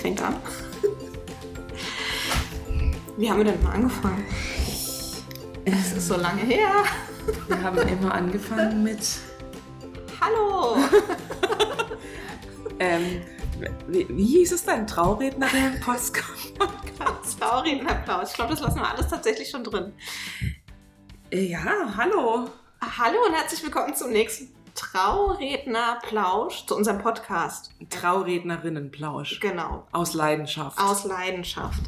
fängt 0.00 0.22
an. 0.22 0.36
Wie 3.16 3.30
haben 3.30 3.38
wir 3.38 3.44
denn 3.44 3.62
mal 3.62 3.72
angefangen? 3.72 4.24
Es 5.66 5.92
ist 5.92 6.08
so 6.08 6.16
lange 6.16 6.40
her. 6.40 6.84
Wir 7.48 7.62
haben 7.62 7.76
immer 7.86 8.14
angefangen 8.14 8.82
mit. 8.82 9.18
Hallo! 10.20 10.76
ähm, 12.78 13.22
wie, 13.88 14.06
wie, 14.08 14.24
hieß 14.24 14.52
es 14.52 14.64
denn? 14.64 14.86
Traurednerin 14.86 15.78
Podcast? 15.80 16.54
Traurednerapplaus. 17.38 18.30
Ich 18.30 18.34
glaube, 18.34 18.52
das 18.52 18.62
lassen 18.62 18.76
wir 18.76 18.88
alles 18.88 19.08
tatsächlich 19.08 19.50
schon 19.50 19.64
drin. 19.64 19.92
Ja, 21.30 21.94
hallo. 21.96 22.48
Hallo 22.80 23.18
und 23.26 23.34
herzlich 23.34 23.62
willkommen 23.62 23.94
zum 23.94 24.12
nächsten 24.12 24.48
Traurednerplausch 24.92 26.66
zu 26.66 26.74
unserem 26.74 26.98
Podcast. 26.98 27.70
Traurednerinnenplausch. 27.90 29.38
Genau. 29.38 29.86
Aus 29.92 30.14
Leidenschaft. 30.14 30.80
Aus 30.80 31.04
Leidenschaft. 31.04 31.80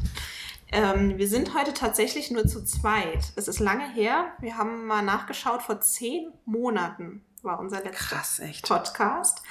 Ähm, 0.71 1.17
wir 1.17 1.27
sind 1.27 1.53
heute 1.53 1.73
tatsächlich 1.73 2.31
nur 2.31 2.47
zu 2.47 2.63
zweit. 2.63 3.33
Es 3.35 3.49
ist 3.49 3.59
lange 3.59 3.89
her. 3.89 4.31
Wir 4.39 4.57
haben 4.57 4.85
mal 4.85 5.01
nachgeschaut. 5.01 5.61
Vor 5.63 5.81
zehn 5.81 6.31
Monaten 6.45 7.25
war 7.41 7.59
unser 7.59 7.83
letzter 7.83 8.15
Krass. 8.15 8.41
Podcast. 8.61 9.41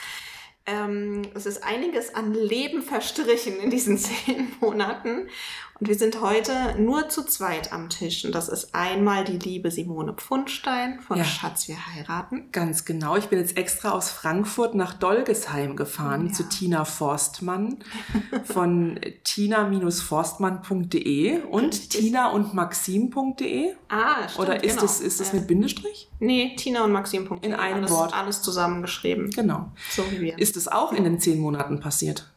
Ähm, 0.64 1.20
es 1.34 1.44
ist 1.44 1.62
einiges 1.62 2.14
an 2.14 2.32
Leben 2.32 2.80
verstrichen 2.80 3.58
in 3.58 3.68
diesen 3.68 3.98
zehn 3.98 4.50
Monaten. 4.60 5.28
Und 5.82 5.88
wir 5.88 5.96
sind 5.96 6.20
heute 6.20 6.76
nur 6.78 7.08
zu 7.08 7.24
zweit 7.24 7.72
am 7.72 7.88
Tisch. 7.88 8.24
Und 8.24 8.36
das 8.36 8.48
ist 8.48 8.72
einmal 8.72 9.24
die 9.24 9.38
liebe 9.38 9.72
Simone 9.72 10.12
Pfundstein 10.12 11.00
von 11.00 11.18
ja. 11.18 11.24
Schatz, 11.24 11.66
wir 11.66 11.88
heiraten. 11.88 12.52
Ganz 12.52 12.84
genau. 12.84 13.16
Ich 13.16 13.26
bin 13.26 13.40
jetzt 13.40 13.56
extra 13.56 13.90
aus 13.90 14.08
Frankfurt 14.08 14.76
nach 14.76 14.94
Dolgesheim 14.94 15.74
gefahren 15.74 16.28
ja. 16.28 16.34
zu 16.34 16.48
Tina 16.48 16.84
Forstmann 16.84 17.78
von 18.44 19.00
tina-forstmann.de 19.24 21.40
und 21.50 21.90
tina 21.90 22.30
und 22.30 22.54
maxim.de. 22.54 23.72
Ah, 23.88 24.28
stimmt. 24.28 24.38
Oder 24.38 24.62
ist 24.62 24.74
genau. 24.74 24.82
das, 24.82 25.00
ist 25.00 25.18
das 25.18 25.32
mit 25.32 25.48
Bindestrich? 25.48 26.08
Nee, 26.20 26.54
tina 26.54 26.84
und 26.84 26.92
maxim.de. 26.92 27.44
In 27.44 27.54
einem 27.54 27.78
alles, 27.78 27.90
Wort. 27.90 28.14
Alles 28.14 28.40
zusammengeschrieben. 28.40 29.30
Genau. 29.30 29.72
So 29.90 30.04
wie 30.12 30.20
wir. 30.20 30.38
Ist 30.38 30.56
es 30.56 30.68
auch 30.68 30.92
in 30.92 31.02
den 31.02 31.18
zehn 31.18 31.40
Monaten 31.40 31.80
passiert? 31.80 32.31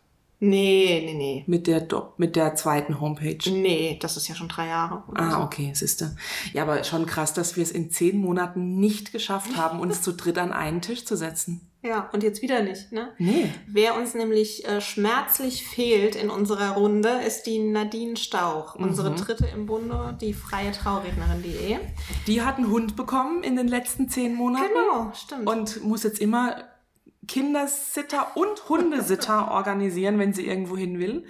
Nee, 0.50 1.02
nee, 1.06 1.14
nee. 1.14 1.44
Mit 1.48 1.68
der, 1.68 1.88
mit 2.18 2.36
der 2.36 2.56
zweiten 2.56 3.00
Homepage? 3.00 3.50
Nee, 3.50 3.98
das 4.00 4.16
ist 4.18 4.28
ja 4.28 4.36
schon 4.36 4.48
drei 4.48 4.68
Jahre. 4.68 5.04
ah, 5.16 5.32
so. 5.32 5.38
okay, 5.40 5.72
siehste. 5.74 6.16
Ja, 6.54 6.64
aber 6.64 6.84
schon 6.84 7.06
krass, 7.06 7.34
dass 7.34 7.56
wir 7.56 7.64
es 7.64 7.72
in 7.72 7.90
zehn 7.90 8.18
Monaten 8.18 8.80
nicht 8.80 9.12
geschafft 9.12 9.58
haben, 9.58 9.80
uns 9.80 10.02
zu 10.02 10.14
dritt 10.14 10.38
an 10.38 10.52
einen 10.52 10.82
Tisch 10.82 11.06
zu 11.06 11.18
setzen. 11.18 11.70
Ja, 11.82 12.10
und 12.14 12.24
jetzt 12.24 12.42
wieder 12.42 12.64
nicht, 12.64 12.92
ne? 12.92 13.10
Nee. 13.20 13.48
Wer 13.68 13.96
uns 13.96 14.16
nämlich 14.16 14.68
äh, 14.68 14.82
schmerzlich 14.82 15.68
fehlt 15.68 16.16
in 16.16 16.32
unserer 16.32 16.72
Runde, 16.72 17.10
ist 17.28 17.44
die 17.44 17.60
Nadine 17.60 18.18
Stauch, 18.18 18.76
mhm. 18.76 18.86
unsere 18.86 19.14
dritte 19.14 19.46
im 19.46 19.68
Bunde, 19.68 20.18
die 20.20 20.34
freie 20.34 20.72
Traurednerin.de. 20.72 21.78
Die 22.26 22.42
hat 22.42 22.58
einen 22.58 22.72
Hund 22.72 22.96
bekommen 22.96 23.44
in 23.44 23.56
den 23.56 23.68
letzten 23.68 24.10
zehn 24.10 24.34
Monaten. 24.34 24.70
Genau, 24.70 25.12
stimmt. 25.14 25.48
Und 25.48 25.84
muss 25.84 26.02
jetzt 26.02 26.20
immer 26.20 26.56
Kindersitter 27.28 28.36
und 28.36 28.70
Hundesitter 28.70 29.52
organisieren, 29.52 30.20
wenn 30.20 30.34
sie 30.34 30.46
irgendwo 30.46 30.78
hin 30.78 31.00
will. 31.00 31.26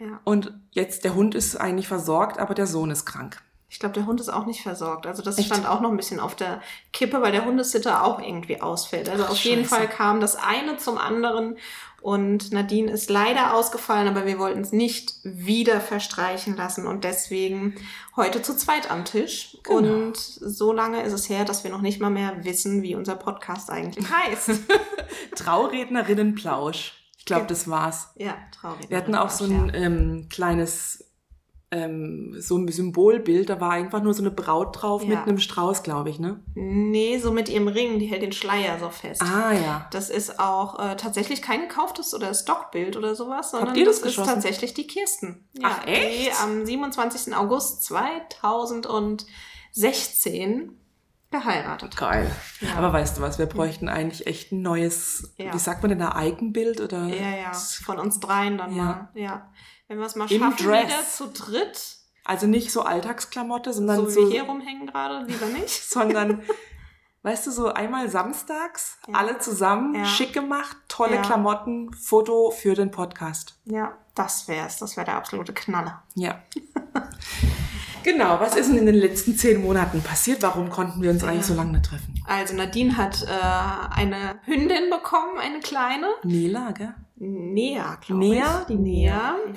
Ja. 0.00 0.20
Und 0.24 0.52
jetzt, 0.70 1.04
der 1.04 1.14
Hund 1.14 1.34
ist 1.34 1.56
eigentlich 1.56 1.88
versorgt, 1.88 2.38
aber 2.38 2.54
der 2.54 2.66
Sohn 2.66 2.90
ist 2.90 3.04
krank. 3.04 3.42
Ich 3.70 3.78
glaube, 3.78 3.94
der 3.94 4.06
Hund 4.06 4.18
ist 4.20 4.30
auch 4.30 4.46
nicht 4.46 4.62
versorgt. 4.62 5.06
Also 5.06 5.22
das 5.22 5.36
Echt? 5.36 5.48
stand 5.48 5.66
auch 5.66 5.82
noch 5.82 5.90
ein 5.90 5.96
bisschen 5.96 6.20
auf 6.20 6.34
der 6.34 6.62
Kippe, 6.92 7.20
weil 7.20 7.32
der 7.32 7.44
Hundesitter 7.44 8.02
auch 8.02 8.18
irgendwie 8.18 8.62
ausfällt. 8.62 9.10
Also 9.10 9.24
Ach, 9.24 9.30
auf 9.30 9.36
Scheiße. 9.36 9.48
jeden 9.48 9.64
Fall 9.66 9.88
kam 9.88 10.20
das 10.20 10.36
eine 10.36 10.78
zum 10.78 10.96
anderen 10.96 11.58
und 12.00 12.52
Nadine 12.52 12.90
ist 12.90 13.10
leider 13.10 13.54
ausgefallen, 13.54 14.08
aber 14.08 14.24
wir 14.24 14.38
wollten 14.38 14.60
es 14.60 14.72
nicht 14.72 15.14
wieder 15.24 15.80
verstreichen 15.80 16.56
lassen 16.56 16.86
und 16.86 17.02
deswegen 17.04 17.74
heute 18.14 18.40
zu 18.40 18.56
zweit 18.56 18.90
am 18.90 19.04
Tisch. 19.04 19.58
Genau. 19.64 19.78
Und 19.78 20.16
so 20.16 20.72
lange 20.72 21.02
ist 21.02 21.12
es 21.12 21.28
her, 21.28 21.44
dass 21.44 21.64
wir 21.64 21.70
noch 21.70 21.80
nicht 21.80 22.00
mal 22.00 22.10
mehr 22.10 22.44
wissen, 22.44 22.82
wie 22.82 22.94
unser 22.94 23.16
Podcast 23.16 23.70
eigentlich 23.70 24.06
heißt. 24.10 24.50
Traurednerinnenplausch. 25.34 26.94
Ich 27.18 27.24
glaube, 27.24 27.46
das 27.46 27.68
war's. 27.68 28.10
Ja, 28.16 28.36
Traurednerinnenplausch. 28.52 28.90
Wir 28.90 28.96
hatten 28.96 29.14
auch 29.16 29.30
so 29.30 29.44
ein 29.44 29.68
ja. 29.68 29.74
ähm, 29.74 30.28
kleines 30.30 31.07
ähm, 31.70 32.34
so 32.38 32.56
ein 32.56 32.66
Symbolbild, 32.68 33.50
da 33.50 33.60
war 33.60 33.72
einfach 33.72 34.02
nur 34.02 34.14
so 34.14 34.22
eine 34.22 34.30
Braut 34.30 34.80
drauf 34.80 35.02
ja. 35.02 35.08
mit 35.08 35.18
einem 35.18 35.38
Strauß, 35.38 35.82
glaube 35.82 36.08
ich, 36.08 36.18
ne? 36.18 36.40
Nee, 36.54 37.18
so 37.18 37.30
mit 37.30 37.50
ihrem 37.50 37.68
Ring, 37.68 37.98
die 37.98 38.06
hält 38.06 38.22
den 38.22 38.32
Schleier 38.32 38.78
so 38.78 38.88
fest. 38.88 39.20
Ah 39.22 39.52
ja. 39.52 39.86
Das 39.90 40.08
ist 40.08 40.40
auch 40.40 40.78
äh, 40.78 40.96
tatsächlich 40.96 41.42
kein 41.42 41.68
gekauftes 41.68 42.14
oder 42.14 42.32
Stockbild 42.32 42.96
oder 42.96 43.14
sowas, 43.14 43.50
sondern 43.50 43.68
Habt 43.68 43.78
ihr 43.78 43.84
das, 43.84 44.00
das 44.00 44.16
ist 44.16 44.24
tatsächlich 44.24 44.72
die 44.72 44.86
Kirsten. 44.86 45.46
Ja, 45.52 45.68
Ach 45.70 45.86
echt? 45.86 46.28
Die 46.28 46.32
am 46.42 46.64
27. 46.64 47.36
August 47.36 47.84
2016 47.84 50.72
geheiratet. 51.30 51.96
Geil. 51.96 52.30
Ja. 52.60 52.74
Aber 52.76 52.92
weißt 52.92 53.18
du 53.18 53.22
was, 53.22 53.38
wir 53.38 53.46
bräuchten 53.46 53.88
eigentlich 53.88 54.26
echt 54.26 54.52
ein 54.52 54.62
neues, 54.62 55.34
ja. 55.36 55.52
wie 55.52 55.58
sagt 55.58 55.82
man 55.82 55.90
denn, 55.90 56.02
ein 56.02 56.12
Eigenbild 56.12 56.80
oder? 56.80 57.04
Ja, 57.04 57.36
ja, 57.36 57.52
von 57.52 57.98
uns 57.98 58.20
dreien 58.20 58.58
dann 58.58 58.74
ja. 58.74 58.84
mal, 58.84 59.08
ja. 59.14 59.50
Wenn 59.88 59.98
wir 59.98 60.06
es 60.06 60.16
mal 60.16 60.30
Im 60.30 60.40
schaffen, 60.40 60.66
Dress. 60.66 60.86
wieder 60.86 61.04
zu 61.06 61.28
dritt. 61.28 61.96
Also 62.24 62.46
nicht 62.46 62.70
so 62.70 62.82
Alltagsklamotte, 62.82 63.72
sondern 63.72 63.96
so, 63.96 64.08
so 64.08 64.28
wie 64.28 64.32
hier 64.32 64.42
rumhängen 64.42 64.86
gerade, 64.86 65.24
lieber 65.24 65.46
nicht. 65.46 65.70
sondern, 65.90 66.42
weißt 67.22 67.46
du, 67.46 67.50
so 67.50 67.72
einmal 67.72 68.10
samstags, 68.10 68.98
alle 69.12 69.38
zusammen, 69.38 70.04
schick 70.04 70.34
gemacht, 70.34 70.76
tolle. 70.88 71.22
Klamotten, 71.22 71.92
Foto 71.94 72.50
für 72.50 72.74
den 72.74 72.90
Podcast. 72.90 73.58
Ja, 73.64 73.96
das 74.14 74.46
wär's. 74.46 74.78
Das 74.78 74.96
wäre 74.96 75.06
der 75.06 75.16
absolute 75.16 75.54
Knaller. 75.54 76.02
Ja. 76.14 76.42
Genau, 78.10 78.40
was 78.40 78.56
ist 78.56 78.70
denn 78.70 78.78
in 78.78 78.86
den 78.86 78.94
letzten 78.94 79.36
zehn 79.36 79.60
Monaten 79.60 80.00
passiert? 80.00 80.40
Warum 80.40 80.70
konnten 80.70 81.02
wir 81.02 81.10
uns 81.10 81.22
eigentlich 81.24 81.44
so 81.44 81.52
lange 81.52 81.72
nicht 81.72 81.84
treffen? 81.84 82.14
Also 82.26 82.54
Nadine 82.54 82.96
hat 82.96 83.22
äh, 83.24 83.94
eine 83.94 84.40
Hündin 84.46 84.88
bekommen, 84.88 85.38
eine 85.38 85.60
kleine. 85.60 86.06
Nela, 86.22 86.70
gell? 86.70 86.94
Nea, 87.16 87.98
glaube 88.00 88.24
ich. 88.24 88.30
Nea? 88.30 88.66
Die 88.66 88.76
Nea. 88.76 89.32
Mhm. 89.32 89.54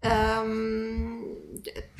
Ähm, 0.00 1.24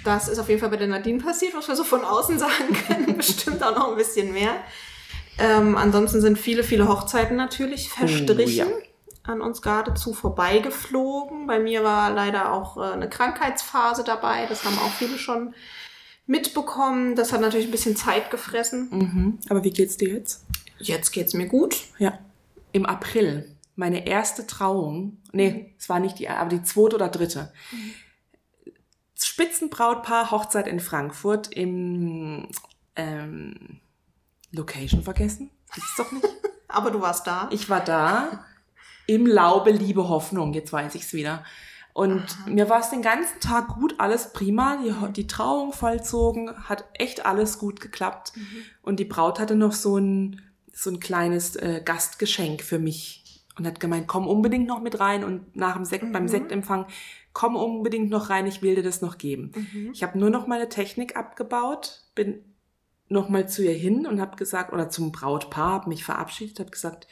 das 0.03 0.29
ist 0.29 0.39
auf 0.39 0.49
jeden 0.49 0.59
Fall 0.59 0.71
bei 0.71 0.79
der 0.79 0.87
Nadine 0.87 1.19
passiert, 1.19 1.55
was 1.55 1.69
wir 1.69 1.77
so 1.77 1.85
von 1.85 2.03
außen 2.03 2.39
sagen 2.47 2.73
können. 2.87 3.19
Bestimmt 3.19 3.63
auch 3.63 3.77
noch 3.77 3.91
ein 3.91 3.97
bisschen 3.97 4.33
mehr. 4.33 4.55
Ähm, 5.39 5.77
ansonsten 5.77 6.23
sind 6.23 6.39
viele, 6.39 6.65
viele 6.65 6.89
Hochzeiten 6.89 7.37
natürlich 7.37 7.91
verstrichen. 7.91 8.69
Oh, 8.69 8.79
ja 8.79 8.85
an 9.23 9.43
uns 9.43 9.63
geradezu 9.63 10.15
vorbeigeflogen. 10.15 11.47
Bei 11.47 11.59
mir 11.59 11.85
war 11.85 12.11
leider 12.11 12.53
auch 12.53 12.77
äh, 12.77 12.93
eine 12.93 13.09
Krankheitsphase 13.09 14.03
dabei. 14.03 14.47
Das 14.47 14.65
haben 14.65 14.79
auch 14.79 14.91
viele 14.93 15.19
schon 15.19 15.55
mitbekommen. 16.31 17.17
Das 17.17 17.33
hat 17.33 17.41
natürlich 17.41 17.67
ein 17.67 17.73
bisschen 17.73 17.97
Zeit 17.97 18.31
gefressen. 18.31 18.89
Mhm. 18.91 19.39
Aber 19.49 19.65
wie 19.65 19.71
geht's 19.71 19.97
dir 19.97 20.11
jetzt? 20.11 20.47
Jetzt 20.79 21.11
geht's 21.11 21.35
mir 21.35 21.47
gut. 21.47 21.77
Ja. 21.99 22.19
Im 22.73 22.87
April, 22.87 23.57
meine 23.75 24.07
erste 24.07 24.47
Trauung, 24.47 25.19
nee, 25.33 25.51
mhm. 25.51 25.67
es 25.77 25.89
war 25.89 25.99
nicht 25.99 26.21
die, 26.21 26.29
aber 26.29 26.49
die 26.49 26.63
zweite 26.63 26.95
oder 26.95 27.09
dritte. 27.09 27.53
Mhm. 27.73 27.93
Spitzenbrautpaar, 29.23 30.31
Hochzeit 30.31 30.67
in 30.69 30.81
Frankfurt 30.81 31.53
im 31.53 32.49
ähm, 32.95 33.81
Location 34.53 35.03
vergessen. 35.03 35.51
Gibt's 35.75 35.95
doch 35.97 36.13
nicht. 36.13 36.27
aber 36.69 36.91
du 36.91 37.01
warst 37.01 37.27
da. 37.27 37.49
Ich 37.51 37.69
war 37.69 37.85
da. 37.85 38.45
Im 39.07 39.27
Laube, 39.27 39.73
Liebe, 39.73 40.09
Hoffnung. 40.09 40.55
Jetzt 40.55 40.73
weiß 40.73 40.95
ich's 40.95 41.13
wieder. 41.13 41.45
Und 41.93 42.23
Aha. 42.23 42.51
mir 42.51 42.69
war 42.69 42.81
es 42.81 42.91
den 42.91 43.03
ganzen 43.03 43.41
Tag 43.41 43.69
gut, 43.69 43.95
alles 43.99 44.33
prima. 44.33 44.79
Die, 44.83 44.95
die 45.13 45.27
Trauung 45.27 45.73
vollzogen, 45.73 46.69
hat 46.69 46.85
echt 46.95 47.27
alles 47.27 47.59
gut 47.59 47.81
geklappt. 47.81 48.33
Mhm. 48.37 48.63
Und 48.83 49.01
die 49.01 49.05
Braut 49.05 49.41
hatte 49.41 49.57
noch 49.57 49.73
so 49.73 49.97
ein, 49.97 50.41
so 50.73 50.91
ein 50.91 51.01
kleines 51.01 51.57
äh, 51.57 51.83
Gastgeschenk 51.85 52.63
für 52.63 52.79
mich 52.79 53.45
und 53.59 53.67
hat 53.67 53.81
gemeint, 53.81 54.07
komm 54.07 54.27
unbedingt 54.27 54.67
noch 54.67 54.81
mit 54.81 55.01
rein 55.01 55.25
und 55.25 55.57
nach 55.57 55.75
dem 55.75 55.85
Sekt, 55.85 56.05
mhm. 56.05 56.13
beim 56.13 56.29
Sektempfang, 56.29 56.87
komm 57.33 57.57
unbedingt 57.57 58.11
noch 58.11 58.31
rein, 58.31 58.47
ich 58.47 58.63
will 58.63 58.77
dir 58.77 58.83
das 58.83 59.03
noch 59.03 59.19
geben. 59.19 59.53
Mhm. 59.55 59.91
Ich 59.93 60.03
habe 60.03 60.19
nur 60.19 60.31
noch 60.31 60.47
meine 60.47 60.69
Technik 60.69 61.17
abgebaut, 61.17 62.05
bin 62.15 62.45
noch 63.09 63.29
mal 63.29 63.49
zu 63.49 63.65
ihr 63.65 63.75
hin 63.75 64.07
und 64.07 64.21
habe 64.21 64.37
gesagt, 64.37 64.73
oder 64.73 64.89
zum 64.89 65.11
Brautpaar, 65.11 65.73
habe 65.73 65.89
mich 65.89 66.05
verabschiedet, 66.05 66.61
habe 66.61 66.71
gesagt, 66.71 67.09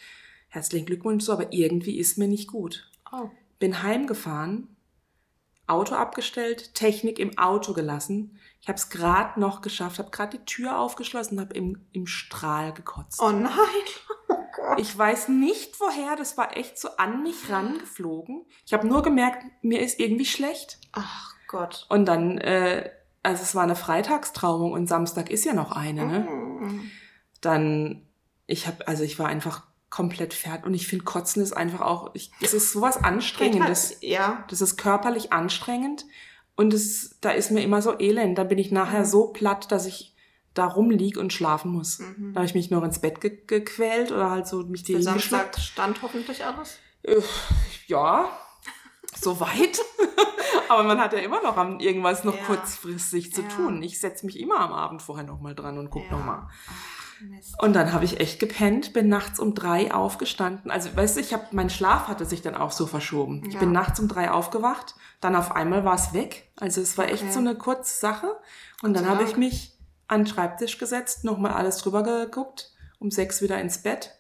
herzlichen 0.49 0.87
Glückwunsch 0.87 1.25
so, 1.25 1.33
aber 1.33 1.53
irgendwie 1.53 1.99
ist 1.99 2.17
mir 2.17 2.29
nicht 2.29 2.47
gut. 2.47 2.89
Oh 3.13 3.29
bin 3.59 3.83
heimgefahren, 3.83 4.77
Auto 5.67 5.95
abgestellt, 5.95 6.75
Technik 6.75 7.19
im 7.19 7.37
Auto 7.37 7.75
gelassen. 7.75 8.39
Ich 8.61 8.69
habe 8.69 8.79
es 8.79 8.89
gerade 8.89 9.39
noch 9.39 9.61
geschafft, 9.61 9.99
habe 9.99 10.11
gerade 10.11 10.39
die 10.39 10.45
Tür 10.45 10.79
aufgeschlossen, 10.79 11.39
habe 11.41 11.55
im, 11.55 11.87
im 11.93 12.07
Strahl 12.07 12.73
gekotzt. 12.73 13.21
Oh 13.23 13.31
nein! 13.31 13.53
Oh 14.61 14.75
ich 14.77 14.99
weiß 14.99 15.29
nicht 15.29 15.79
woher, 15.79 16.17
das 16.17 16.37
war 16.37 16.57
echt 16.57 16.79
so 16.79 16.89
an 16.97 17.23
mich 17.23 17.49
rangeflogen. 17.49 18.45
Ich 18.67 18.73
habe 18.73 18.89
nur 18.89 19.03
gemerkt, 19.03 19.45
mir 19.63 19.81
ist 19.81 20.01
irgendwie 20.01 20.25
schlecht. 20.25 20.79
Ach 20.93 21.35
Gott. 21.47 21.87
Und 21.89 22.07
dann, 22.07 22.39
äh, 22.39 22.91
also 23.23 23.45
es 23.45 23.55
war 23.55 23.63
eine 23.63 23.77
Freitagstrauung 23.77 24.73
und 24.73 24.89
Samstag 24.89 25.31
ist 25.31 25.45
ja 25.45 25.55
noch 25.55 25.71
eine, 25.71 26.07
ne? 26.07 26.19
Mm. 26.21 26.91
Dann, 27.41 28.09
ich 28.47 28.67
habe, 28.67 28.87
also 28.89 29.05
ich 29.05 29.19
war 29.21 29.29
einfach 29.29 29.68
komplett 29.91 30.35
fertig. 30.35 30.67
Und 30.67 30.75
ich 30.75 30.87
finde, 30.87 31.05
Kotzen 31.05 31.43
ist 31.43 31.53
einfach 31.53 31.81
auch, 31.81 32.11
ich, 32.15 32.31
es 32.41 32.53
ist 32.55 32.73
sowas 32.73 32.97
Anstrengendes. 33.03 33.91
Halt, 33.91 34.03
ja. 34.03 34.45
Das 34.49 34.61
ist 34.61 34.77
körperlich 34.77 35.33
anstrengend. 35.33 36.05
Und 36.57 36.75
es, 36.75 37.19
da 37.21 37.31
ist 37.31 37.51
mir 37.51 37.63
immer 37.63 37.81
so 37.83 37.99
elend. 37.99 38.37
Da 38.37 38.45
bin 38.45 38.59
ich 38.59 38.71
nachher 38.73 39.01
Mhm. 39.01 39.05
so 39.07 39.29
platt, 39.29 39.71
dass 39.73 39.87
ich 39.87 40.15
da 40.55 40.67
rumliege 40.67 41.21
und 41.21 41.33
schlafen 41.33 41.71
muss. 41.71 42.01
Mhm. 42.01 42.33
Da 42.35 42.41
habe 42.41 42.47
ich 42.47 42.55
mich 42.55 42.71
noch 42.71 42.83
ins 42.83 42.99
Bett 42.99 43.21
ge 43.21 43.39
gequält 43.47 44.11
oder 44.11 44.31
halt 44.31 44.47
so 44.49 44.59
mich 44.65 44.83
die 44.83 44.95
hingeschleppt. 44.97 45.55
Samstag 45.55 45.59
stand 45.61 46.03
hoffentlich 46.03 46.45
alles. 46.45 46.79
Ja, 47.87 48.29
soweit. 49.15 49.79
Aber 50.69 50.83
man 50.83 50.99
hat 51.01 51.13
ja 51.13 51.21
immer 51.21 51.43
noch 51.43 51.57
am, 51.57 51.79
irgendwas 51.81 52.25
noch 52.25 52.37
Ja. 52.37 52.45
kurzfristig 52.45 53.33
zu 53.33 53.43
Ja. 53.43 53.49
tun. 53.49 53.83
Ich 53.83 54.01
setze 54.01 54.27
mich 54.27 54.39
immer 54.39 54.59
am 54.61 54.73
Abend 54.73 55.01
vorher 55.01 55.25
nochmal 55.25 55.55
dran 55.55 55.79
und 55.79 55.91
guck 55.91 56.03
Ja. 56.05 56.11
noch 56.11 56.19
nochmal. 56.19 56.49
Mist. 57.21 57.55
Und 57.63 57.75
dann 57.75 57.93
habe 57.93 58.05
ich 58.05 58.21
echt 58.21 58.39
gepennt, 58.41 58.93
bin 58.93 59.09
nachts 59.09 59.39
um 59.41 59.55
drei 59.55 59.93
aufgestanden. 59.93 60.71
Also, 60.71 60.95
weißt 60.97 61.17
du, 61.17 61.21
ich 61.21 61.33
habe 61.33 61.47
mein 61.53 61.71
Schlaf 61.71 62.09
hatte 62.09 62.25
sich 62.25 62.43
dann 62.43 62.55
auch 62.55 62.73
so 62.73 62.87
verschoben. 62.87 63.43
Ich 63.47 63.55
Ja. 63.55 63.61
bin 63.61 63.73
nachts 63.73 63.99
um 64.01 64.09
drei 64.09 64.31
aufgewacht, 64.31 64.95
dann 65.21 65.35
auf 65.37 65.55
einmal 65.55 65.85
war 65.85 65.95
es 65.95 66.13
weg. 66.13 66.51
Also 66.57 66.81
es 66.81 66.97
war 66.99 67.07
echt 67.09 67.23
Okay. 67.25 67.33
so 67.33 67.39
eine 67.41 67.57
kurze 67.57 67.99
Sache. 67.99 68.37
Und 68.83 68.95
dann 68.95 69.09
habe 69.09 69.25
ich 69.25 69.37
mich 69.37 69.75
an 70.07 70.21
den 70.23 70.27
Schreibtisch 70.27 70.79
gesetzt, 70.79 71.25
nochmal 71.25 71.53
alles 71.53 71.79
drüber 71.79 72.03
geguckt, 72.03 72.71
um 72.99 73.11
sechs 73.11 73.43
wieder 73.43 73.61
ins 73.61 73.83
Bett, 73.83 74.13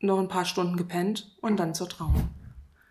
noch 0.00 0.18
ein 0.18 0.28
paar 0.28 0.44
Stunden 0.44 0.76
gepennt 0.76 1.36
und 1.40 1.56
dann 1.58 1.74
zur 1.74 1.88
Trauung. 1.88 2.28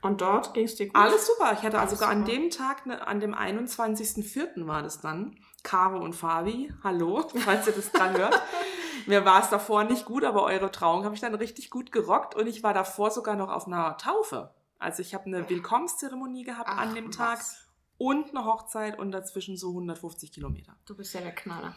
Und 0.02 0.20
dort 0.20 0.54
ging 0.54 0.66
es 0.66 0.76
dir 0.76 0.88
gut? 0.88 0.96
Alles 0.96 1.26
super. 1.28 1.54
Ich 1.54 1.60
hatte 1.64 1.80
also 1.80 1.92
Alles 1.92 1.92
sogar 1.92 2.10
an 2.10 2.26
super. 2.26 2.32
dem 2.38 2.50
Tag, 2.50 2.86
ne, 2.86 3.08
an 3.08 3.20
dem 3.22 3.34
21.04. 3.34 4.68
war 4.68 4.84
das 4.84 5.00
dann. 5.00 5.38
Caro 5.64 5.98
und 6.04 6.14
Fabi, 6.14 6.74
hallo, 6.84 7.26
falls 7.38 7.68
ihr 7.68 7.74
das 7.74 7.90
dran 7.92 8.18
hört. 8.18 8.42
Mir 9.08 9.26
war 9.26 9.42
es 9.44 9.50
davor 9.50 9.84
nicht 9.84 10.06
gut, 10.06 10.24
aber 10.24 10.44
eure 10.44 10.72
Trauung 10.72 11.04
habe 11.06 11.16
ich 11.16 11.22
dann 11.22 11.36
richtig 11.36 11.70
gut 11.70 11.92
gerockt 11.92 12.36
und 12.36 12.48
ich 12.48 12.64
war 12.64 12.74
davor 12.74 13.12
sogar 13.12 13.36
noch 13.36 13.50
auf 13.50 13.68
einer 13.68 13.98
Taufe. 13.98 14.54
Also 14.80 15.02
ich 15.02 15.14
habe 15.14 15.26
eine 15.26 15.50
Willkommenszeremonie 15.50 16.44
gehabt 16.44 16.70
Ach, 16.72 16.78
an 16.78 16.96
dem 16.96 17.12
Tag 17.12 17.40
was. 17.40 17.58
und 17.98 18.30
eine 18.36 18.46
Hochzeit 18.46 18.98
und 19.00 19.12
dazwischen 19.12 19.56
so 19.58 19.70
150 19.70 20.32
Kilometer. 20.32 20.76
Du 20.86 20.96
bist 20.96 21.14
ja 21.14 21.22
der 21.22 21.34
Knaller. 21.34 21.74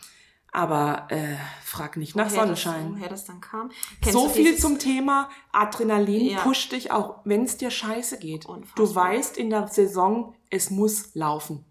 Aber 0.53 1.07
äh, 1.11 1.37
frag 1.63 1.99
nicht 1.99 2.17
nach 2.17 2.31
Woher 2.31 2.47
das- 2.47 2.63
Sonnenschein. 2.63 2.95
Woher 2.95 3.09
das 3.11 3.25
dann 3.27 3.41
kam. 3.43 3.71
So 4.11 4.25
du 4.29 4.33
viel 4.33 4.57
zum 4.57 4.79
Thema 4.79 5.29
Adrenalin 5.53 6.31
Ja. 6.31 6.39
pusht 6.41 6.73
dich 6.73 6.91
auch, 6.93 7.19
wenn 7.25 7.45
es 7.45 7.59
dir 7.59 7.71
scheiße 7.71 8.19
geht. 8.19 8.47
Unfassbar. 8.47 8.87
Du 8.87 8.95
weißt 8.95 9.37
in 9.37 9.51
der 9.51 9.69
Saison, 9.69 10.35
es 10.49 10.71
muss 10.71 11.15
laufen. 11.15 11.66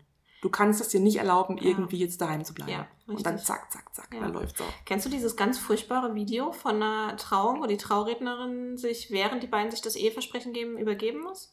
Du 0.45 0.51
kannst 0.51 0.79
es 0.79 0.89
dir 0.89 0.99
nicht 0.99 1.15
erlauben, 1.17 1.57
Ja. 1.57 1.63
irgendwie 1.63 1.97
jetzt 1.97 2.21
daheim 2.21 2.45
zu 2.45 2.53
bleiben. 2.53 2.69
Ja, 2.71 2.85
Und 3.07 3.25
dann 3.25 3.39
zack, 3.39 3.71
zack, 3.71 3.85
zack, 3.95 4.09
Ja. 4.13 4.19
dann 4.19 4.31
läuft's 4.33 4.61
auch. 4.61 4.65
Kennst 4.85 5.03
du 5.07 5.09
dieses 5.09 5.35
ganz 5.35 5.57
furchtbare 5.57 6.13
Video 6.13 6.51
von 6.51 6.75
einer 6.83 7.17
Trauung, 7.17 7.63
wo 7.63 7.65
die 7.65 7.77
Traurednerin 7.77 8.77
sich, 8.77 9.09
während 9.09 9.41
die 9.41 9.47
beiden 9.47 9.71
sich 9.71 9.81
das 9.81 9.95
Eheversprechen 9.95 10.53
geben, 10.53 10.77
übergeben 10.77 11.23
muss? 11.23 11.51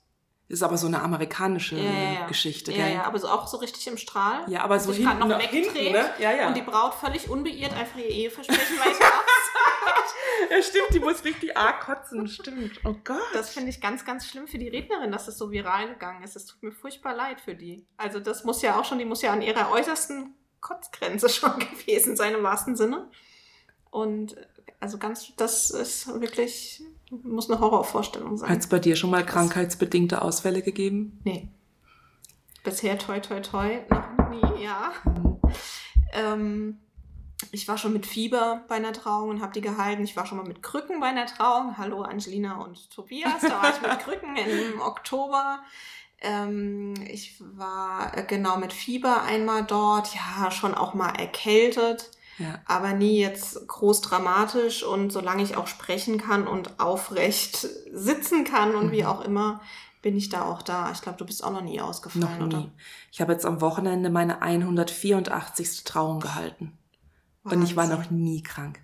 Das 0.51 0.59
ist 0.59 0.63
aber 0.63 0.77
so 0.77 0.89
eine 0.89 1.01
amerikanische 1.01 1.79
Geschichte, 2.29 2.71
Ja, 2.73 2.85
gell? 2.85 2.95
ja, 2.97 3.05
aber 3.05 3.19
so 3.19 3.29
auch 3.29 3.47
so 3.49 3.57
richtig 3.57 3.87
im 3.87 3.97
Strahl. 3.97 4.45
Ja, 4.49 4.63
aber 4.63 4.79
so 4.79 4.93
grad 4.93 4.99
hinten, 5.15 5.29
noch 5.29 5.41
hinten, 5.41 5.75
wegdreht 5.75 5.93
ne? 5.93 6.11
Ja, 6.19 6.33
ja. 6.33 6.49
Und 6.49 6.57
die 6.59 6.61
Braut 6.63 6.93
völlig 6.93 7.31
unbeirrt 7.31 7.73
einfach 7.73 7.99
ihr 7.99 8.09
Eheversprechen 8.11 8.77
weiter 8.79 9.07
ja, 10.53 10.63
stimmt, 10.63 10.95
die 10.95 11.01
muss 11.01 11.25
richtig 11.25 11.57
arg 11.57 11.81
kotzen, 11.81 12.29
stimmt. 12.29 12.81
Oh 12.85 12.95
Gott. 13.05 13.21
Das 13.33 13.51
finde 13.51 13.71
ich 13.71 13.81
ganz, 13.81 14.05
ganz 14.05 14.27
schlimm 14.27 14.47
für 14.47 14.59
die 14.59 14.69
Rednerin, 14.69 15.11
dass 15.11 15.27
das 15.27 15.39
so 15.39 15.51
viral 15.51 15.89
gegangen 15.89 16.23
ist. 16.23 16.37
Es 16.37 16.47
tut 16.47 16.63
mir 16.63 16.73
furchtbar 16.73 17.15
leid 17.15 17.41
für 17.41 17.55
die. 17.55 17.87
Also 17.97 18.21
das 18.21 18.45
muss 18.45 18.61
ja 18.61 18.79
auch 18.79 18.85
schon, 18.85 18.99
die 18.99 19.05
muss 19.05 19.23
ja 19.23 19.33
an 19.33 19.41
ihrer 19.43 19.71
äußersten 19.71 20.35
Kotzgrenze 20.61 21.29
schon 21.31 21.59
gewesen 21.59 22.17
sein 22.17 22.35
im 22.35 22.43
wahrsten 22.43 22.77
Sinne. 22.77 23.09
Und 23.91 24.37
also 24.81 24.99
ganz, 24.99 25.33
das 25.37 25.71
ist 25.71 26.09
wirklich, 26.21 26.83
muss 27.11 27.51
eine 27.51 27.61
Horrorvorstellung 27.61 28.37
sein. 28.37 28.51
Hat 28.51 28.59
es 28.59 28.67
bei 28.67 28.79
dir 28.79 28.97
schon 28.97 29.11
mal 29.11 29.25
krankheitsbedingte 29.25 30.23
Ausfälle 30.23 30.63
gegeben? 30.63 31.21
Nee. 31.25 31.49
Bisher 32.65 32.99
toi 32.99 33.21
toi 33.21 33.41
toi 33.41 33.81
noch 33.89 34.29
nie, 34.29 34.65
ja. 34.65 34.93
Ähm, 36.13 36.79
ich 37.53 37.69
war 37.69 37.79
schon 37.79 37.93
mit 37.93 38.07
Fieber 38.07 38.65
bei 38.67 38.77
einer 38.77 38.93
Trauung 38.93 39.29
und 39.29 39.43
habe 39.43 39.53
die 39.53 39.61
gehalten. 39.61 40.03
Ich 40.05 40.17
war 40.17 40.27
schon 40.27 40.39
mal 40.39 40.47
mit 40.47 40.63
Krücken 40.63 40.99
bei 41.01 41.07
einer 41.09 41.27
Trauung. 41.27 41.77
Hallo 41.79 42.03
Angelina 42.03 42.57
und 42.63 42.91
Tobias. 42.91 43.41
Da 43.43 43.63
war 43.63 43.71
ich 43.71 43.81
mit 43.81 43.99
Krücken 44.05 44.35
im 44.37 44.81
Oktober. 44.81 45.61
Ähm, 46.21 46.95
ich 47.07 47.37
war 47.41 48.17
äh, 48.17 48.25
genau 48.25 48.57
mit 48.57 48.73
Fieber 48.73 49.23
einmal 49.23 49.65
dort. 49.65 50.09
Ja, 50.15 50.51
schon 50.51 50.75
auch 50.75 50.95
mal 50.95 51.11
erkältet 51.11 52.11
Ja. 52.39 52.59
aber 52.67 52.93
nie 52.95 53.21
jetzt 53.21 53.69
groß 53.69 54.01
dramatisch 54.01 54.83
und 54.83 55.11
solange 55.13 55.43
ich 55.43 55.57
auch 55.57 55.67
sprechen 55.67 56.19
kann 56.19 56.47
und 56.49 56.81
aufrecht 56.81 57.69
sitzen 57.93 58.45
kann 58.45 58.75
und 58.75 58.93
wie 58.93 59.03
Mhm. 59.03 59.09
auch 59.09 59.21
immer, 59.21 59.61
bin 60.01 60.17
ich 60.17 60.31
da 60.31 60.45
auch 60.47 60.63
da. 60.63 60.91
Ich 60.93 61.03
glaube, 61.03 61.19
du 61.19 61.27
bist 61.27 61.45
auch 61.45 61.51
noch 61.53 61.61
nie 61.63 61.77
Noch 61.79 61.89
ausgefallen, 61.89 62.39
nie. 62.39 62.45
oder? 62.45 62.69
Ich 63.13 63.21
habe 63.21 63.33
jetzt 63.33 63.45
am 63.45 63.61
Wochenende 63.61 64.09
meine 64.09 64.41
184. 64.43 65.85
Trauung 65.85 66.19
gehalten. 66.21 66.79
Und 67.45 67.63
ich 67.63 67.77
war 67.77 67.87
noch 67.87 68.11
nie 68.11 68.43
krank. 68.43 68.81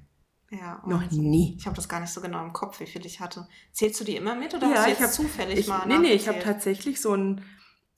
ja, 0.51 0.83
Noch 0.87 1.11
nie. 1.11 1.55
Ich 1.59 1.67
habe 1.67 1.77
das 1.77 1.89
gar 1.89 2.01
nicht 2.01 2.13
so 2.13 2.21
genau 2.21 2.43
im 2.45 2.53
Kopf, 2.53 2.81
wie 2.81 2.87
viel 2.87 3.05
ich 3.07 3.21
hatte. 3.21 3.47
Zählst 3.73 4.01
du 4.01 4.05
die 4.05 4.17
immer 4.17 4.35
mit 4.35 4.55
oder 4.55 4.69
Ja, 4.69 4.77
hast 4.77 4.87
du 4.87 4.91
ich 4.93 4.99
jetzt 4.99 5.09
hab- 5.09 5.15
zufällig 5.27 5.59
Ich, 5.61 5.69
mal 5.69 5.87
nee, 5.87 5.99
nee, 5.99 6.13
ich 6.13 6.27
habe 6.29 6.41
tatsächlich 6.41 7.01
so 7.01 7.15
ein 7.15 7.45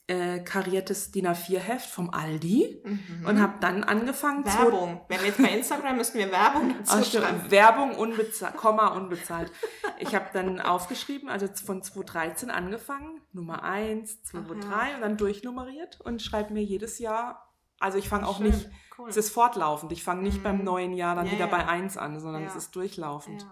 äh, 0.08 0.40
kariertes 0.40 1.12
DIN 1.12 1.28
A4-Heft 1.28 1.88
vom 1.88 2.10
Aldi 2.10 2.82
Mhm. 2.84 3.26
und 3.26 3.40
habe 3.40 3.54
dann 3.60 3.84
angefangen 3.84 4.44
zu 4.44 4.58
Werbung. 4.58 5.00
Wenn 5.08 5.20
wir 5.20 5.28
jetzt 5.28 5.40
bei 5.40 5.50
Instagram 5.56 5.96
müssen 5.96 6.18
wir 6.18 6.32
Werbung 6.32 6.74
schreiben. 7.04 7.48
Werbung 7.50 7.94
unbezahlt, 7.94 8.56
Komma 8.56 8.88
unbezahlt. 8.88 9.52
Ich 10.00 10.12
habe 10.16 10.26
dann 10.32 10.58
aufgeschrieben, 10.60 11.28
also 11.28 11.46
von 11.64 11.80
2013 11.84 12.50
angefangen, 12.50 13.20
Nummer 13.32 13.62
1, 13.62 14.24
2, 14.24 14.38
Ach 14.38 14.48
ja. 14.48 14.60
3 14.88 14.94
und 14.96 15.00
dann 15.02 15.16
durchnummeriert 15.16 16.00
und 16.00 16.20
schreibe 16.20 16.52
mir 16.54 16.64
jedes 16.64 16.98
Jahr, 16.98 17.48
also 17.78 17.96
ich 17.96 18.08
fange 18.08 18.26
auch 18.26 18.38
Schön, 18.38 18.48
nicht, 18.48 18.68
Cool. 19.00 19.08
es 19.10 19.16
ist 19.16 19.30
fortlaufend, 19.30 19.92
ich 19.92 20.02
fange 20.04 20.22
nicht 20.22 20.38
Mhm. 20.38 20.42
beim 20.42 20.64
neuen 20.64 20.92
Jahr 20.92 21.14
dann 21.14 21.26
Ja, 21.26 21.32
wieder 21.32 21.46
ja. 21.46 21.50
bei 21.50 21.66
1 21.66 21.96
an, 21.96 22.20
sondern 22.20 22.42
Ja. 22.42 22.48
es 22.48 22.56
ist 22.56 22.74
durchlaufend. 22.76 23.46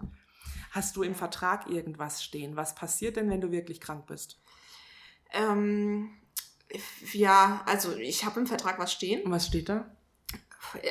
Hast 0.71 0.97
du 0.97 1.03
im 1.03 1.15
Vertrag 1.15 1.69
irgendwas 1.71 2.23
stehen? 2.23 2.57
Was 2.57 2.75
passiert 2.75 3.17
denn, 3.17 3.31
wenn 3.31 3.41
du 3.41 3.51
wirklich 3.51 3.81
krank 3.81 4.07
bist? 4.07 4.39
Ähm, 5.33 6.11
ja, 7.13 7.63
also 7.67 7.95
ich 7.97 8.25
habe 8.25 8.41
im 8.41 8.47
Vertrag 8.47 8.79
was 8.79 8.93
stehen. 8.93 9.23
Und 9.23 9.31
was 9.33 9.47
steht 9.47 9.69
da? 9.69 9.91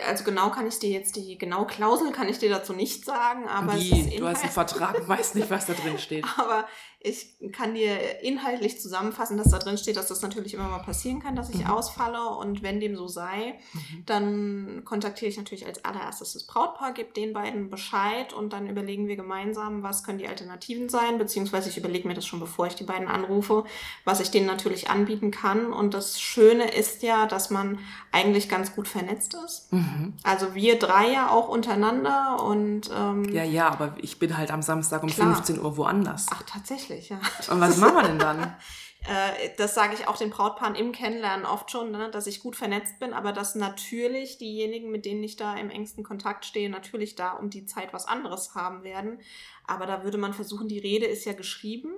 Also 0.07 0.23
genau 0.23 0.49
kann 0.49 0.65
ich 0.65 0.79
dir 0.79 0.89
jetzt 0.89 1.15
die 1.15 1.37
genaue 1.37 1.67
Klausel 1.67 2.11
kann 2.11 2.27
ich 2.27 2.39
dir 2.39 2.49
dazu 2.49 2.73
nicht 2.73 3.05
sagen, 3.05 3.47
aber 3.47 3.73
es 3.75 3.83
ist 3.83 3.91
Wie? 4.11 4.17
Du 4.17 4.27
hast 4.27 4.41
einen 4.41 4.51
Vertrag 4.51 4.99
und 4.99 5.07
weißt 5.07 5.35
nicht, 5.35 5.51
was 5.51 5.67
da 5.67 5.73
drin 5.73 5.99
steht. 5.99 6.25
aber 6.37 6.67
ich 6.99 7.35
kann 7.53 7.75
dir 7.75 8.21
inhaltlich 8.23 8.81
zusammenfassen, 8.81 9.37
dass 9.37 9.49
da 9.51 9.59
drin 9.59 9.77
steht, 9.77 9.97
dass 9.97 10.07
das 10.07 10.21
natürlich 10.23 10.53
immer 10.55 10.67
mal 10.67 10.79
passieren 10.79 11.19
kann, 11.21 11.35
dass 11.35 11.49
ich 11.49 11.63
Mhm. 11.63 11.67
ausfalle 11.71 12.27
und 12.37 12.63
wenn 12.63 12.79
dem 12.79 12.95
so 12.95 13.07
sei, 13.07 13.53
Mhm. 13.73 14.03
dann 14.07 14.81
kontaktiere 14.83 15.29
ich 15.29 15.37
natürlich 15.37 15.65
als 15.67 15.85
allererstes 15.85 16.33
das 16.33 16.45
Brautpaar, 16.47 16.93
gebe 16.93 17.13
den 17.13 17.33
beiden 17.33 17.69
Bescheid 17.69 18.33
und 18.33 18.51
dann 18.51 18.67
überlegen 18.67 19.07
wir 19.07 19.15
gemeinsam, 19.15 19.83
was 19.83 20.03
können 20.03 20.17
die 20.17 20.27
Alternativen 20.27 20.89
sein, 20.89 21.17
beziehungsweise 21.19 21.69
ich 21.69 21.77
überlege 21.77 22.07
mir 22.07 22.15
das 22.15 22.25
schon, 22.25 22.39
bevor 22.39 22.65
ich 22.67 22.75
die 22.75 22.83
beiden 22.83 23.07
anrufe, 23.07 23.63
was 24.03 24.19
ich 24.19 24.31
denen 24.31 24.47
natürlich 24.47 24.89
anbieten 24.89 25.29
kann. 25.31 25.71
Und 25.73 25.93
das 25.93 26.19
Schöne 26.19 26.71
ist 26.71 27.03
ja, 27.03 27.27
dass 27.27 27.51
man 27.51 27.79
eigentlich 28.11 28.49
ganz 28.49 28.73
gut 28.75 28.87
vernetzt 28.87 29.35
ist. 29.45 29.71
Mhm. 29.71 30.13
Also 30.23 30.55
wir 30.55 30.79
drei 30.79 31.11
ja 31.11 31.29
auch 31.29 31.47
untereinander 31.47 32.43
und 32.43 32.89
ähm, 32.93 33.25
Ja, 33.33 33.43
ja, 33.43 33.69
aber 33.69 33.93
ich 34.01 34.17
bin 34.19 34.35
halt 34.35 34.49
am 34.51 34.61
Samstag 34.63 35.03
um 35.03 35.09
Klar. 35.09 35.35
15 35.35 35.59
Uhr 35.63 35.77
woanders. 35.77 36.25
ach 36.31 36.41
tatsächlich, 36.43 36.87
ja. 36.89 37.20
Und 37.50 37.62
was 37.62 37.77
machen 37.77 37.96
wir 37.96 38.03
denn 38.03 38.20
dann? 38.20 38.56
Äh, 39.08 39.51
das 39.58 39.74
sage 39.74 39.94
ich 39.94 40.08
auch 40.08 40.17
den 40.17 40.32
Brautpaaren 40.32 40.75
im 40.75 40.91
Kennenlernen 40.91 41.46
oft 41.46 41.72
schon, 41.72 41.91
ne, 41.91 42.10
dass 42.12 42.27
ich 42.27 42.41
gut 42.41 42.56
vernetzt 42.56 43.00
bin, 43.00 43.13
aber 43.13 43.32
dass 43.32 43.56
natürlich 43.56 44.38
diejenigen, 44.38 44.91
mit 44.91 45.06
denen 45.06 45.24
ich 45.24 45.38
da 45.38 45.56
im 45.56 45.70
engsten 45.70 46.03
Kontakt 46.03 46.44
stehe, 46.44 46.70
natürlich 46.70 47.15
da 47.15 47.32
um 47.32 47.50
die 47.50 47.65
Zeit 47.65 47.94
was 47.94 48.06
anderes 48.06 48.53
haben 48.53 48.84
werden. 48.84 49.22
Aber 49.65 49.86
da 49.86 50.03
würde 50.03 50.17
man 50.17 50.34
versuchen, 50.34 50.67
die 50.67 50.79
Rede 50.79 51.06
ist 51.06 51.25
ja 51.25 51.34
geschrieben. 51.34 51.94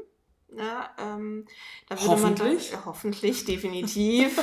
Ja, 0.55 0.89
ähm, 0.99 1.45
da 1.87 1.95
würde 1.95 2.11
Hoffentlich. 2.11 2.71
Man 2.71 2.71
dann, 2.71 2.81
äh, 2.81 2.85
hoffentlich, 2.85 3.45
definitiv. 3.45 4.41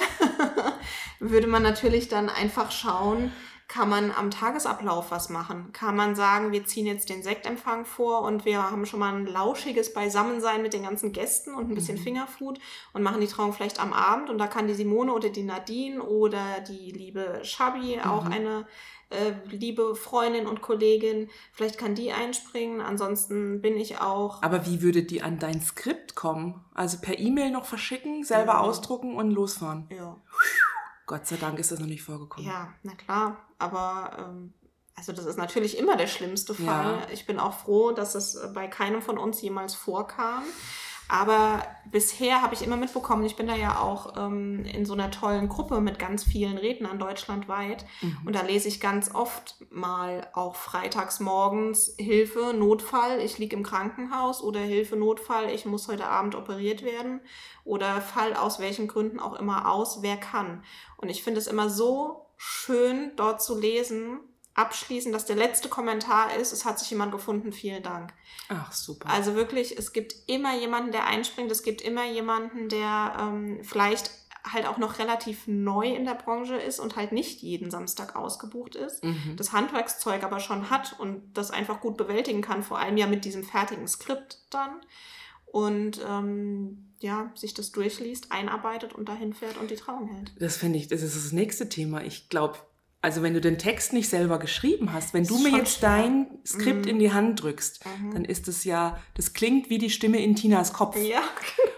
würde 1.20 1.46
man 1.46 1.62
natürlich 1.62 2.08
dann 2.08 2.28
einfach 2.28 2.72
schauen, 2.72 3.32
kann 3.68 3.88
man 3.88 4.12
am 4.12 4.30
Tagesablauf 4.30 5.10
was 5.10 5.28
machen? 5.28 5.70
Kann 5.72 5.96
man 5.96 6.14
sagen, 6.14 6.52
wir 6.52 6.64
ziehen 6.64 6.86
jetzt 6.86 7.08
den 7.08 7.22
Sektempfang 7.22 7.84
vor 7.84 8.22
und 8.22 8.44
wir 8.44 8.62
haben 8.70 8.86
schon 8.86 9.00
mal 9.00 9.12
ein 9.14 9.26
lauschiges 9.26 9.92
Beisammensein 9.92 10.62
mit 10.62 10.72
den 10.72 10.84
ganzen 10.84 11.10
Gästen 11.12 11.54
und 11.54 11.68
ein 11.70 11.74
bisschen 11.74 11.98
Mhm. 11.98 12.02
Fingerfood 12.02 12.60
und 12.92 13.02
machen 13.02 13.20
die 13.20 13.26
Trauung 13.26 13.52
vielleicht 13.52 13.80
am 13.80 13.92
Abend 13.92 14.30
und 14.30 14.38
da 14.38 14.46
kann 14.46 14.68
die 14.68 14.74
Simone 14.74 15.12
oder 15.12 15.30
die 15.30 15.42
Nadine 15.42 16.00
oder 16.02 16.60
die 16.68 16.92
liebe 16.92 17.40
Shabi, 17.42 18.00
auch 18.00 18.24
Mhm. 18.26 18.32
eine 18.32 18.66
äh, 19.10 19.34
liebe 19.54 19.94
Freundin 19.94 20.48
und 20.48 20.62
Kollegin, 20.62 21.30
vielleicht 21.52 21.78
kann 21.78 21.94
die 21.94 22.10
einspringen. 22.12 22.80
Ansonsten 22.80 23.60
bin 23.60 23.76
ich 23.76 24.00
auch. 24.00 24.42
Aber 24.42 24.66
wie 24.66 24.82
würde 24.82 25.04
die 25.04 25.22
an 25.22 25.38
dein 25.38 25.60
Skript 25.60 26.16
kommen? 26.16 26.64
Also 26.74 26.98
per 27.00 27.16
E-Mail 27.16 27.52
noch 27.52 27.66
verschicken, 27.66 28.24
selber 28.24 28.54
Ja. 28.54 28.60
ausdrucken 28.62 29.14
und 29.14 29.30
losfahren. 29.30 29.86
Ja, 29.96 30.16
Gott 31.06 31.26
sei 31.26 31.36
Dank 31.36 31.58
ist 31.58 31.70
das 31.70 31.78
noch 31.78 31.86
nicht 31.86 32.02
vorgekommen. 32.02 32.48
ja 32.48 32.72
na 32.82 32.94
klar. 32.94 33.36
Aber 33.58 34.16
ähm, 34.18 34.52
Also 34.96 35.12
das 35.12 35.24
ist 35.26 35.36
natürlich 35.38 35.78
immer 35.78 35.96
der 35.96 36.06
schlimmste 36.08 36.54
Fall. 36.54 36.98
Ja. 37.00 37.06
Ich 37.12 37.26
bin 37.26 37.38
auch 37.38 37.54
froh, 37.54 37.92
dass 37.92 38.14
es 38.14 38.38
bei 38.54 38.66
keinem 38.66 39.02
von 39.02 39.18
uns 39.18 39.40
jemals 39.40 39.74
vorkam. 39.74 40.42
Aber 41.08 41.62
bisher 41.90 42.42
habe 42.42 42.54
ich 42.54 42.62
immer 42.62 42.76
mitbekommen, 42.76 43.24
ich 43.24 43.36
bin 43.36 43.46
da 43.46 43.54
ja 43.54 43.80
auch 43.80 44.16
ähm, 44.16 44.64
in 44.64 44.84
so 44.84 44.94
einer 44.94 45.10
tollen 45.10 45.48
Gruppe 45.48 45.80
mit 45.80 45.98
ganz 45.98 46.24
vielen 46.24 46.58
Rednern 46.58 46.98
deutschlandweit. 46.98 47.84
Mhm. 48.02 48.18
Und 48.24 48.34
da 48.34 48.42
lese 48.42 48.68
ich 48.68 48.80
ganz 48.80 49.14
oft 49.14 49.56
mal 49.70 50.28
auch 50.32 50.56
freitags 50.56 51.20
morgens 51.20 51.94
Hilfe, 51.98 52.54
Notfall, 52.54 53.20
ich 53.20 53.38
liege 53.38 53.56
im 53.56 53.62
Krankenhaus 53.62 54.42
oder 54.42 54.60
Hilfe, 54.60 54.96
Notfall, 54.96 55.50
ich 55.50 55.64
muss 55.64 55.86
heute 55.86 56.08
Abend 56.08 56.34
operiert 56.34 56.82
werden 56.82 57.20
oder 57.64 58.00
Fall 58.00 58.34
aus 58.34 58.58
welchen 58.58 58.88
Gründen 58.88 59.20
auch 59.20 59.34
immer 59.34 59.70
aus, 59.70 60.02
wer 60.02 60.16
kann. 60.16 60.64
Und 60.96 61.08
ich 61.08 61.22
finde 61.22 61.38
es 61.38 61.46
immer 61.46 61.70
so 61.70 62.26
schön, 62.36 63.12
dort 63.16 63.42
zu 63.42 63.58
lesen, 63.58 64.20
abschließend, 64.56 65.14
dass 65.14 65.26
der 65.26 65.36
letzte 65.36 65.68
Kommentar 65.68 66.34
ist, 66.36 66.52
es 66.52 66.64
hat 66.64 66.78
sich 66.78 66.90
jemand 66.90 67.12
gefunden, 67.12 67.52
vielen 67.52 67.82
Dank. 67.82 68.12
Ach, 68.48 68.72
super. 68.72 69.08
Also 69.08 69.34
wirklich, 69.34 69.78
es 69.78 69.92
gibt 69.92 70.14
immer 70.26 70.56
jemanden, 70.58 70.92
der 70.92 71.06
einspringt, 71.06 71.50
es 71.52 71.62
gibt 71.62 71.80
immer 71.82 72.04
jemanden, 72.06 72.68
der 72.68 73.16
ähm, 73.20 73.60
vielleicht 73.62 74.10
halt 74.44 74.66
auch 74.66 74.78
noch 74.78 75.00
relativ 75.00 75.48
neu 75.48 75.88
in 75.92 76.04
der 76.04 76.14
Branche 76.14 76.54
ist 76.56 76.78
und 76.78 76.94
halt 76.94 77.10
nicht 77.12 77.40
jeden 77.42 77.70
Samstag 77.70 78.14
ausgebucht 78.14 78.76
ist, 78.76 79.02
Mhm. 79.02 79.34
das 79.36 79.52
Handwerkszeug 79.52 80.22
aber 80.22 80.38
schon 80.38 80.70
hat 80.70 80.98
und 81.00 81.34
das 81.34 81.50
einfach 81.50 81.80
gut 81.80 81.96
bewältigen 81.96 82.42
kann, 82.42 82.62
vor 82.62 82.78
allem 82.78 82.96
ja 82.96 83.08
mit 83.08 83.24
diesem 83.24 83.42
fertigen 83.42 83.88
Skript 83.88 84.38
dann 84.50 84.70
und 85.46 86.00
ähm, 86.08 86.92
ja, 87.00 87.30
sich 87.34 87.54
das 87.54 87.72
durchliest, 87.72 88.30
einarbeitet 88.30 88.92
und 88.94 89.08
dahin 89.08 89.34
fährt 89.34 89.56
und 89.58 89.70
die 89.70 89.76
Trauung 89.76 90.06
hält. 90.06 90.32
Das 90.38 90.56
finde 90.56 90.78
ich, 90.78 90.86
das 90.88 91.02
ist 91.02 91.16
das 91.16 91.32
nächste 91.32 91.68
Thema. 91.68 92.02
Ich 92.04 92.28
glaube, 92.28 92.58
also 93.02 93.22
wenn 93.22 93.34
du 93.34 93.40
den 93.40 93.58
Text 93.58 93.92
nicht 93.92 94.08
selber 94.08 94.38
geschrieben 94.38 94.92
hast, 94.92 95.14
wenn 95.14 95.24
du 95.24 95.38
mir 95.38 95.50
jetzt 95.56 95.78
schwer. 95.78 95.90
dein 95.90 96.26
Skript 96.44 96.86
Mhm. 96.86 96.90
in 96.90 96.98
die 96.98 97.12
Hand 97.12 97.42
drückst, 97.42 97.84
Mhm. 98.00 98.14
dann 98.14 98.24
ist 98.24 98.48
es 98.48 98.64
ja, 98.64 98.98
das 99.14 99.32
klingt 99.32 99.70
wie 99.70 99.78
die 99.78 99.90
Stimme 99.90 100.20
in 100.22 100.34
Tinas 100.34 100.72
Kopf. 100.72 100.96
Ja, 100.96 101.20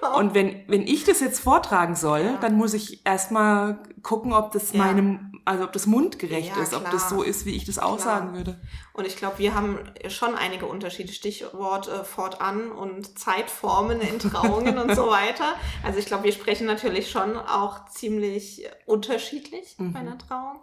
genau. 0.01 0.19
Und 0.19 0.35
wenn, 0.35 0.63
wenn 0.69 0.87
ich 0.87 1.05
das 1.05 1.21
jetzt 1.21 1.41
vortragen 1.41 1.97
soll, 1.97 2.21
Ja. 2.23 2.37
dann 2.39 2.57
muss 2.57 2.73
ich 2.73 3.05
erstmal 3.05 3.79
gucken, 4.03 4.33
ob 4.33 4.53
das 4.53 4.73
Ja. 4.73 4.79
meinem, 4.79 5.33
also 5.45 5.65
ob 5.65 5.73
das 5.73 5.87
mundgerecht 5.87 6.57
Ja, 6.57 6.63
ist, 6.63 6.73
ob 6.73 6.85
das 6.91 7.09
klar. 7.09 7.19
so 7.19 7.23
ist, 7.23 7.45
wie 7.45 7.55
ich 7.57 7.65
das 7.67 7.79
aussagen 7.79 8.35
würde. 8.35 8.61
Und 8.95 9.07
ich 9.07 9.17
glaube, 9.17 9.39
wir 9.39 9.55
haben 9.55 9.79
schon 10.09 10.35
einige 10.35 10.67
Unterschiede. 10.67 11.13
Stichwort 11.13 11.89
äh, 11.89 12.05
fortan 12.05 12.71
und 12.71 13.19
Zeitformen 13.19 14.01
in 14.01 14.19
Trauungen 14.19 14.79
und 14.79 14.95
so 14.95 15.09
weiter. 15.11 15.55
Also 15.83 15.99
ich 15.99 16.07
glaube, 16.07 16.25
wir 16.25 16.33
sprechen 16.33 16.67
natürlich 16.67 17.11
schon 17.11 17.37
auch 17.37 17.87
ziemlich 17.91 18.67
unterschiedlich 18.87 19.75
Mhm. 19.79 19.93
bei 19.93 19.99
einer 20.01 20.17
Trauung. 20.19 20.61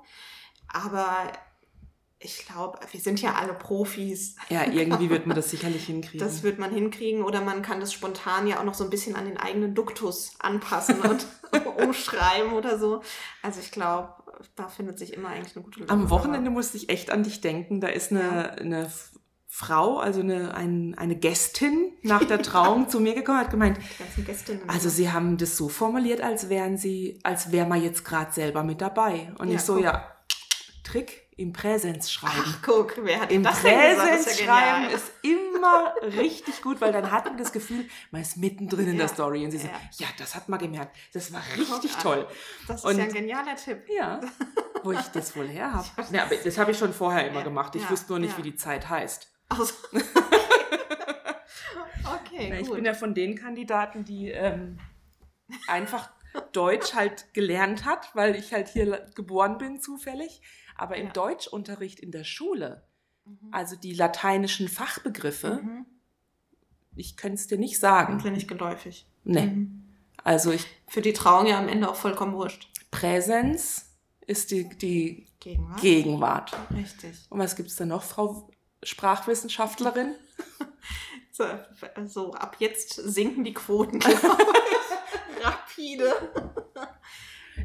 Aber 0.84 1.32
ich 2.20 2.46
glaube, 2.46 2.80
wir 2.92 3.00
sind 3.00 3.22
ja 3.22 3.34
alle 3.36 3.54
Profis. 3.54 4.36
Ja, 4.50 4.66
irgendwie 4.72 5.10
wird 5.10 5.26
man 5.28 5.36
das 5.36 5.50
sicherlich 5.52 5.86
hinkriegen. 5.86 6.26
Das 6.26 6.44
wird 6.44 6.60
man 6.60 6.72
hinkriegen 6.74 7.24
oder 7.24 7.42
man 7.42 7.62
kann 7.62 7.80
das 7.80 7.94
spontan 7.94 8.48
ja 8.48 8.60
auch 8.60 8.64
noch 8.64 8.74
so 8.74 8.84
ein 8.84 8.90
bisschen 8.90 9.16
an 9.16 9.26
den 9.26 9.38
eigenen 9.38 9.74
Duktus 9.76 10.34
anpassen 10.40 11.02
und 11.02 11.26
umschreiben 11.78 12.54
oder 12.54 12.78
so. 12.80 13.02
Also 13.42 13.60
ich 13.60 13.72
glaube, 13.72 14.10
da 14.56 14.68
findet 14.68 15.00
sich 15.00 15.14
immer 15.14 15.30
eigentlich 15.30 15.56
eine 15.56 15.64
gute 15.64 15.80
Lösung. 15.82 15.98
Am 15.98 16.10
Wochenende 16.10 16.50
musste 16.50 16.78
ich 16.78 16.90
echt 16.90 17.10
an 17.12 17.24
dich 17.24 17.42
denken. 17.42 17.80
Da 17.80 17.88
ist 17.88 18.12
eine, 18.12 18.52
eine 18.54 18.86
F- 18.86 19.12
Frau, 19.48 20.00
also 20.00 20.20
eine, 20.20 20.54
ein, 20.56 20.96
eine 20.98 21.16
Gästin 21.16 21.94
nach 22.02 22.24
der 22.26 22.42
Trauung 22.42 22.90
zu 22.90 23.00
mir 23.00 23.14
gekommen, 23.14 23.40
hat 23.40 23.52
gemeint, 23.52 23.78
Gästinnen. 24.26 24.68
also 24.68 24.90
sie 24.90 25.12
haben 25.12 25.38
das 25.38 25.56
so 25.56 25.70
formuliert, 25.70 26.20
als 26.22 26.50
wären 26.50 26.78
sie, 26.78 27.20
als 27.24 27.52
wäre 27.54 27.66
man 27.68 27.82
jetzt 27.82 28.04
gerade 28.04 28.34
selber 28.34 28.64
mit 28.64 28.82
dabei. 28.82 29.32
Und 29.38 29.48
Ja, 29.50 29.56
ich 29.56 29.62
so, 29.62 29.76
guck. 29.76 29.84
ja, 29.84 30.12
Trick 30.86 31.24
im 31.36 31.52
Präsens 31.52 32.14
schreiben. 32.14 32.34
Ach, 32.46 32.60
guck, 32.64 32.94
wer 33.04 33.20
hat 33.20 33.32
Im 33.32 33.44
das 33.44 33.60
Präsens 33.60 34.40
ja 34.40 34.46
schreiben 34.46 34.90
ist 34.94 35.12
immer 35.22 35.94
richtig 36.02 36.62
gut, 36.62 36.80
weil 36.80 36.94
dann 36.94 37.12
hat 37.12 37.26
man 37.26 37.38
das 37.38 37.52
Gefühl, 37.52 37.86
man 38.12 38.22
ist 38.22 38.38
mittendrin 38.38 38.88
in 38.88 38.98
der 38.98 39.08
Ja, 39.08 39.14
Story 39.14 39.44
und 39.44 39.52
sie 39.52 39.58
ja. 39.58 39.70
ja, 39.98 40.08
das 40.18 40.34
hat 40.36 40.48
man 40.48 40.60
gemerkt. 40.60 40.96
Das 41.14 41.34
war 41.34 41.42
richtig 41.58 41.92
Guck 41.92 41.96
an. 41.98 42.02
toll. 42.04 42.28
Das 42.70 42.78
ist 42.78 42.86
Und- 42.86 42.98
ja 43.00 43.04
ein 43.04 43.12
genialer 43.12 43.56
Tipp. 43.58 43.84
Ja, 43.90 44.22
wo 44.84 44.94
ich 44.94 45.02
das 45.14 45.36
wohl 45.36 45.48
her 45.50 45.74
habe. 45.74 45.88
Ja, 46.12 46.24
aber 46.26 46.36
das 46.36 46.58
habe 46.58 46.72
ich 46.72 46.78
schon 46.78 46.94
vorher 46.94 47.28
immer 47.28 47.40
Ja, 47.40 47.44
gemacht. 47.46 47.76
Ich 47.76 47.82
ja, 47.84 47.90
wusste 47.90 48.14
nur 48.14 48.20
nicht, 48.20 48.32
ja. 48.32 48.38
wie 48.38 48.44
die 48.52 48.56
Zeit 48.56 48.88
heißt. 48.90 49.30
Also, 49.50 49.74
okay, 52.04 52.50
Ja, 52.50 52.56
ich 52.56 52.68
gut. 52.68 52.76
bin 52.78 52.86
ja 52.86 52.94
von 52.94 53.14
den 53.14 53.36
Kandidaten, 53.36 54.06
die 54.06 54.30
ähm, 54.32 54.78
einfach 55.68 56.10
Deutsch 56.52 56.94
halt 56.94 57.34
gelernt 57.34 57.86
hat, 57.86 58.10
weil 58.14 58.36
ich 58.36 58.54
halt 58.54 58.68
hier 58.68 59.06
geboren 59.16 59.58
bin 59.58 59.80
zufällig. 59.80 60.42
Aber 60.76 60.98
im 60.98 61.08
Ja. 61.08 61.14
Deutschunterricht 61.14 62.00
in 62.00 62.12
der 62.12 62.24
Schule, 62.24 62.84
Mhm. 63.26 63.50
also 63.52 63.76
die 63.76 63.94
lateinischen 63.94 64.68
Fachbegriffe, 64.68 65.62
Mhm. 65.64 65.86
ich 66.96 67.18
könnte 67.18 67.36
es 67.36 67.48
dir 67.48 67.58
nicht 67.58 67.80
sagen. 67.80 68.20
Sind 68.20 68.34
nicht 68.34 68.48
geläufig. 68.48 69.08
Nee. 69.24 69.48
Mhm. 69.48 69.82
Also 70.24 70.52
ich 70.52 70.66
Für 70.88 71.02
die 71.02 71.14
Trauung 71.14 71.48
ja 71.48 71.58
am 71.60 71.68
Ende 71.68 71.90
auch 71.90 71.96
vollkommen 71.96 72.34
wurscht. 72.34 72.70
Präsenz 72.92 73.98
ist 74.28 74.52
die, 74.52 74.70
die 74.78 75.28
Gegenwart. 75.40 75.82
Gegenwart. 75.82 76.58
Richtig. 76.74 77.16
Und 77.30 77.40
was 77.40 77.56
gibt 77.56 77.70
es 77.70 77.76
da 77.76 77.86
noch, 77.86 78.04
Frau 78.04 78.50
Sprachwissenschaftlerin? 78.84 80.16
So, 81.32 81.44
so, 82.06 82.34
ab 82.34 82.56
jetzt 82.60 82.94
sinken 82.94 83.44
die 83.44 83.54
Quoten, 83.54 84.00
glaube 84.00 84.16
ich. 84.24 85.44
Rapide. 85.46 86.14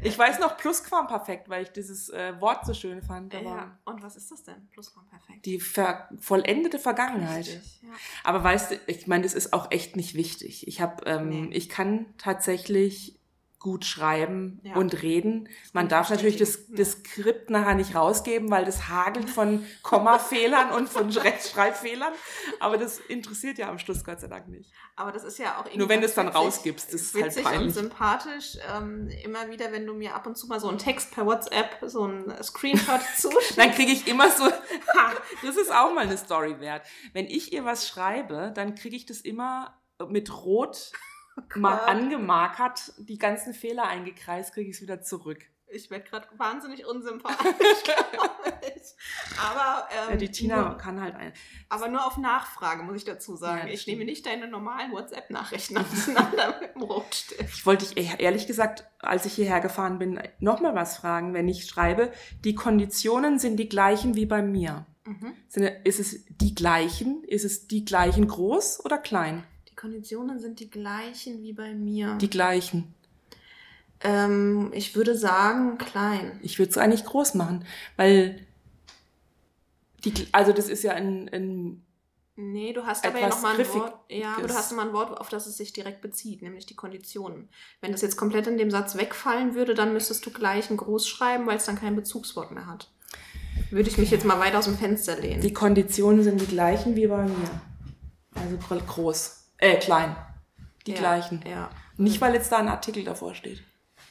Ich 0.03 0.17
weiß 0.17 0.39
noch 0.39 0.57
Plusquamperfekt, 0.57 1.49
weil 1.49 1.63
ich 1.63 1.69
dieses 1.71 2.09
äh, 2.09 2.39
Wort 2.39 2.65
so 2.65 2.73
schön 2.73 3.01
fand. 3.01 3.33
Ja. 3.33 3.77
Und 3.85 4.01
was 4.03 4.15
ist 4.15 4.31
das 4.31 4.43
denn? 4.43 4.67
Plusquamperfekt. 4.71 5.45
Die 5.45 5.59
ver 5.59 6.09
vollendete 6.19 6.79
Vergangenheit. 6.79 7.45
Richtig, 7.47 7.81
ja. 7.83 7.89
Aber 8.23 8.43
weißt 8.43 8.71
du, 8.71 8.79
ich 8.87 9.07
meine, 9.07 9.23
das 9.23 9.33
ist 9.33 9.53
auch 9.53 9.71
echt 9.71 9.95
nicht 9.95 10.15
wichtig. 10.15 10.67
Ich 10.67 10.81
habe, 10.81 11.03
ähm, 11.05 11.29
Nee. 11.29 11.49
ich 11.55 11.69
kann 11.69 12.05
tatsächlich 12.17 13.19
gut 13.61 13.85
schreiben 13.85 14.59
Ja. 14.63 14.73
und 14.75 15.03
reden. 15.03 15.47
Man 15.71 15.87
darf 15.87 16.07
ich 16.07 16.15
natürlich 16.15 16.37
das, 16.37 16.65
das 16.69 16.93
Skript 16.93 17.51
nachher 17.51 17.75
nicht 17.75 17.93
rausgeben, 17.93 18.49
weil 18.49 18.65
das 18.65 18.89
hagelt 18.89 19.29
von 19.29 19.63
Kommafehlern 19.83 20.71
und 20.71 20.89
von 20.89 21.09
Rechtschreibfehlern. 21.17 22.11
Aber 22.59 22.77
das 22.79 22.97
interessiert 22.99 23.59
ja 23.59 23.69
am 23.69 23.77
Schluss 23.77 24.03
Gott 24.03 24.19
sei 24.19 24.27
Dank 24.27 24.47
nicht. 24.47 24.71
Aber 24.95 25.11
das 25.11 25.23
ist 25.23 25.37
ja 25.37 25.57
auch 25.57 25.65
irgendwie. 25.65 25.77
Nur 25.77 25.89
wenn 25.89 25.99
du 26.01 26.07
es 26.07 26.15
dann 26.15 26.27
witzig- 26.27 26.35
rausgibst, 26.41 26.87
das 26.93 27.01
ist 27.01 27.13
halt 27.13 27.25
witzig 27.27 27.45
und 27.45 27.51
peinlich. 27.51 27.73
sympathisch. 27.75 28.57
Ähm, 28.75 29.09
immer 29.23 29.47
wieder, 29.51 29.71
wenn 29.71 29.85
du 29.85 29.93
mir 29.93 30.15
ab 30.15 30.25
und 30.25 30.35
zu 30.37 30.47
mal 30.47 30.59
so 30.59 30.67
einen 30.67 30.79
Text 30.79 31.11
per 31.13 31.27
WhatsApp, 31.27 31.77
so 31.85 32.03
einen 32.05 32.43
Screenshot 32.43 33.01
zuschickst. 33.17 33.57
Dann 33.59 33.71
kriege 33.71 33.91
ich 33.91 34.07
immer 34.07 34.31
so, 34.31 34.45
ha, 34.95 35.13
das 35.43 35.55
ist 35.55 35.71
auch 35.71 35.93
mal 35.93 36.05
eine 36.05 36.17
Story 36.17 36.59
wert. 36.59 36.81
Wenn 37.13 37.27
ich 37.27 37.53
ihr 37.53 37.63
was 37.63 37.87
schreibe, 37.87 38.51
dann 38.55 38.73
kriege 38.73 38.95
ich 38.95 39.05
das 39.05 39.21
immer 39.21 39.79
mit 40.09 40.33
Rot 40.43 40.91
mal 41.55 41.77
Gott. 41.77 41.87
angemarkert, 41.87 42.93
die 42.97 43.17
ganzen 43.17 43.53
Fehler 43.53 43.87
eingekreist, 43.87 44.53
kriege 44.53 44.69
ich 44.69 44.77
es 44.77 44.81
wieder 44.81 45.01
zurück. 45.01 45.39
Ich 45.73 45.89
werde 45.89 46.03
gerade 46.03 46.27
wahnsinnig 46.37 46.85
unsympathisch, 46.85 47.47
glaube 47.85 48.57
ich. 48.75 48.81
Aber, 49.41 49.87
ähm, 49.89 50.09
Ja, 50.11 50.15
die 50.17 50.29
Tina 50.29 50.61
nur, 50.69 50.77
kann 50.77 50.99
halt 51.01 51.15
ein. 51.15 51.31
aber 51.69 51.87
nur 51.87 52.05
auf 52.05 52.17
Nachfrage, 52.17 52.83
muss 52.83 52.97
ich 52.97 53.05
dazu 53.05 53.37
sagen. 53.37 53.67
Ja, 53.67 53.73
ich 53.73 53.87
nehme 53.87 53.99
stimmt. 54.01 54.09
nicht 54.09 54.25
deine 54.25 54.47
normalen 54.49 54.91
WhatsApp-Nachrichten 54.91 55.77
auseinander 55.77 56.59
mit 56.59 56.75
dem 56.75 56.81
Rotstift. 56.81 57.41
Ich 57.55 57.65
wollte 57.65 57.85
dich 57.85 57.95
eh- 57.97 58.21
ehrlich 58.21 58.47
gesagt, 58.47 58.85
als 58.99 59.25
ich 59.25 59.33
hierher 59.33 59.61
gefahren 59.61 59.97
bin, 59.97 60.19
nochmal 60.39 60.75
was 60.75 60.97
fragen. 60.97 61.33
Wenn 61.33 61.47
ich 61.47 61.65
schreibe, 61.65 62.11
die 62.43 62.53
Konditionen 62.53 63.39
sind 63.39 63.55
die 63.55 63.69
gleichen 63.69 64.15
wie 64.15 64.25
bei 64.25 64.41
mir. 64.41 64.85
Mhm. 65.05 65.33
Ist 65.85 65.99
es 66.01 66.25
die 66.27 66.53
gleichen? 66.53 67.23
Ist 67.23 67.45
es 67.45 67.67
die 67.67 67.85
gleichen 67.85 68.27
groß 68.27 68.83
oder 68.83 68.97
klein? 68.97 69.43
Die 69.81 69.87
Konditionen 69.87 70.39
sind 70.39 70.59
die 70.59 70.69
gleichen 70.69 71.41
wie 71.41 71.53
bei 71.53 71.73
mir. 71.73 72.15
Die 72.21 72.29
gleichen. 72.29 72.93
ähm, 74.03 74.69
ich 74.73 74.95
würde 74.95 75.17
sagen, 75.17 75.77
klein. 75.79 76.39
Ich 76.43 76.59
würde 76.59 76.69
es 76.69 76.77
eigentlich 76.77 77.03
groß 77.03 77.33
machen, 77.35 77.65
weil 77.97 78.45
die, 80.03 80.13
also 80.31 80.51
das 80.53 80.67
ist 80.69 80.83
ja 80.83 80.93
ein, 80.93 81.29
ein 81.33 81.83
Nee, 82.35 82.73
du 82.73 82.85
hast 82.85 83.05
aber 83.05 83.19
ja 83.19 83.27
nochmal 83.29 83.59
ein. 83.59 83.67
Wort. 83.73 83.93
Ja, 84.09 84.35
aber 84.37 84.47
du 84.47 84.53
hast 84.53 84.71
nochmal 84.71 84.87
ein 84.87 84.93
Wort, 84.93 85.19
auf 85.19 85.29
das 85.29 85.45
es 85.47 85.57
sich 85.57 85.73
direkt 85.73 86.01
bezieht, 86.01 86.41
nämlich 86.41 86.65
die 86.65 86.75
Konditionen. 86.75 87.49
Wenn 87.81 87.91
das 87.91 88.01
jetzt 88.01 88.17
komplett 88.17 88.47
in 88.47 88.57
dem 88.57 88.71
Satz 88.71 88.95
wegfallen 88.95 89.53
würde, 89.53 89.73
dann 89.75 89.93
müsstest 89.93 90.25
du 90.25 90.31
gleich 90.31 90.69
ein 90.71 90.77
Groß 90.77 91.07
schreiben, 91.07 91.45
weil 91.45 91.57
es 91.57 91.65
dann 91.65 91.75
kein 91.75 91.95
Bezugswort 91.95 92.51
mehr 92.51 92.65
hat. 92.67 92.89
Würde 93.69 93.89
ich 93.89 93.97
mich 93.97 94.09
jetzt 94.11 94.25
mal 94.25 94.39
weit 94.39 94.55
aus 94.55 94.65
dem 94.65 94.77
Fenster 94.77 95.19
lehnen. 95.19 95.41
Die 95.41 95.53
Konditionen 95.53 96.23
sind 96.23 96.39
die 96.41 96.47
gleichen 96.47 96.95
wie 96.95 97.07
bei 97.07 97.23
mir. 97.25 97.61
Also 98.33 98.57
gro- 98.57 98.79
groß. 98.87 99.40
Äh, 99.61 99.77
klein. 99.77 100.15
Die 100.85 100.91
ja, 100.91 100.97
gleichen. 100.97 101.41
Ja. 101.47 101.69
Nicht, 101.97 102.19
weil 102.19 102.33
jetzt 102.33 102.51
da 102.51 102.57
ein 102.57 102.67
Artikel 102.67 103.03
davor 103.03 103.33
steht. 103.35 103.63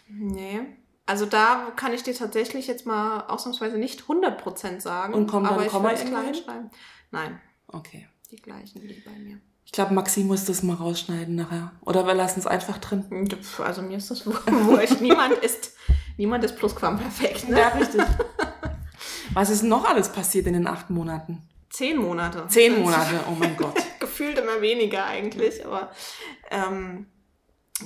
Nee. 0.08 0.60
Also 1.06 1.26
da 1.26 1.72
kann 1.76 1.92
ich 1.92 2.02
dir 2.04 2.14
tatsächlich 2.14 2.66
jetzt 2.68 2.86
mal 2.86 3.22
ausnahmsweise 3.26 3.76
nicht 3.76 4.02
100% 4.02 4.80
sagen. 4.80 5.12
Und 5.12 5.26
kommt 5.26 5.46
dann 5.46 5.54
aber 5.54 5.66
ich 5.66 5.72
Komma 5.72 5.92
klein 5.92 6.34
schreiben. 6.34 6.70
Nein, 7.10 7.40
Okay. 7.66 8.08
die 8.30 8.36
gleichen 8.36 8.82
wie 8.82 9.02
bei 9.04 9.18
mir. 9.18 9.40
Ich 9.64 9.72
glaube, 9.72 9.94
Maxi 9.94 10.24
muss 10.24 10.44
das 10.44 10.62
mal 10.62 10.74
rausschneiden 10.74 11.34
nachher. 11.36 11.72
Oder 11.82 12.06
wir 12.06 12.14
lassen 12.14 12.40
es 12.40 12.46
einfach 12.46 12.78
drin. 12.78 13.28
Pf, 13.28 13.60
Also 13.60 13.82
mir 13.82 13.96
ist 13.98 14.10
das 14.10 14.26
wurscht. 14.26 15.00
niemand 15.00 15.34
ist, 15.34 15.74
niemand 16.16 16.44
ist 16.44 16.56
plusquamperfekt. 16.56 17.48
Ne? 17.48 17.58
Ja, 17.58 17.68
richtig. 17.68 18.02
Was 19.32 19.50
ist 19.50 19.62
noch 19.62 19.84
alles 19.84 20.10
passiert 20.10 20.46
in 20.46 20.54
den 20.54 20.66
acht 20.66 20.90
Monaten? 20.90 21.42
Zehn 21.70 21.98
Monate. 21.98 22.46
Zehn 22.48 22.80
Monate, 22.80 23.20
oh 23.28 23.34
mein 23.38 23.56
Gott. 23.56 23.76
Gefühlt 24.20 24.38
immer 24.38 24.60
weniger 24.60 25.06
eigentlich, 25.06 25.64
aber 25.64 25.90
ähm, 26.50 27.06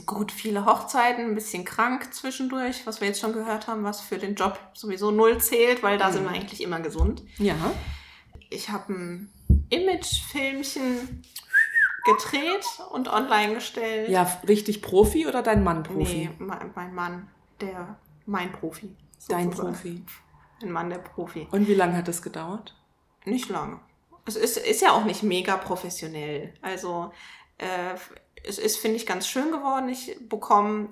gut, 0.04 0.32
viele 0.32 0.66
Hochzeiten, 0.66 1.26
ein 1.26 1.34
bisschen 1.36 1.64
krank 1.64 2.12
zwischendurch, 2.12 2.86
was 2.86 3.00
wir 3.00 3.06
jetzt 3.06 3.20
schon 3.20 3.32
gehört 3.32 3.68
haben, 3.68 3.84
was 3.84 4.00
für 4.00 4.18
den 4.18 4.34
Job 4.34 4.58
sowieso 4.72 5.12
null 5.12 5.38
zählt, 5.38 5.84
weil 5.84 5.96
da 5.96 6.08
mhm. 6.08 6.12
sind 6.12 6.24
wir 6.24 6.30
eigentlich 6.32 6.60
immer 6.60 6.80
gesund. 6.80 7.22
Ja. 7.38 7.54
Ich 8.50 8.68
habe 8.70 8.92
ein 8.92 9.32
Imagefilmchen 9.70 11.22
gedreht 12.04 12.66
und 12.90 13.06
online 13.06 13.54
gestellt. 13.54 14.08
Ja, 14.08 14.40
richtig 14.48 14.82
Profi 14.82 15.28
oder 15.28 15.40
dein 15.40 15.62
Mann 15.62 15.84
Profi? 15.84 16.28
Nee, 16.28 16.30
mein, 16.38 16.72
mein 16.74 16.94
Mann, 16.96 17.28
der, 17.60 17.96
mein 18.26 18.50
Profi. 18.50 18.90
Sozusagen. 19.18 19.50
Dein 19.50 19.56
Profi. 19.56 20.02
Ein 20.62 20.72
Mann, 20.72 20.90
der 20.90 20.98
Profi. 20.98 21.46
Und 21.52 21.68
wie 21.68 21.74
lange 21.74 21.96
hat 21.96 22.08
das 22.08 22.22
gedauert? 22.22 22.74
Nicht 23.24 23.48
lange. 23.48 23.78
Es 24.26 24.36
ist, 24.36 24.56
ist 24.56 24.80
ja 24.80 24.92
auch 24.92 25.04
nicht 25.04 25.22
mega 25.22 25.56
professionell. 25.56 26.54
Also 26.62 27.12
äh, 27.58 27.94
es 28.42 28.58
ist, 28.58 28.78
finde 28.78 28.96
ich, 28.96 29.06
ganz 29.06 29.28
schön 29.28 29.50
geworden. 29.50 29.88
Ich 29.88 30.16
bekomme 30.28 30.88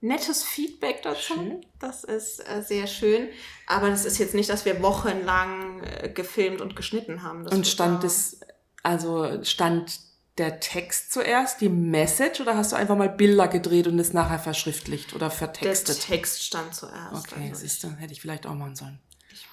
nettes 0.00 0.42
Feedback 0.42 1.02
dazu. 1.02 1.34
Schön. 1.34 1.66
Das 1.78 2.04
ist 2.04 2.40
äh, 2.40 2.62
sehr 2.62 2.86
schön. 2.86 3.28
Aber 3.66 3.90
das 3.90 4.04
ist 4.04 4.18
jetzt 4.18 4.34
nicht, 4.34 4.48
dass 4.48 4.64
wir 4.64 4.82
wochenlang 4.82 5.82
äh, 5.82 6.08
gefilmt 6.08 6.60
und 6.60 6.76
geschnitten 6.76 7.22
haben. 7.22 7.44
Das 7.44 7.54
und 7.54 7.66
stand 7.66 8.04
es, 8.04 8.40
also 8.82 9.42
stand 9.44 10.00
der 10.38 10.60
Text 10.60 11.12
zuerst, 11.12 11.60
die 11.62 11.70
Message, 11.70 12.40
oder 12.40 12.56
hast 12.56 12.72
du 12.72 12.76
einfach 12.76 12.96
mal 12.96 13.08
Bilder 13.08 13.48
gedreht 13.48 13.86
und 13.86 13.98
es 13.98 14.12
nachher 14.12 14.38
verschriftlicht 14.38 15.14
oder 15.14 15.30
vertextet? 15.30 15.96
Der 15.96 16.16
Text 16.16 16.42
stand 16.42 16.74
zuerst. 16.74 17.32
Okay, 17.32 17.48
also 17.48 17.62
siehst 17.62 17.82
du, 17.82 17.88
hätte 17.92 18.12
ich 18.12 18.20
vielleicht 18.20 18.46
auch 18.46 18.54
machen 18.54 18.76
sollen. 18.76 19.00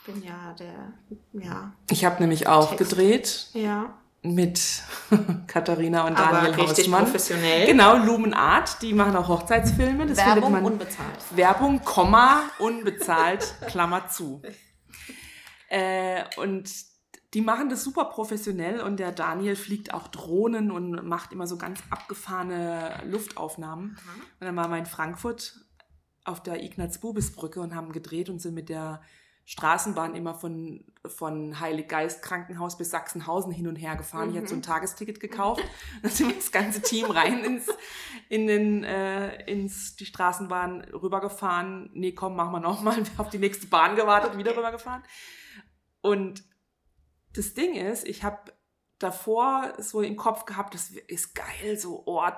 Ich 0.06 0.14
bin 0.14 0.24
ja 0.24 0.54
der, 0.60 0.94
ja. 1.42 1.74
Ich 1.90 2.04
habe 2.04 2.22
nämlich 2.22 2.48
auch 2.48 2.76
Text. 2.76 2.90
gedreht. 2.90 3.50
Ja 3.54 3.94
mit 4.24 4.84
Katharina 5.48 6.08
und 6.08 6.18
Aber 6.18 6.38
Daniel 6.38 6.54
richtig 6.54 6.86
Hausmann. 6.86 7.04
professionell. 7.04 7.68
Genau, 7.68 7.98
Lumenart, 7.98 8.82
die 8.82 8.94
machen 8.94 9.16
auch 9.18 9.28
Hochzeitsfilme. 9.28 10.06
Das 10.08 10.18
Werbung 10.18 10.54
man, 10.54 10.66
unbezahlt. 10.66 11.20
Werbung, 11.36 11.84
Komma, 11.84 12.44
unbezahlt, 12.58 13.54
Klammer 13.68 14.08
zu. 14.08 14.42
Äh, 15.68 16.24
und 16.38 16.72
die 17.34 17.42
machen 17.42 17.68
das 17.68 17.84
super 17.84 18.06
professionell 18.06 18.80
und 18.80 18.98
der 18.98 19.12
Daniel 19.12 19.56
fliegt 19.56 19.94
auch 19.94 20.08
Drohnen 20.08 20.72
und 20.72 21.06
macht 21.06 21.34
immer 21.34 21.48
so 21.48 21.58
ganz 21.58 21.82
abgefahrene 21.90 23.02
Luftaufnahmen. 23.06 23.88
Mhm. 23.88 24.22
Und 24.40 24.48
dann 24.48 24.56
waren 24.56 24.72
wir 24.72 24.78
in 24.78 24.86
Frankfurt 24.86 25.66
auf 26.24 26.42
der 26.42 26.64
Ignaz-Bubis-Brücke 26.64 27.60
und 27.60 27.76
haben 27.76 27.92
gedreht 27.92 28.30
und 28.30 28.42
sind 28.42 28.54
mit 28.54 28.70
der 28.70 29.02
Straßenbahn 29.46 30.16
immer 30.16 30.34
von, 30.34 30.86
von 31.06 31.60
Heiliggeist 31.60 32.22
Krankenhaus 32.22 32.78
bis 32.78 32.92
Sachsenhausen 32.92 33.52
hin 33.52 33.68
und 33.68 33.76
her 33.76 33.96
gefahren. 33.98 34.30
Mhm. 34.30 34.32
Ich 34.32 34.38
hatte 34.38 34.48
so 34.48 34.56
ein 34.56 34.60
mhm. 34.60 34.64
Tagesticket 34.64 35.20
gekauft. 35.20 35.64
Dann 36.02 36.12
sind 36.12 36.30
wir 36.30 36.36
das 36.36 36.52
ganze 36.52 36.82
Team 36.82 37.12
rein 37.12 37.44
ins, 37.44 37.68
in 38.30 38.48
den, 38.48 38.84
äh, 38.84 39.44
ins, 39.52 39.96
die 39.98 40.06
Straßenbahn 40.06 40.82
rübergefahren. 40.94 41.90
Nee, 41.94 42.14
komm, 42.14 42.36
machen 42.36 42.54
wir 42.54 42.62
nochmal. 42.62 43.04
Auf 43.18 43.30
die 43.30 43.40
nächste 43.40 43.68
Bahn 43.68 43.96
gewartet, 43.96 44.38
wieder 44.38 44.56
rübergefahren. 44.56 45.04
Und 46.02 46.44
das 47.34 47.54
Ding 47.54 47.76
ist, 47.76 48.08
ich 48.08 48.24
habe 48.24 48.54
davor 49.00 49.74
so 49.80 50.02
im 50.02 50.16
Kopf 50.16 50.46
gehabt, 50.46 50.74
das 50.74 50.92
ist 50.92 51.36
geil, 51.36 51.78
so 51.78 52.06
Ort, 52.08 52.38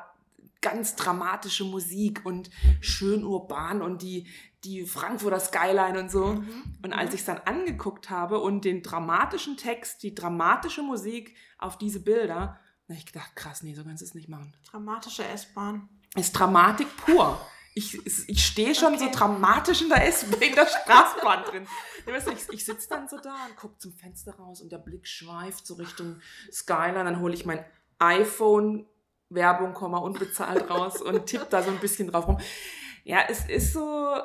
ganz 0.65 0.95
dramatische 0.95 1.63
Musik 1.63 2.25
und 2.25 2.50
schön 2.81 3.24
urban 3.24 3.84
und 3.84 4.01
die, 4.01 4.27
die 4.63 4.84
Frankfurter 4.84 5.39
Skyline 5.39 6.00
und 6.00 6.10
so. 6.10 6.34
Mhm. 6.34 6.63
Und 6.84 6.91
als 6.91 7.10
mhm. 7.10 7.13
ich 7.13 7.19
es 7.19 7.25
dann 7.27 7.38
angeguckt 7.45 8.10
habe 8.10 8.39
und 8.39 8.65
den 8.65 8.81
dramatischen 8.81 9.57
Text, 9.57 10.01
die 10.01 10.16
dramatische 10.16 10.81
Musik 10.81 11.35
auf 11.59 11.77
diese 11.77 12.00
Bilder, 12.00 12.59
habe 12.90 12.98
ich 12.98 13.05
gedacht, 13.05 13.35
krass, 13.35 13.61
nee, 13.61 13.75
so 13.75 13.83
kannst 13.83 14.01
du 14.01 14.07
es 14.07 14.16
nicht 14.16 14.27
machen. 14.27 14.55
Dramatische 14.72 15.24
S-Bahn. 15.24 15.87
Ist 16.16 16.33
Dramatik 16.33 16.87
pur. 16.98 17.40
Ich, 17.75 18.03
ich 18.27 18.44
stehe 18.44 18.74
schon 18.74 18.96
okay. 18.96 19.09
so 19.11 19.20
dramatisch 19.20 19.83
in 19.83 19.90
der, 19.90 20.07
S 20.07 20.24
in 20.24 20.55
der 20.55 20.66
Straßenbahn 20.66 21.44
drin. 21.44 21.68
Ich, 22.07 22.50
ich 22.50 22.66
sitze 22.66 22.90
dann 22.90 23.07
so 23.07 23.18
da 23.18 23.35
und 23.48 23.55
gucke 23.55 23.77
zum 23.77 23.94
Fenster 23.94 24.33
raus 24.35 24.61
und 24.61 24.72
der 24.72 24.79
Blick 24.79 25.05
schweift 25.07 25.68
so 25.68 25.75
Richtung 25.75 26.22
Skyline. 26.51 27.03
Dann 27.03 27.20
hole 27.20 27.35
ich 27.35 27.46
mein 27.46 27.63
iPhone 28.00 28.87
Werbung, 29.29 29.74
Komma, 29.74 29.98
unbezahlt 29.98 30.70
raus 30.70 31.01
und 31.01 31.25
tippt 31.25 31.51
da 31.51 31.64
so 31.64 31.72
ein 31.72 31.79
bisschen 31.79 32.09
drauf 32.09 32.27
rum. 32.27 32.38
Ja, 33.03 33.20
es 33.29 33.46
ist 33.48 33.74
so, 33.74 34.16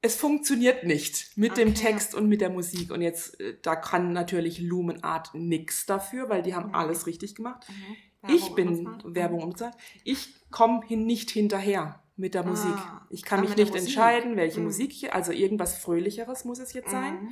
es 0.00 0.16
funktioniert 0.16 0.84
nicht 0.84 1.36
mit 1.36 1.52
okay. 1.52 1.64
dem 1.64 1.74
Text 1.74 2.14
und 2.14 2.28
mit 2.28 2.40
der 2.40 2.50
Musik. 2.50 2.90
Und 2.90 3.02
jetzt, 3.02 3.40
äh, 3.40 3.56
da 3.62 3.76
kann 3.76 4.12
natürlich 4.12 4.60
Lumenart 4.60 5.34
nix 5.34 5.86
dafür, 5.86 6.28
weil 6.28 6.42
die 6.42 6.54
haben 6.54 6.68
mhm. 6.68 6.74
alles 6.74 7.06
richtig 7.06 7.34
gemacht. 7.34 7.66
Mhm. 7.68 8.34
Ich 8.34 8.54
bin 8.54 8.68
unbezahlt. 8.68 9.14
Werbung 9.14 9.42
unbezahlt. 9.42 9.74
Ich 10.04 10.50
komme 10.50 10.84
hin 10.86 11.06
nicht 11.06 11.30
hinterher 11.30 12.02
mit 12.16 12.34
der 12.34 12.44
Musik. 12.44 12.74
Ah, 12.74 13.06
ich 13.10 13.22
kann 13.22 13.40
mich 13.40 13.56
nicht 13.56 13.74
entscheiden, 13.74 14.36
welche 14.36 14.58
mhm. 14.58 14.66
Musik 14.66 14.90
ich, 14.90 15.12
also 15.12 15.30
irgendwas 15.30 15.78
Fröhlicheres 15.78 16.44
muss 16.44 16.58
es 16.58 16.72
jetzt 16.72 16.90
sein. 16.90 17.30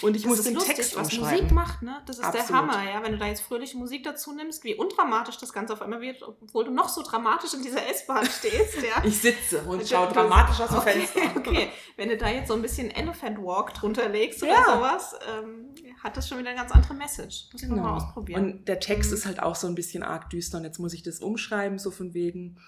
Und 0.00 0.14
ich 0.14 0.22
das 0.22 0.28
muss 0.28 0.42
den 0.42 0.54
lustig, 0.54 0.76
Text 0.76 0.96
was 0.96 1.12
Musik 1.18 1.50
macht, 1.50 1.82
ne? 1.82 2.00
Das 2.06 2.18
ist 2.18 2.24
Absolut. 2.24 2.48
der 2.48 2.56
Hammer, 2.56 2.88
ja. 2.88 3.02
Wenn 3.02 3.12
du 3.12 3.18
da 3.18 3.26
jetzt 3.26 3.40
fröhliche 3.40 3.76
Musik 3.76 4.04
dazu 4.04 4.32
nimmst, 4.32 4.62
wie 4.62 4.76
undramatisch 4.76 5.38
das 5.38 5.52
Ganze 5.52 5.72
auf 5.72 5.82
einmal 5.82 6.00
wird, 6.00 6.22
obwohl 6.22 6.66
du 6.66 6.70
noch 6.70 6.88
so 6.88 7.02
dramatisch 7.02 7.52
in 7.54 7.62
dieser 7.62 7.84
S-Bahn 7.90 8.24
stehst, 8.38 8.76
ja. 8.76 9.02
ich 9.04 9.20
sitze 9.20 9.60
und 9.62 9.86
schaue 9.88 10.12
dramatisch 10.12 10.60
aus 10.60 10.68
dem 10.68 10.78
okay, 10.78 11.00
Fenster. 11.00 11.20
Okay, 11.38 11.68
wenn 11.96 12.08
du 12.08 12.16
da 12.16 12.28
jetzt 12.28 12.48
so 12.48 12.54
ein 12.54 12.62
bisschen 12.62 12.90
Elephant 12.90 13.38
Walk 13.38 13.74
drunter 13.74 14.08
legst 14.08 14.40
ja. 14.42 14.48
oder 14.48 14.76
sowas, 14.76 15.14
ähm, 15.28 15.74
hat 16.02 16.16
das 16.16 16.28
schon 16.28 16.38
wieder 16.38 16.50
eine 16.50 16.58
ganz 16.58 16.70
andere 16.70 16.94
Message. 16.94 17.48
Muss 17.52 17.62
ich 17.62 17.68
genau. 17.68 17.82
mal 17.82 17.96
ausprobieren. 17.96 18.44
Und 18.44 18.68
der 18.68 18.78
Text 18.78 19.10
mhm. 19.10 19.16
ist 19.16 19.26
halt 19.26 19.42
auch 19.42 19.56
so 19.56 19.66
ein 19.66 19.74
bisschen 19.74 20.04
arg 20.04 20.30
düster 20.30 20.58
und 20.58 20.64
jetzt 20.64 20.78
muss 20.78 20.92
ich 20.92 21.02
das 21.02 21.18
umschreiben, 21.18 21.78
so 21.78 21.90
von 21.90 22.14
wegen. 22.14 22.58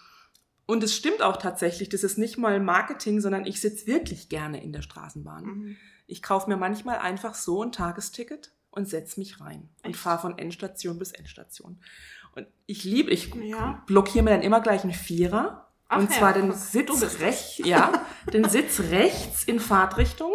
Und 0.67 0.83
es 0.83 0.95
stimmt 0.97 1.23
auch 1.23 1.37
tatsächlich, 1.37 1.89
das 1.89 2.03
ist 2.03 2.19
nicht 2.19 2.39
mal 2.39 2.59
Marketing, 2.61 3.21
sondern 3.21 3.47
ich 3.47 3.61
sitze 3.61 3.87
wirklich 3.87 4.29
gerne 4.29 4.63
in 4.63 4.73
der 4.73 4.83
Straßenbahn. 4.83 5.45
Mhm. 5.45 5.77
Ich 6.11 6.23
kaufe 6.23 6.49
mir 6.49 6.57
manchmal 6.57 6.99
einfach 6.99 7.35
so 7.35 7.63
ein 7.63 7.73
Tagesticket 7.73 8.53
und 8.71 8.89
setze 8.89 9.21
mich 9.21 9.41
rein 9.41 9.69
und 9.85 9.97
fahre 9.97 10.21
von 10.21 10.39
Endstation 10.39 10.99
bis 10.99 11.13
Endstation. 11.13 11.81
Und 12.35 12.47
ich 12.67 12.85
liebe, 12.85 13.11
ich 13.11 13.35
ja. 13.35 13.83
blockiere 13.87 14.25
mir 14.25 14.31
dann 14.31 14.43
immer 14.43 14.61
gleich 14.61 14.83
einen 14.83 14.93
Vierer. 14.93 15.69
Ach 15.89 15.99
und 15.99 16.13
zwar 16.13 16.37
ja, 16.37 16.43
den 16.43 16.53
Sitz 16.53 17.19
rechts, 17.21 17.59
ja, 17.59 18.07
den 18.33 18.49
Sitz 18.49 18.81
rechts 18.91 19.43
in 19.45 19.59
Fahrtrichtung. 19.59 20.33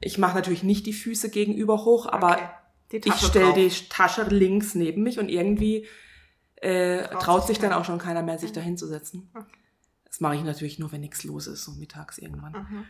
Ich 0.00 0.18
mache 0.18 0.34
natürlich 0.34 0.62
nicht 0.62 0.84
die 0.84 0.92
Füße 0.92 1.30
gegenüber 1.30 1.86
hoch, 1.86 2.06
aber 2.06 2.38
okay. 2.88 3.00
ich 3.02 3.14
stelle 3.14 3.54
die 3.54 3.70
Tasche 3.88 4.24
links 4.24 4.74
neben 4.74 5.02
mich 5.02 5.18
und 5.18 5.30
irgendwie 5.30 5.86
äh, 6.56 7.08
traut, 7.08 7.22
traut 7.22 7.46
sich 7.46 7.58
dann 7.58 7.72
auch 7.72 7.86
schon 7.86 7.98
keiner 7.98 8.22
mehr, 8.22 8.38
sich 8.38 8.52
da 8.52 8.60
hinzusetzen. 8.60 9.30
Okay. 9.34 9.46
Das 10.04 10.20
mache 10.20 10.36
ich 10.36 10.44
natürlich 10.44 10.78
nur, 10.78 10.92
wenn 10.92 11.00
nichts 11.00 11.24
los 11.24 11.46
ist, 11.46 11.64
so 11.64 11.72
mittags 11.72 12.18
irgendwann. 12.18 12.52
Mhm. 12.52 12.84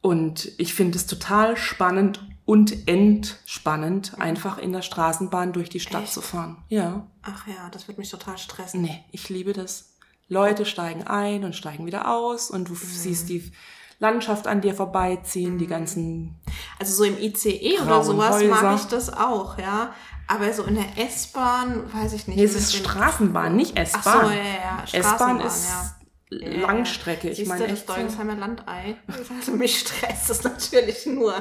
Und 0.00 0.52
ich 0.58 0.74
finde 0.74 0.96
es 0.96 1.06
total 1.06 1.56
spannend 1.56 2.20
und 2.44 2.88
entspannend, 2.88 4.12
mhm. 4.12 4.22
einfach 4.22 4.58
in 4.58 4.72
der 4.72 4.82
Straßenbahn 4.82 5.52
durch 5.52 5.68
die 5.68 5.80
Stadt 5.80 6.04
Echt? 6.04 6.12
zu 6.12 6.22
fahren. 6.22 6.58
Ja. 6.68 7.06
Ach 7.22 7.46
ja, 7.46 7.68
das 7.70 7.88
wird 7.88 7.98
mich 7.98 8.10
total 8.10 8.38
stressen. 8.38 8.82
Nee, 8.82 9.04
ich 9.10 9.28
liebe 9.28 9.52
das. 9.52 9.92
Leute 10.28 10.64
steigen 10.64 11.04
ein 11.04 11.44
und 11.44 11.54
steigen 11.54 11.86
wieder 11.86 12.10
aus 12.10 12.50
und 12.50 12.68
du 12.68 12.72
mhm. 12.72 12.78
siehst 12.80 13.28
die 13.28 13.52
Landschaft 13.98 14.46
an 14.46 14.60
dir 14.60 14.74
vorbeiziehen, 14.74 15.54
mhm. 15.54 15.58
die 15.58 15.66
ganzen. 15.66 16.36
Also 16.78 16.94
so 16.94 17.04
im 17.04 17.18
ICE 17.18 17.80
oder 17.80 18.02
sowas 18.04 18.36
Häuser. 18.36 18.48
mag 18.48 18.76
ich 18.76 18.86
das 18.86 19.12
auch, 19.12 19.58
ja. 19.58 19.92
Aber 20.28 20.52
so 20.52 20.64
in 20.64 20.74
der 20.74 20.98
S-Bahn 20.98 21.84
weiß 21.92 22.12
ich 22.12 22.26
nicht. 22.26 22.36
Nee, 22.36 22.44
es 22.44 22.56
ist 22.56 22.74
Straßenbahn, 22.74 23.54
nicht 23.54 23.76
S-Bahn. 23.76 24.02
Ach 24.04 24.24
so, 24.24 24.30
ja, 24.30 24.36
ja. 24.36 24.84
S-Bahn 24.92 25.40
ist 25.40 25.68
ja. 25.68 25.95
Langstrecke. 26.28 27.30
Ich 27.30 27.46
meine, 27.46 27.68
das 27.68 27.86
Dolgensheimer 27.86 28.34
Landei. 28.34 28.96
Also 29.36 29.52
mich 29.52 29.78
stresst 29.78 30.28
das 30.28 30.42
natürlich 30.42 31.06
nur. 31.06 31.34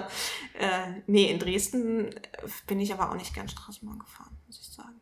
Äh, 0.60 1.02
nee, 1.08 1.32
in 1.32 1.40
Dresden 1.40 2.12
bin 2.68 2.80
ich 2.80 2.94
aber 2.94 3.10
auch 3.10 3.16
nicht 3.16 3.34
gern 3.34 3.50
Straßenbahn 3.50 4.00
gefahren, 4.00 4.38
muss 4.46 4.60
ich 4.60 4.68
sagen. 4.68 5.00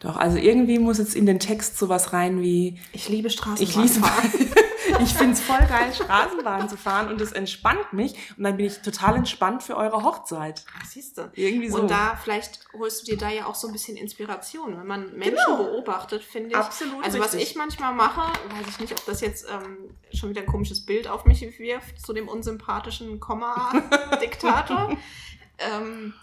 Doch, 0.00 0.16
also 0.16 0.36
irgendwie 0.36 0.78
muss 0.78 0.98
jetzt 0.98 1.14
in 1.14 1.26
den 1.26 1.40
Text 1.40 1.78
sowas 1.78 2.12
rein 2.12 2.42
wie. 2.42 2.78
Ich 2.92 3.08
liebe 3.08 3.30
Straßenbahn. 3.30 3.84
Ich, 4.32 4.38
liebe, 4.38 4.54
ich 5.00 5.14
finde 5.14 5.32
es 5.32 5.40
voll 5.40 5.64
geil, 5.68 5.92
Straßenbahn 5.92 6.68
zu 6.68 6.76
fahren 6.76 7.08
und 7.08 7.20
es 7.20 7.32
entspannt 7.32 7.92
mich. 7.92 8.14
Und 8.36 8.44
dann 8.44 8.56
bin 8.56 8.66
ich 8.66 8.78
total 8.78 9.16
entspannt 9.16 9.62
für 9.62 9.76
eure 9.76 10.02
Hochzeit. 10.02 10.64
Siehst 10.86 11.18
du. 11.18 11.30
Irgendwie 11.34 11.68
so. 11.68 11.80
Und 11.80 11.90
da 11.90 12.16
vielleicht 12.16 12.60
holst 12.78 13.02
du 13.02 13.12
dir 13.12 13.18
da 13.18 13.30
ja 13.30 13.46
auch 13.46 13.54
so 13.54 13.66
ein 13.66 13.72
bisschen 13.72 13.96
Inspiration. 13.96 14.78
Wenn 14.78 14.86
man 14.86 15.16
Menschen 15.16 15.38
genau. 15.46 15.64
beobachtet, 15.64 16.22
finde 16.22 16.50
ich. 16.50 16.56
Absolut. 16.56 17.04
Also 17.04 17.18
was 17.18 17.34
ich 17.34 17.54
manchmal 17.56 17.94
mache, 17.94 18.20
weiß 18.20 18.68
ich 18.68 18.80
nicht, 18.80 18.92
ob 18.92 19.04
das 19.06 19.20
jetzt 19.20 19.46
ähm, 19.50 19.94
schon 20.12 20.30
wieder 20.30 20.42
ein 20.42 20.46
komisches 20.46 20.84
Bild 20.84 21.08
auf 21.08 21.24
mich 21.24 21.38
wirft, 21.58 22.00
zu 22.00 22.12
dem 22.12 22.28
unsympathischen 22.28 23.20
Komma-Diktator. 23.20 24.96
ähm, 25.58 26.14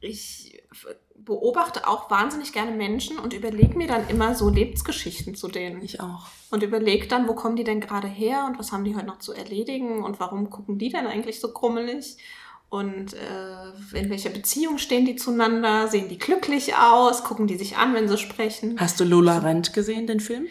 ich 0.00 0.62
beobachte 1.28 1.86
auch 1.86 2.10
wahnsinnig 2.10 2.54
gerne 2.54 2.72
Menschen 2.72 3.18
und 3.18 3.34
überlege 3.34 3.76
mir 3.76 3.86
dann 3.86 4.08
immer 4.08 4.34
so 4.34 4.48
Lebensgeschichten 4.48 5.34
zu 5.34 5.48
denen. 5.48 5.82
Ich 5.82 6.00
auch. 6.00 6.26
Und 6.50 6.62
überlege 6.62 7.06
dann, 7.06 7.28
wo 7.28 7.34
kommen 7.34 7.54
die 7.54 7.64
denn 7.64 7.80
gerade 7.80 8.08
her 8.08 8.46
und 8.48 8.58
was 8.58 8.72
haben 8.72 8.82
die 8.84 8.96
heute 8.96 9.06
noch 9.06 9.18
zu 9.18 9.34
erledigen 9.34 10.02
und 10.02 10.18
warum 10.20 10.48
gucken 10.48 10.78
die 10.78 10.88
denn 10.88 11.06
eigentlich 11.06 11.38
so 11.38 11.52
krummelig? 11.52 12.16
Und 12.70 13.12
äh, 13.12 13.98
in 13.98 14.08
welcher 14.10 14.30
Beziehung 14.30 14.78
stehen 14.78 15.04
die 15.04 15.16
zueinander? 15.16 15.88
Sehen 15.88 16.08
die 16.08 16.18
glücklich 16.18 16.74
aus? 16.76 17.24
Gucken 17.24 17.46
die 17.46 17.56
sich 17.56 17.76
an, 17.76 17.92
wenn 17.94 18.08
sie 18.08 18.18
sprechen? 18.18 18.76
Hast 18.80 18.98
du 18.98 19.04
Lola 19.04 19.38
Rent 19.38 19.74
gesehen, 19.74 20.06
den 20.06 20.20
Film? 20.20 20.46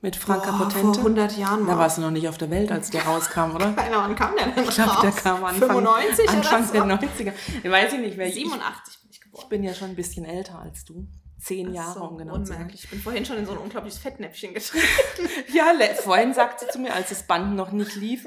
Mit 0.00 0.16
Franka 0.16 0.52
Boah, 0.52 0.64
Potente? 0.64 1.00
Vor 1.00 1.10
100 1.10 1.36
Jahren 1.36 1.66
Da 1.66 1.74
mal. 1.74 1.78
warst 1.78 1.98
du 1.98 2.02
noch 2.02 2.10
nicht 2.10 2.28
auf 2.28 2.38
der 2.38 2.50
Welt, 2.50 2.72
als 2.72 2.90
der 2.90 3.04
rauskam, 3.04 3.54
oder? 3.54 3.72
Keine 3.76 3.96
Ahnung, 3.96 4.08
wann 4.08 4.16
kam 4.16 4.36
der 4.36 4.46
denn 4.46 4.64
Ich 4.64 4.74
glaube, 4.74 5.00
der 5.02 5.12
kam 5.12 5.44
Anfang, 5.44 5.68
95 5.68 6.28
Anfang 6.28 6.70
oder 6.70 6.96
der 6.96 7.08
so? 7.08 7.24
90er. 7.24 7.32
Ich 7.62 7.70
weiß 7.70 7.92
ich 7.92 8.00
nicht, 8.00 8.16
wer 8.16 8.26
ich, 8.26 8.34
87 8.34 9.01
ich 9.34 9.44
bin 9.44 9.62
ja 9.62 9.74
schon 9.74 9.90
ein 9.90 9.96
bisschen 9.96 10.24
älter 10.24 10.58
als 10.58 10.84
du. 10.84 11.06
Zehn 11.38 11.74
Jahre, 11.74 11.98
so, 11.98 12.04
um 12.04 12.18
genau 12.18 12.38
zu 12.38 12.46
sein. 12.46 12.56
unmerklich. 12.58 12.84
Ich 12.84 12.90
bin 12.90 13.00
vorhin 13.00 13.24
schon 13.24 13.36
in 13.36 13.46
so 13.46 13.52
ein 13.52 13.58
unglaubliches 13.58 13.98
Fettnäpfchen 13.98 14.54
getreten. 14.54 14.84
Ja, 15.52 15.72
vorhin 15.96 16.34
sagte 16.34 16.66
sie 16.66 16.70
zu 16.70 16.78
mir, 16.78 16.94
als 16.94 17.08
das 17.08 17.24
Band 17.24 17.56
noch 17.56 17.72
nicht 17.72 17.96
lief, 17.96 18.26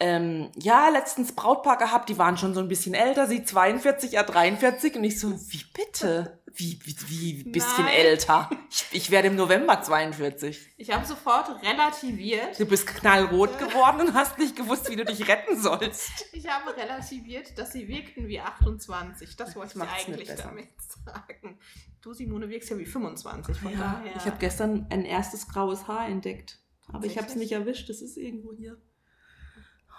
ähm, 0.00 0.50
ja, 0.56 0.88
letztens 0.90 1.32
Brautpaar 1.32 1.76
gehabt, 1.76 2.08
die 2.08 2.18
waren 2.18 2.36
schon 2.36 2.54
so 2.54 2.60
ein 2.60 2.68
bisschen 2.68 2.94
älter, 2.94 3.26
sie 3.26 3.42
42, 3.42 4.14
er 4.14 4.22
43 4.24 4.94
und 4.96 5.04
ich 5.04 5.18
so, 5.18 5.30
wie 5.32 5.64
bitte? 5.74 6.38
Wie, 6.54 6.78
wie, 6.84 6.96
wie 7.08 7.44
ein 7.48 7.52
bisschen 7.52 7.84
Nein. 7.84 7.94
älter? 7.94 8.50
Ich, 8.70 8.86
ich 8.90 9.10
werde 9.10 9.28
im 9.28 9.36
November 9.36 9.80
42. 9.80 10.70
Ich 10.76 10.90
habe 10.92 11.06
sofort 11.06 11.62
relativiert. 11.62 12.58
Du 12.58 12.66
bist 12.66 12.86
knallrot 12.86 13.58
geworden 13.58 14.00
und 14.08 14.14
hast 14.14 14.38
nicht 14.38 14.56
gewusst, 14.56 14.90
wie 14.90 14.96
du 14.96 15.04
dich 15.04 15.28
retten 15.28 15.60
sollst. 15.60 16.10
Ich 16.32 16.48
habe 16.48 16.76
relativiert, 16.76 17.56
dass 17.58 17.72
sie 17.72 17.86
wirkten 17.86 18.26
wie 18.26 18.40
28. 18.40 19.36
Das 19.36 19.54
wollte 19.54 19.78
ich 19.78 19.82
eigentlich 20.08 20.34
damit 20.34 20.68
sagen. 21.04 21.58
Du, 22.02 22.12
Simone, 22.12 22.48
wirkst 22.48 22.70
ja 22.70 22.78
wie 22.78 22.86
25. 22.86 23.56
Von 23.56 23.72
Ja, 23.72 23.78
daher. 24.02 24.16
ich 24.16 24.24
habe 24.24 24.38
gestern 24.40 24.86
ein 24.90 25.04
erstes 25.04 25.46
graues 25.48 25.86
Haar 25.86 26.08
entdeckt. 26.08 26.58
Aber 26.92 27.04
ich 27.04 27.18
habe 27.18 27.28
es 27.28 27.36
nicht 27.36 27.52
erwischt. 27.52 27.88
Es 27.90 28.02
ist 28.02 28.16
irgendwo 28.16 28.52
hier. 28.52 28.78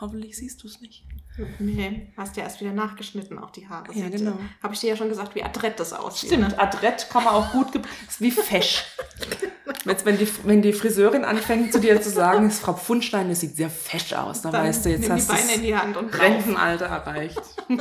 Hoffentlich 0.02 0.38
siehst 0.38 0.64
du 0.64 0.68
es 0.68 0.80
nicht. 0.82 1.06
Nee, 1.60 2.12
hast 2.18 2.36
ja 2.38 2.44
erst 2.44 2.60
wieder 2.60 2.74
nachgeschnitten, 2.74 3.38
auch 3.40 3.50
die 3.52 3.68
Haare. 3.68 3.94
Ja, 3.94 4.10
genau. 4.10 4.32
äh, 4.32 4.36
Habe 4.64 4.74
ich 4.74 4.80
dir 4.82 4.90
ja 4.90 4.96
schon 4.98 5.08
gesagt, 5.10 5.36
wie 5.36 5.44
adrett 5.44 5.80
das 5.80 5.94
aussieht. 5.94 6.32
Stimmt, 6.32 6.60
adrett 6.60 7.10
kann 7.10 7.24
man 7.24 7.34
auch 7.34 7.52
gut, 7.52 7.72
ge- 7.72 7.82
ist 8.08 8.20
wie 8.20 8.32
fesch. 8.32 8.84
Jetzt, 9.86 10.06
wenn 10.06 10.18
die, 10.18 10.28
wenn 10.46 10.62
die 10.62 10.74
Friseurin 10.74 11.24
anfängt 11.24 11.72
zu 11.72 11.80
dir 11.80 12.02
zu 12.02 12.10
sagen, 12.10 12.48
ist 12.48 12.60
Frau 12.60 12.74
Pfundstein, 12.74 13.30
das 13.30 13.40
sieht 13.40 13.56
sehr 13.56 13.70
fesch 13.70 14.12
aus, 14.14 14.42
dann, 14.42 14.52
Dann 14.52 14.66
weißt 14.68 14.86
du, 14.86 14.90
jetzt 14.90 15.10
hast 15.10 15.30
die 15.30 15.34
du 15.36 15.40
Beine 15.40 15.52
in 15.54 15.58
das 15.60 15.62
die 15.62 15.76
Hand 15.76 15.98
und 15.98 16.12
lauf. 16.12 16.22
Rentenalter 16.22 16.86
erreicht. 16.86 17.42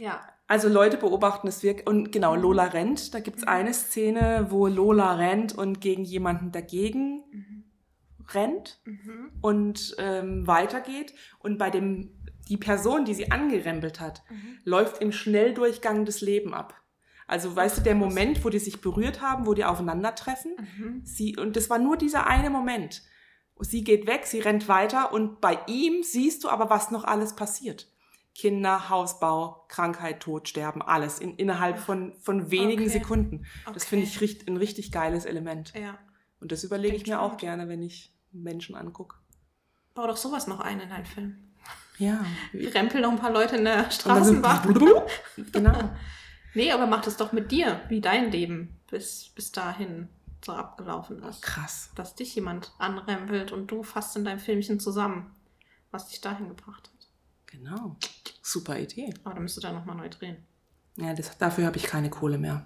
Ja. 0.00 0.20
Also 0.46 0.68
Leute 0.68 0.96
beobachten 0.96 1.48
es 1.48 1.62
wirklich. 1.62 1.86
Und 1.86 2.10
genau, 2.12 2.34
Lola 2.34 2.64
rennt. 2.64 3.12
Da 3.14 3.20
gibt's 3.20 3.44
eine 3.44 3.74
Szene, 3.74 4.46
wo 4.48 4.66
Lola 4.66 5.14
rennt 5.16 5.56
und 5.58 5.80
gegen 5.80 6.04
jemanden 6.04 6.52
dagegen 6.52 7.22
rennt 8.34 8.80
Mhm. 8.84 9.30
und 9.40 9.94
ähm, 9.98 10.46
weitergeht. 10.46 11.14
Und 11.38 11.58
bei 11.58 11.70
dem, 11.70 12.10
die 12.48 12.56
Person, 12.56 13.04
die 13.04 13.14
sie 13.14 13.30
angerempelt 13.30 14.00
hat, 14.00 14.22
läuft 14.64 15.00
im 15.02 15.12
Schnelldurchgang 15.12 16.04
das 16.04 16.20
Leben 16.20 16.54
ab. 16.54 16.74
Also 17.26 17.54
weißt 17.54 17.78
du, 17.78 17.82
der 17.82 17.94
Moment, 17.94 18.42
wo 18.44 18.48
die 18.48 18.58
sich 18.58 18.80
berührt 18.80 19.20
haben, 19.20 19.46
wo 19.46 19.52
die 19.54 19.64
aufeinandertreffen, 19.64 20.52
Mhm. 20.78 21.00
sie, 21.04 21.36
und 21.36 21.56
das 21.56 21.68
war 21.68 21.78
nur 21.78 21.96
dieser 21.98 22.26
eine 22.26 22.48
Moment. 22.48 23.02
Sie 23.60 23.82
geht 23.84 24.06
weg, 24.06 24.24
sie 24.24 24.38
rennt 24.40 24.68
weiter 24.68 25.12
und 25.12 25.40
bei 25.40 25.58
ihm 25.66 26.02
siehst 26.02 26.44
du 26.44 26.48
aber, 26.48 26.70
was 26.70 26.90
noch 26.90 27.04
alles 27.04 27.34
passiert. 27.36 27.88
Kinder, 28.34 28.88
Hausbau, 28.88 29.64
Krankheit, 29.68 30.20
Tod, 30.20 30.48
Sterben, 30.48 30.80
alles 30.80 31.18
in, 31.18 31.34
innerhalb 31.36 31.76
von, 31.78 32.14
von 32.20 32.52
wenigen 32.52 32.82
Okay. 32.84 32.92
Sekunden. 32.92 33.44
Das 33.66 33.82
Okay. 33.82 33.86
finde 33.88 34.04
ich 34.06 34.20
richt, 34.20 34.48
ein 34.48 34.56
richtig 34.56 34.92
geiles 34.92 35.24
Element. 35.24 35.72
Ja. 35.76 35.98
Und 36.40 36.52
das 36.52 36.62
überlege 36.62 36.94
ich 36.96 37.06
mir 37.08 37.18
auch 37.20 37.32
spannend. 37.32 37.40
gerne, 37.40 37.68
wenn 37.68 37.82
ich 37.82 38.14
Menschen 38.32 38.74
angucke. 38.76 39.16
Bau 39.94 40.06
doch 40.06 40.16
sowas 40.16 40.46
noch 40.46 40.60
ein 40.60 40.80
in 40.80 40.88
deinen 40.88 41.06
Film. 41.06 41.36
Ja. 41.98 42.24
Rempel 42.54 43.00
noch 43.00 43.10
ein 43.10 43.18
paar 43.18 43.32
Leute 43.32 43.56
in 43.56 43.64
der 43.64 43.90
Straßenbahn. 43.90 44.74
genau. 45.52 45.90
Nee, 46.54 46.72
aber 46.72 46.86
mach 46.86 47.02
das 47.02 47.16
doch 47.18 47.30
mit 47.32 47.52
dir, 47.52 47.82
wie 47.88 48.00
dein 48.00 48.32
Leben 48.32 48.80
bis, 48.90 49.28
bis 49.34 49.52
dahin 49.52 50.08
so 50.44 50.52
abgelaufen 50.52 51.22
ist. 51.22 51.42
Krass. 51.42 51.90
Dass 51.94 52.14
dich 52.14 52.34
jemand 52.34 52.72
anrempelt 52.78 53.52
und 53.52 53.68
du 53.70 53.82
fasst 53.82 54.16
in 54.16 54.24
deinem 54.24 54.38
Filmchen 54.40 54.80
zusammen, 54.80 55.30
was 55.90 56.08
dich 56.08 56.20
dahin 56.22 56.48
gebracht 56.48 56.90
hat. 56.92 57.06
Genau. 57.46 57.96
Super 58.42 58.78
Idee. 58.78 59.12
Aber 59.24 59.34
dann 59.34 59.42
müsst 59.42 59.56
du 59.58 59.60
da 59.60 59.72
nochmal 59.72 59.96
neu 59.96 60.08
drehen. 60.08 60.38
Ja, 60.96 61.12
das, 61.12 61.36
dafür 61.38 61.66
habe 61.66 61.76
ich 61.76 61.84
keine 61.84 62.08
Kohle 62.10 62.38
mehr. 62.38 62.64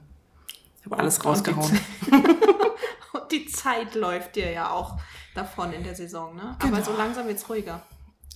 Ich 0.78 0.86
habe 0.86 0.98
alles 0.98 1.18
Und- 1.18 1.26
rausgehauen. 1.26 1.78
Und 3.12 3.32
die 3.32 3.46
Zeit 3.46 3.94
läuft 3.94 4.36
dir 4.36 4.50
ja 4.52 4.70
auch 4.70 4.98
davon 5.34 5.72
in 5.72 5.84
der 5.84 5.94
Saison, 5.94 6.34
ne? 6.34 6.56
Genau. 6.58 6.74
Aber 6.74 6.84
so 6.84 6.96
langsam 6.96 7.26
wird's 7.26 7.48
ruhiger. 7.48 7.82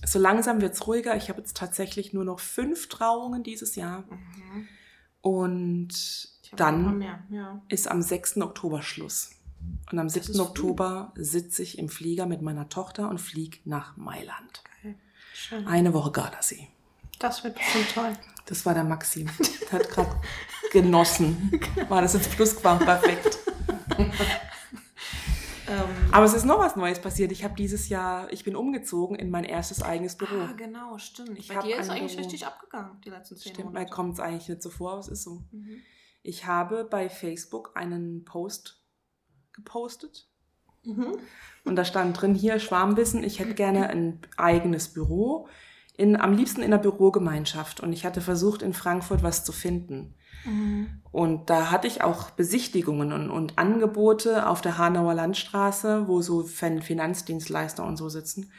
So 0.05 0.19
langsam 0.19 0.61
wird's 0.61 0.85
ruhiger. 0.85 1.15
Ich 1.15 1.29
habe 1.29 1.39
jetzt 1.39 1.57
tatsächlich 1.57 2.13
nur 2.13 2.23
noch 2.23 2.39
fünf 2.39 2.87
Trauungen 2.89 3.43
dieses 3.43 3.75
Jahr. 3.75 4.03
Mhm. 4.09 4.67
Und 5.21 6.29
dann 6.55 7.01
ja. 7.29 7.61
ist 7.67 7.89
am 7.89 8.01
6. 8.01 8.37
Oktober 8.37 8.81
Schluss. 8.81 9.31
Und 9.91 9.99
am 9.99 10.09
7. 10.09 10.31
ist 10.31 10.37
früh. 10.37 10.43
Oktober 10.43 11.11
sitze 11.15 11.63
ich 11.63 11.77
im 11.77 11.89
Flieger 11.89 12.25
mit 12.25 12.41
meiner 12.41 12.69
Tochter 12.69 13.09
und 13.09 13.19
fliege 13.19 13.57
nach 13.65 13.97
Mailand. 13.97 14.63
Geil. 14.81 14.95
Schön. 15.33 15.67
Eine 15.67 15.93
Woche 15.93 16.11
Gardasee. 16.11 16.67
Das 17.19 17.43
wird 17.43 17.55
bestimmt 17.55 17.93
toll. 17.93 18.13
Das 18.45 18.65
war 18.65 18.73
der 18.73 18.83
Maxim. 18.83 19.29
Der 19.71 19.79
hat 19.79 19.89
gerade 19.89 20.21
genossen. 20.71 21.59
War 21.89 22.01
das 22.01 22.13
jetzt 22.13 22.31
Plusquam 22.31 22.79
perfekt. 22.79 23.39
Ähm, 25.69 25.83
Aber 26.11 26.25
es 26.25 26.33
ist 26.33 26.45
noch 26.45 26.59
was 26.59 26.75
Neues 26.75 26.99
passiert. 27.01 27.31
Ich 27.31 27.43
habe 27.43 27.55
dieses 27.55 27.89
Jahr, 27.89 28.31
ich 28.31 28.43
bin 28.43 28.55
umgezogen 28.55 29.17
in 29.17 29.29
mein 29.29 29.43
erstes 29.43 29.81
eigenes 29.81 30.15
Büro. 30.15 30.35
ah, 30.41 30.53
genau, 30.53 30.97
stimmt. 30.97 31.37
Ich 31.37 31.47
Bei 31.49 31.59
dir 31.61 31.77
ist 31.77 31.89
eigentlich 31.89 32.15
Büro. 32.15 32.23
richtig 32.25 32.45
abgegangen, 32.45 33.01
die 33.05 33.09
letzten 33.09 33.35
zehn 33.37 33.53
Stimmt, 33.53 33.73
Monate. 33.73 33.91
kommt 33.91 34.13
es 34.13 34.19
eigentlich 34.19 34.47
nicht 34.49 34.61
so 34.61 34.69
vor, 34.69 34.91
aber 34.91 34.99
es 35.01 35.07
ist 35.09 35.23
so. 35.23 35.43
Mhm. 35.51 35.81
Ich 36.23 36.45
habe 36.45 36.85
bei 36.85 37.09
Facebook 37.09 37.71
einen 37.75 38.23
Post 38.25 38.81
gepostet 39.53 40.27
Mhm. 40.83 41.17
und 41.65 41.75
da 41.75 41.83
stand 41.83 42.21
drin, 42.21 42.33
hier 42.33 42.59
Schwarmwissen, 42.59 43.23
ich 43.23 43.39
hätte 43.39 43.53
gerne 43.55 43.89
ein 43.89 44.21
eigenes 44.37 44.93
Büro, 44.93 45.47
in, 45.97 46.15
am 46.15 46.31
liebsten 46.33 46.61
in 46.61 46.71
einer 46.71 46.81
Bürogemeinschaft. 46.81 47.81
Und 47.81 47.91
ich 47.91 48.05
hatte 48.05 48.21
versucht, 48.21 48.61
in 48.61 48.73
Frankfurt 48.73 49.23
was 49.23 49.43
zu 49.43 49.51
finden. 49.51 50.13
Mhm. 50.45 51.01
Und 51.11 51.49
da 51.49 51.71
hatte 51.71 51.87
ich 51.87 52.03
auch 52.03 52.31
Besichtigungen 52.31 53.11
und, 53.11 53.29
und 53.29 53.57
Angebote 53.57 54.47
auf 54.47 54.61
der 54.61 54.77
Hanauer 54.77 55.13
Landstraße, 55.13 56.07
wo 56.07 56.21
so 56.21 56.43
Fin- 56.43 56.81
Finanzdienstleister 56.81 57.83
und 57.85 57.97
so 57.97 58.09
sitzen. 58.09 58.51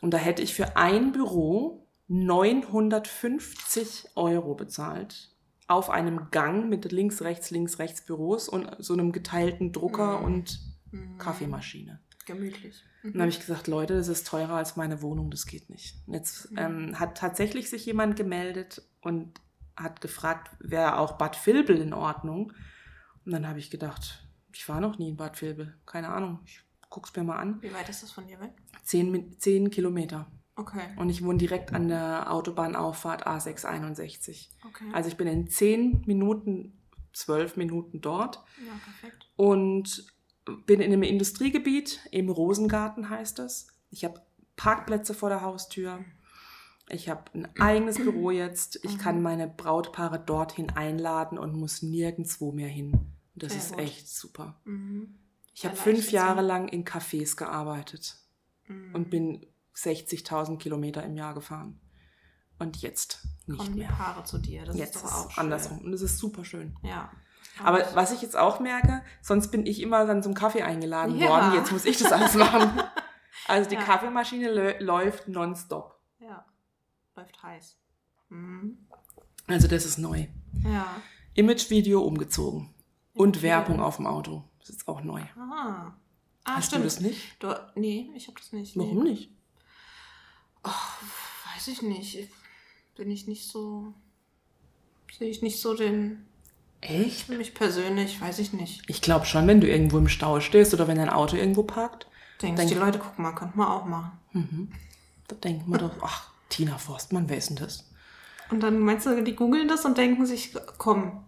Und 0.00 0.12
da 0.12 0.18
hätte 0.18 0.42
ich 0.42 0.54
für 0.54 0.76
ein 0.76 1.12
Büro 1.12 1.86
950 2.08 4.10
Euro 4.16 4.54
bezahlt. 4.54 5.28
Auf 5.66 5.90
einem 5.90 6.30
Gang 6.30 6.68
mit 6.68 6.90
links, 6.90 7.22
rechts, 7.22 7.50
links, 7.50 7.78
rechts 7.78 8.04
Büros 8.04 8.48
und 8.48 8.68
so 8.78 8.94
einem 8.94 9.12
geteilten 9.12 9.72
Drucker 9.72 10.18
Mhm. 10.18 10.24
und 10.24 10.58
Mhm. 10.92 11.18
Kaffeemaschine. 11.18 12.00
Gemütlich. 12.26 12.82
Und 13.04 13.14
dann 13.14 13.22
habe 13.22 13.30
ich 13.30 13.38
gesagt, 13.40 13.66
Leute, 13.68 13.94
das 13.96 14.08
ist 14.08 14.26
teurer 14.26 14.54
als 14.54 14.76
meine 14.76 15.02
Wohnung, 15.02 15.30
das 15.30 15.46
geht 15.46 15.70
nicht. 15.70 15.94
Jetzt 16.08 16.50
Mhm. 16.50 16.58
ähm, 16.58 16.98
hat 17.00 17.16
tatsächlich 17.16 17.70
sich 17.70 17.86
jemand 17.86 18.16
gemeldet 18.16 18.82
und 19.00 19.40
hat 19.82 20.00
gefragt, 20.00 20.50
wäre 20.60 20.98
auch 20.98 21.12
Bad 21.12 21.46
Vilbel 21.46 21.78
in 21.78 21.92
Ordnung? 21.92 22.52
Und 23.24 23.32
dann 23.32 23.46
habe 23.46 23.58
ich 23.58 23.70
gedacht, 23.70 24.26
ich 24.52 24.68
war 24.68 24.80
noch 24.80 24.98
nie 24.98 25.10
in 25.10 25.16
Bad 25.16 25.40
Vilbel, 25.40 25.76
keine 25.86 26.08
Ahnung, 26.08 26.40
ich 26.44 26.60
guck's 26.88 27.14
mir 27.14 27.24
mal 27.24 27.38
an. 27.38 27.62
Wie 27.62 27.72
weit 27.72 27.88
ist 27.88 28.02
das 28.02 28.10
von 28.10 28.26
dir 28.26 28.40
weg? 28.40 28.52
Zehn, 28.82 29.38
zehn 29.38 29.70
Kilometer. 29.70 30.26
Okay. 30.56 30.88
Und 30.96 31.08
ich 31.08 31.24
wohne 31.24 31.38
direkt 31.38 31.72
an 31.72 31.88
der 31.88 32.30
Autobahnauffahrt 32.30 33.26
A661. 33.26 34.48
okay. 34.66 34.84
Also 34.92 35.08
ich 35.08 35.16
bin 35.16 35.26
in 35.26 35.48
zehn 35.48 36.02
Minuten, 36.06 36.78
zwölf 37.12 37.56
Minuten 37.56 38.00
dort 38.00 38.42
ja, 38.58 38.72
perfekt. 38.84 39.28
und 39.36 40.04
bin 40.66 40.80
in 40.80 40.92
einem 40.92 41.02
Industriegebiet, 41.02 42.00
im 42.10 42.28
Rosengarten 42.28 43.08
heißt 43.08 43.38
das. 43.38 43.68
Ich 43.90 44.04
habe 44.04 44.20
Parkplätze 44.56 45.14
vor 45.14 45.28
der 45.28 45.40
Haustür. 45.42 46.04
Ich 46.92 47.08
habe 47.08 47.22
ein 47.34 47.48
eigenes 47.60 47.96
Büro 47.96 48.30
jetzt. 48.30 48.80
Ich 48.84 48.94
Mhm. 48.96 48.98
kann 48.98 49.22
meine 49.22 49.48
Brautpaare 49.48 50.18
dorthin 50.18 50.70
einladen 50.70 51.38
und 51.38 51.54
muss 51.54 51.82
nirgendwo 51.82 52.52
mehr 52.52 52.68
hin. 52.68 52.92
Und 52.92 53.42
das 53.42 53.52
Sehr 53.52 53.60
ist 53.60 53.70
gut. 53.72 53.80
echt 53.80 54.08
super. 54.08 54.60
Mhm. 54.64 55.14
Ich 55.54 55.64
habe 55.66 55.76
fünf 55.76 56.10
Jahre 56.12 56.36
sein. 56.36 56.46
lang 56.46 56.68
in 56.68 56.84
Cafés 56.84 57.36
gearbeitet 57.36 58.16
Mhm. 58.68 58.94
und 58.94 59.10
bin 59.10 59.46
60.000 59.74 60.58
Kilometer 60.58 61.02
im 61.04 61.16
Jahr 61.16 61.34
gefahren. 61.34 61.80
Und 62.58 62.76
jetzt 62.82 63.26
nicht 63.46 63.58
Kommen 63.58 63.72
die 63.72 63.78
mehr. 63.80 63.88
Paare 63.88 64.24
zu 64.24 64.38
dir. 64.38 64.64
Das 64.64 64.76
Jetzt 64.76 64.96
ist 64.96 65.04
doch 65.04 65.12
auch 65.26 65.30
schön. 65.30 65.44
andersrum. 65.44 65.78
Und 65.80 65.92
das 65.92 66.02
ist 66.02 66.18
super 66.18 66.44
schön. 66.44 66.76
Ja. 66.82 67.10
Aber 67.64 67.84
was 67.94 68.12
ich 68.12 68.20
jetzt 68.22 68.36
auch 68.36 68.60
merke, 68.60 69.02
sonst 69.22 69.48
bin 69.50 69.64
ich 69.66 69.80
immer 69.80 70.06
dann 70.06 70.22
zum 70.22 70.34
Kaffee 70.34 70.62
eingeladen 70.62 71.16
Ja. 71.18 71.28
worden. 71.28 71.54
Jetzt 71.54 71.72
muss 71.72 71.84
ich 71.86 71.98
das 71.98 72.12
alles 72.12 72.34
machen. 72.34 72.70
Also 73.48 73.68
die 73.70 73.76
Ja. 73.76 73.82
Kaffeemaschine 73.82 74.78
läuft 74.80 75.26
nonstop. 75.26 75.98
Läuft 77.16 77.42
heiß. 77.42 77.76
Mhm. 78.28 78.78
Also 79.46 79.68
das 79.68 79.84
ist 79.84 79.98
neu. 79.98 80.26
Ja. 80.64 80.86
Imagevideo 81.34 82.00
umgezogen. 82.02 82.72
Und 83.14 83.42
Werbung 83.42 83.80
auf 83.80 83.96
dem 83.96 84.06
Auto. 84.06 84.44
Das 84.60 84.70
ist 84.70 84.86
auch 84.88 85.02
neu. 85.02 85.22
Ah. 85.36 85.92
Ah, 86.44 86.56
Hast 86.56 86.68
stimmt. 86.68 86.82
du 86.82 86.84
das 86.86 87.00
nicht? 87.00 87.36
Du, 87.42 87.54
nee, 87.74 88.10
ich 88.14 88.28
habe 88.28 88.38
das 88.38 88.52
nicht. 88.52 88.76
Warum 88.76 89.02
nee. 89.02 89.10
nicht? 89.10 89.30
Weiß 91.54 91.68
ich 91.68 91.82
nicht. 91.82 92.28
Bin 92.96 93.10
ich 93.10 93.26
nicht 93.26 93.46
so. 93.48 93.94
Sehe 95.16 95.28
ich 95.28 95.42
nicht 95.42 95.60
so 95.60 95.74
den. 95.74 96.26
Echt? 96.80 97.26
Für 97.26 97.36
mich 97.36 97.54
persönlich, 97.54 98.20
weiß 98.20 98.38
ich 98.38 98.52
nicht. 98.54 98.82
Ich 98.88 99.02
glaube 99.02 99.26
schon, 99.26 99.46
wenn 99.46 99.60
du 99.60 99.68
irgendwo 99.68 99.98
im 99.98 100.08
Stau 100.08 100.40
stehst 100.40 100.72
oder 100.72 100.88
wenn 100.88 100.96
dein 100.96 101.10
Auto 101.10 101.36
irgendwo 101.36 101.62
parkt, 101.62 102.06
Denkst 102.40 102.56
Denk- 102.58 102.70
die 102.72 102.78
Leute, 102.78 102.98
guck 102.98 103.18
mal, 103.18 103.32
könnte 103.34 103.58
man 103.58 103.68
auch 103.68 103.84
machen. 103.84 104.72
da 105.28 105.36
denkt 105.36 105.68
man 105.68 105.78
doch, 105.78 105.92
ach, 106.00 106.32
Tina 106.50 106.76
Forstmann, 106.76 107.28
wer 107.28 107.38
ist 107.38 107.48
denn 107.48 107.56
das? 107.56 107.90
Und 108.50 108.60
dann 108.62 108.78
meinst 108.80 109.06
du, 109.06 109.22
die 109.22 109.36
googeln 109.36 109.68
das 109.68 109.84
und 109.84 109.96
denken 109.96 110.26
sich, 110.26 110.54
komm, 110.76 111.24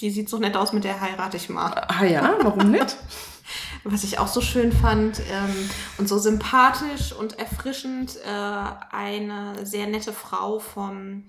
die 0.00 0.10
sieht 0.10 0.28
so 0.28 0.38
nett 0.38 0.56
aus, 0.56 0.72
mit 0.72 0.84
der 0.84 1.00
heirate 1.00 1.36
ich 1.36 1.48
mal. 1.48 1.86
Ah 1.88 2.04
ja, 2.04 2.36
warum 2.42 2.70
nicht? 2.70 2.96
Was 3.84 4.02
ich 4.02 4.18
auch 4.18 4.28
so 4.28 4.40
schön 4.40 4.72
fand 4.72 5.20
ähm, 5.30 5.70
und 5.98 6.08
so 6.08 6.18
sympathisch 6.18 7.12
und 7.12 7.38
erfrischend, 7.38 8.16
äh, 8.24 8.64
eine 8.90 9.66
sehr 9.66 9.86
nette 9.86 10.12
Frau 10.12 10.58
vom 10.58 11.24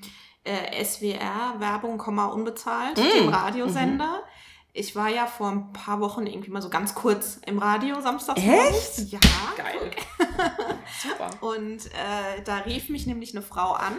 äh, 0.46 0.84
SWR, 0.84 1.60
Werbung, 1.60 1.98
Komma, 1.98 2.28
unbezahlt, 2.28 2.98
dem 2.98 3.30
Radiosender. 3.30 4.24
Ich 4.72 4.96
war 4.96 5.10
ja 5.10 5.28
vor 5.28 5.50
ein 5.50 5.74
paar 5.74 6.00
Wochen 6.00 6.26
irgendwie 6.26 6.52
mal 6.52 6.62
so 6.62 6.70
ganz 6.70 6.96
kurz 6.96 7.40
im 7.46 7.60
Radio 7.60 8.02
samstags. 8.02 8.42
Echt? 8.42 9.12
Ja. 9.12 9.20
Geil. 9.58 9.92
Super. 11.02 11.30
Und 11.42 11.86
äh, 11.88 12.42
da 12.46 12.58
rief 12.60 12.90
mich 12.90 13.06
nämlich 13.08 13.34
eine 13.36 13.42
Frau 13.42 13.74
an 13.74 13.98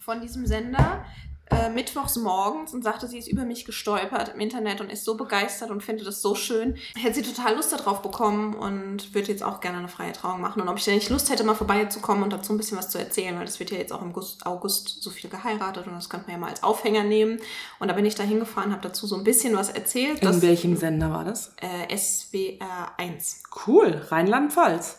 von 0.00 0.20
diesem 0.20 0.46
Sender 0.46 1.04
äh, 1.50 1.68
mittwochs 1.68 2.16
morgens 2.16 2.72
und 2.72 2.82
sagte, 2.82 3.06
sie 3.06 3.18
ist 3.18 3.28
über 3.28 3.44
mich 3.44 3.64
gestolpert 3.66 4.30
im 4.34 4.40
Internet 4.40 4.80
und 4.80 4.90
ist 4.90 5.04
so 5.04 5.16
begeistert 5.16 5.70
und 5.70 5.82
findet 5.82 6.06
es 6.06 6.22
so 6.22 6.34
schön. 6.34 6.76
Hätte 6.96 7.16
sie 7.16 7.22
total 7.22 7.56
Lust 7.56 7.72
darauf 7.72 8.00
bekommen 8.00 8.54
und 8.54 9.14
würde 9.14 9.28
jetzt 9.30 9.42
auch 9.42 9.60
gerne 9.60 9.78
eine 9.78 9.88
freie 9.88 10.12
Trauung 10.12 10.40
machen. 10.40 10.62
Und 10.62 10.68
ob 10.68 10.78
ich 10.78 10.84
denn 10.84 10.94
nicht 10.94 11.10
Lust 11.10 11.28
hätte, 11.30 11.44
mal 11.44 11.54
vorbeizukommen 11.54 12.22
und 12.24 12.32
dazu 12.32 12.52
ein 12.54 12.56
bisschen 12.56 12.78
was 12.78 12.88
zu 12.88 12.98
erzählen, 12.98 13.36
weil 13.36 13.44
das 13.44 13.60
wird 13.60 13.70
ja 13.70 13.76
jetzt 13.76 13.92
auch 13.92 14.00
im 14.02 14.10
August, 14.10 14.46
August 14.46 15.02
so 15.02 15.10
viel 15.10 15.28
geheiratet 15.28 15.86
und 15.86 15.94
das 15.94 16.08
könnte 16.08 16.26
man 16.26 16.36
ja 16.36 16.40
mal 16.40 16.50
als 16.50 16.62
Aufhänger 16.62 17.04
nehmen. 17.04 17.38
Und 17.80 17.88
da 17.88 17.94
bin 17.94 18.06
ich 18.06 18.14
da 18.14 18.22
hingefahren, 18.22 18.72
habe 18.72 18.82
dazu 18.82 19.06
so 19.06 19.16
ein 19.16 19.24
bisschen 19.24 19.54
was 19.54 19.68
erzählt. 19.68 20.20
In 20.20 20.26
Das, 20.28 20.40
welchem 20.42 20.76
Sender 20.76 21.10
war 21.12 21.24
das? 21.24 21.54
äh, 21.60 21.94
SWR 21.96 22.92
1. 22.96 23.42
Cool, 23.66 24.00
Rheinland-Pfalz. 24.08 24.98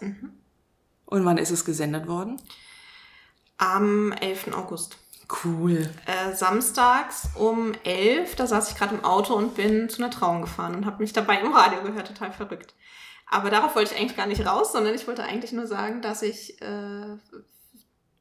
Und 1.14 1.26
wann 1.26 1.38
ist 1.38 1.52
es 1.52 1.64
gesendet 1.64 2.08
worden? 2.08 2.42
Am 3.60 4.14
11. 4.14 4.52
August. 4.56 4.98
Cool. 5.44 5.88
äh, 6.08 6.34
samstags 6.34 7.30
um 7.36 7.74
11, 7.84 8.36
da 8.36 8.48
saß 8.48 8.72
ich 8.72 8.76
gerade 8.76 8.96
im 8.96 9.06
Auto 9.06 9.36
und 9.36 9.54
bin 9.54 9.90
zu 9.90 10.02
einer 10.02 10.10
Trauung 10.10 10.42
gefahren 10.42 10.74
und 10.74 10.88
habe 10.88 11.04
mich 11.04 11.14
dabei 11.14 11.40
im 11.40 11.54
Radio 11.54 11.84
gehört, 11.84 12.08
total 12.08 12.32
verrückt. 12.32 12.74
Aber 13.28 13.52
darauf 13.52 13.76
wollte 13.76 13.94
ich 13.94 14.00
eigentlich 14.00 14.18
gar 14.18 14.26
nicht 14.26 14.44
raus, 14.44 14.72
sondern 14.72 14.96
ich 14.96 15.08
wollte 15.08 15.24
eigentlich 15.24 15.52
nur 15.52 15.68
sagen, 15.68 16.02
dass 16.02 16.24
ich 16.24 16.60
äh, 16.64 17.18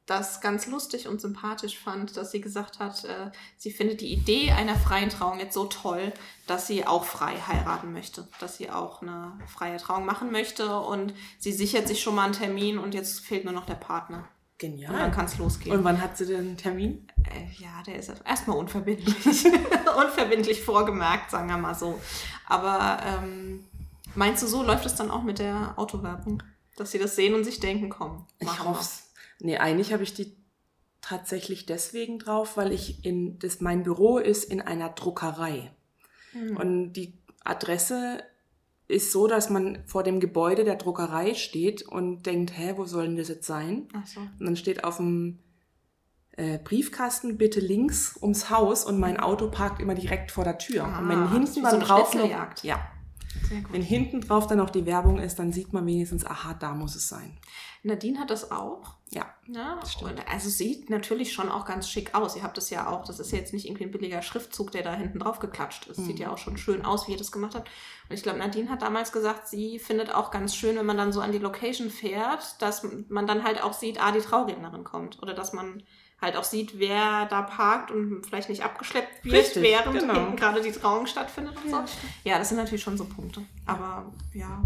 das 0.06 0.40
ganz 0.40 0.66
lustig 0.66 1.06
und 1.06 1.20
sympathisch 1.20 1.78
fand, 1.78 2.16
dass 2.16 2.32
sie 2.32 2.40
gesagt 2.40 2.80
hat, 2.80 3.04
äh, 3.04 3.30
sie 3.56 3.70
findet 3.70 4.00
die 4.00 4.12
Idee 4.12 4.50
einer 4.50 4.74
freien 4.74 5.10
Trauung 5.10 5.38
jetzt 5.38 5.54
so 5.54 5.66
toll, 5.66 6.12
dass 6.46 6.66
sie 6.66 6.86
auch 6.86 7.04
frei 7.04 7.36
heiraten 7.36 7.92
möchte, 7.92 8.28
dass 8.40 8.56
sie 8.56 8.70
auch 8.70 9.02
eine 9.02 9.38
freie 9.46 9.76
Trauung 9.76 10.04
machen 10.04 10.32
möchte 10.32 10.78
und 10.80 11.14
sie 11.38 11.52
sichert 11.52 11.86
sich 11.86 12.02
schon 12.02 12.16
mal 12.16 12.24
einen 12.24 12.32
Termin 12.32 12.78
und 12.78 12.94
jetzt 12.94 13.20
fehlt 13.20 13.44
nur 13.44 13.54
noch 13.54 13.66
der 13.66 13.74
Partner. 13.74 14.28
Und 14.62 14.70
dann 14.70 14.76
Genial. 14.78 15.10
kann 15.10 15.24
es 15.24 15.38
losgehen. 15.38 15.76
Und 15.76 15.82
wann 15.82 16.00
hat 16.00 16.16
sie 16.16 16.24
denn 16.24 16.40
einen 16.40 16.56
Termin? 16.56 17.08
Äh, 17.24 17.46
ja, 17.60 17.82
der 17.84 17.96
ist 17.96 18.12
erstmal 18.24 18.56
unverbindlich. 18.56 19.44
unverbindlich 19.96 20.62
vorgemerkt, 20.62 21.32
sagen 21.32 21.48
wir 21.48 21.58
mal 21.58 21.74
so. 21.74 22.00
Aber 22.46 23.00
ähm, 23.04 23.64
meinst 24.14 24.40
du, 24.42 24.46
so 24.46 24.62
läuft 24.62 24.86
es 24.86 24.94
dann 24.94 25.10
auch 25.10 25.24
mit 25.24 25.40
der 25.40 25.74
Autowerbung? 25.76 26.44
Dass 26.76 26.92
sie 26.92 27.00
das 27.00 27.16
sehen 27.16 27.34
und 27.34 27.42
sich 27.42 27.58
denken, 27.58 27.88
komm, 27.88 28.26
Ich 28.38 28.62
hoffe 28.62 28.84
Nee, 29.44 29.59
eigentlich 29.59 29.92
habe 29.92 30.05
ich 30.05 30.14
die 30.14 30.37
tatsächlich 31.00 31.66
deswegen 31.66 32.20
drauf, 32.20 32.57
weil 32.57 32.72
ich 32.72 33.05
in 33.05 33.40
das 33.40 33.61
mein 33.61 33.83
Büro 33.83 34.18
ist 34.18 34.44
in 34.44 34.61
einer 34.61 34.90
Druckerei. 34.90 35.72
Hm. 36.31 36.57
Und 36.57 36.92
die 36.92 37.18
Adresse 37.44 38.22
ist 38.87 39.11
so, 39.11 39.26
dass 39.26 39.50
man 39.50 39.83
vor 39.87 40.05
dem 40.05 40.20
Gebäude 40.20 40.62
der 40.62 40.76
Druckerei 40.76 41.35
steht 41.35 41.83
und 41.83 42.22
denkt, 42.22 42.57
hä, 42.57 42.74
wo 42.76 42.85
soll 42.85 43.07
denn 43.07 43.16
das 43.16 43.28
jetzt 43.28 43.46
sein? 43.46 43.88
Ach 43.94 44.07
so. 44.07 44.20
Und 44.20 44.46
dann 44.46 44.57
steht 44.57 44.85
auf 44.85 44.98
dem 44.98 45.40
äh, 46.37 46.59
Briefkasten 46.59 47.37
bitte 47.37 47.59
links 47.59 48.16
ums 48.22 48.48
Haus 48.48 48.85
und 48.85 49.00
mein 49.00 49.18
Auto 49.18 49.50
parkt 49.50 49.83
immer 49.83 49.96
direkt 49.96 50.31
vor 50.31 50.44
der 50.44 50.59
Tür. 50.59 50.85
Ah, 50.85 51.00
und 51.00 51.09
wenn 51.09 51.24
ist 51.24 51.55
hinten 51.55 51.62
dann 51.64 51.81
so 51.81 51.87
drauf 51.87 52.14
noch, 52.14 52.31
ja, 52.62 52.81
wenn 53.70 53.83
hinten 53.83 54.20
drauf 54.20 54.46
dann 54.46 54.59
noch 54.59 54.70
die 54.70 54.87
Werbung 54.87 55.18
ist, 55.18 55.40
dann 55.40 55.52
sieht 55.52 55.72
man 55.72 55.85
wenigstens, 55.85 56.24
aha, 56.24 56.55
da 56.55 56.74
muss 56.74 56.94
es 56.94 57.09
sein. 57.09 57.38
Nadine 57.83 58.20
hat 58.20 58.31
das 58.31 58.52
auch. 58.52 59.01
Ja, 59.14 59.27
Ja, 59.46 59.77
Das 59.81 59.92
stimmt. 59.92 60.12
und 60.12 60.29
also 60.29 60.48
sieht 60.48 60.88
natürlich 60.88 61.33
schon 61.33 61.51
auch 61.51 61.64
ganz 61.66 61.88
schick 61.88 62.14
aus. 62.14 62.35
Ihr 62.37 62.42
habt 62.42 62.57
es 62.59 62.70
ja 62.70 62.88
auch, 62.88 63.05
das 63.05 63.20
ist 63.20 63.31
ja 63.33 63.38
jetzt 63.38 63.53
nicht 63.53 63.66
irgendwie 63.66 63.85
ein 63.85 63.90
billiger 63.90 64.22
Schriftzug, 64.22 64.70
der 64.72 64.83
da 64.83 64.94
hinten 64.94 65.18
drauf 65.18 65.38
geklatscht 65.38 65.87
ist. 65.88 65.98
Sieht 65.98 66.16
Mhm. 66.16 66.22
ja 66.22 66.33
auch 66.33 66.38
schon 66.38 66.57
schön 66.57 66.85
aus, 66.85 67.07
wie 67.09 67.12
ihr 67.12 67.18
das 67.18 67.31
gemacht 67.33 67.55
habt. 67.55 67.68
Und 68.09 68.14
ich 68.16 68.22
glaube, 68.22 68.38
Nadine 68.38 68.70
hat 68.70 68.83
damals 68.83 69.12
gesagt, 69.12 69.48
sie 69.48 69.79
findet 69.79 70.14
auch 70.14 70.31
ganz 70.31 70.57
schön, 70.57 70.77
wenn 70.77 70.87
man 70.87 70.96
dann 70.96 71.12
so 71.12 71.20
an 71.20 71.33
die 71.33 71.38
Location 71.38 71.90
fährt, 71.90 72.61
dass 72.62 72.87
man 73.09 73.27
dann 73.27 73.44
halt 73.44 73.62
auch 73.62 73.75
sieht, 73.75 74.03
ah, 74.03 74.12
die 74.12 74.20
Traurednerin 74.20 74.85
kommt. 74.85 75.22
Oder 75.22 75.35
dass 75.35 75.53
man 75.53 75.83
halt 76.20 76.37
auch 76.37 76.44
sieht, 76.44 76.79
wer 76.79 77.27
da 77.27 77.42
parkt 77.42 77.90
und 77.90 78.25
vielleicht 78.25 78.48
nicht 78.48 78.62
abgeschleppt 78.64 79.25
wird, 79.25 79.35
Richtig, 79.35 79.62
während 79.64 79.98
genau. 79.98 80.31
gerade 80.37 80.62
die 80.62 80.70
Trauung 80.70 81.07
stattfindet 81.07 81.57
und 81.64 81.70
Ja, 81.70 81.85
so. 81.87 81.92
Ja, 82.22 82.38
das 82.38 82.48
sind 82.48 82.59
natürlich 82.59 82.83
schon 82.83 82.96
so 82.96 83.05
Punkte. 83.07 83.42
Aber 83.66 84.12
ja, 84.33 84.62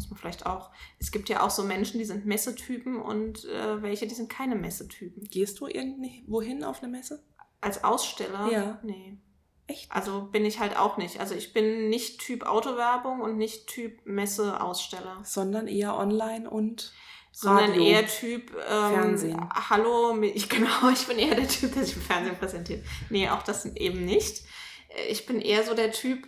muss 0.00 0.10
man 0.10 0.18
vielleicht 0.18 0.46
auch. 0.46 0.70
Es 0.98 1.10
gibt 1.12 1.28
ja 1.28 1.42
auch 1.42 1.50
so 1.50 1.62
Menschen, 1.62 1.98
die 1.98 2.06
sind 2.06 2.24
Messetypen 2.24 2.96
und 3.00 3.44
äh, 3.44 3.82
welche, 3.82 4.06
die 4.06 4.14
sind 4.14 4.30
keine 4.30 4.54
Messetypen. 4.56 5.24
Gehst 5.24 5.60
du 5.60 5.66
irgendwo 5.66 6.40
hin 6.40 6.64
auf 6.64 6.82
eine 6.82 6.90
Messe? 6.90 7.22
Als 7.60 7.84
Aussteller? 7.84 8.48
Ja. 8.50 8.80
Nee. 8.82 9.18
Echt? 9.66 9.92
Also 9.92 10.22
bin 10.22 10.46
ich 10.46 10.58
halt 10.58 10.76
auch 10.78 10.96
nicht. 10.96 11.20
Also 11.20 11.34
ich 11.34 11.52
bin 11.52 11.90
nicht 11.90 12.20
Typ 12.20 12.44
Autowerbung 12.46 13.20
und 13.20 13.36
nicht 13.36 13.66
Typ 13.66 14.00
Messe-Aussteller. 14.06 15.20
Sondern 15.22 15.68
eher 15.68 15.94
online 15.96 16.48
und 16.48 16.92
Sondern 17.30 17.70
Radio. 17.72 17.84
eher 17.84 18.06
Typ 18.06 18.52
ähm, 18.68 18.94
Fernsehen. 18.94 19.50
Hallo, 19.68 20.18
ich, 20.22 20.48
genau, 20.48 20.88
ich 20.92 21.06
bin 21.06 21.18
eher 21.18 21.34
der 21.34 21.46
Typ, 21.48 21.74
der 21.74 21.84
sich 21.84 21.96
im 21.96 22.02
Fernsehen 22.02 22.36
präsentiert. 22.38 22.84
Nee, 23.10 23.28
auch 23.28 23.42
das 23.42 23.66
eben 23.66 24.06
nicht. 24.06 24.44
Äh, 24.88 25.10
Ich 25.10 25.26
bin 25.26 25.40
eher 25.42 25.62
so 25.62 25.74
der 25.74 25.92
Typ, 25.92 26.26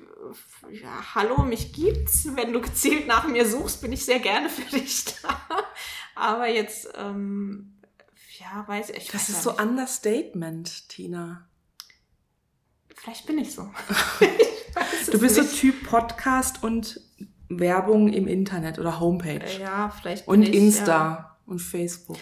ja, 0.71 1.15
hallo, 1.15 1.43
mich 1.43 1.73
gibt's. 1.73 2.29
Wenn 2.35 2.53
du 2.53 2.61
gezielt 2.61 3.07
nach 3.07 3.27
mir 3.27 3.47
suchst, 3.47 3.81
bin 3.81 3.93
ich 3.93 4.05
sehr 4.05 4.21
gerne 4.21 4.49
für 4.49 4.63
dich 4.77 5.05
da. 5.05 5.41
Aber 6.15 6.49
jetzt, 6.49 6.89
ähm, 6.97 7.81
ja, 8.39 8.65
weiß 8.67 8.91
ich. 8.91 9.07
Das 9.07 9.15
weiß 9.15 9.29
ist 9.29 9.37
ja 9.37 9.43
so 9.43 9.51
nicht. 9.51 9.61
Understatement, 9.61 10.89
Tina. 10.89 11.49
Vielleicht 12.95 13.27
bin 13.27 13.39
ich 13.39 13.53
so. 13.55 13.71
Ich 15.01 15.11
Du 15.11 15.19
bist 15.19 15.35
so 15.35 15.43
nicht. 15.43 15.61
Typ 15.61 15.87
Podcast 15.87 16.63
und 16.63 16.99
Werbung 17.51 18.11
im 18.11 18.27
Internet 18.27 18.79
oder 18.79 19.01
Homepage. 19.01 19.45
Ja, 19.61 19.91
vielleicht 19.91 20.25
bin 20.25 20.35
und 20.35 20.43
ich, 20.43 20.55
Insta 20.55 21.39
und 21.45 21.59
Facebook. 21.59 22.19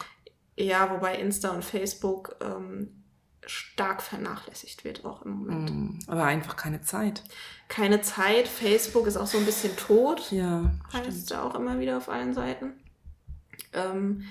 Ja, 0.56 0.64
ja, 0.64 0.90
wobei 0.90 1.16
Insta 1.16 1.50
und 1.50 1.64
Facebook 1.64 2.36
ähm, 2.40 2.99
stark 3.46 4.02
vernachlässigt 4.02 4.84
wird 4.84 5.04
auch 5.04 5.22
im 5.22 5.32
Moment. 5.38 5.70
Mm, 5.70 5.98
Aber 6.10 6.24
einfach 6.24 6.56
keine 6.56 6.82
Zeit. 6.82 7.22
Keine 7.68 8.02
Zeit. 8.02 8.46
Facebook 8.48 9.06
ist 9.06 9.16
auch 9.16 9.26
so 9.26 9.38
ein 9.38 9.46
bisschen 9.46 9.76
tot. 9.76 10.30
Ja, 10.30 10.70
heißt 10.92 11.26
stimmt. 11.26 11.40
auch 11.40 11.54
immer 11.54 11.78
wieder 11.80 11.96
auf 11.96 12.08
allen 12.08 12.34
Seiten. 12.34 12.72
Ähm, 13.72 14.24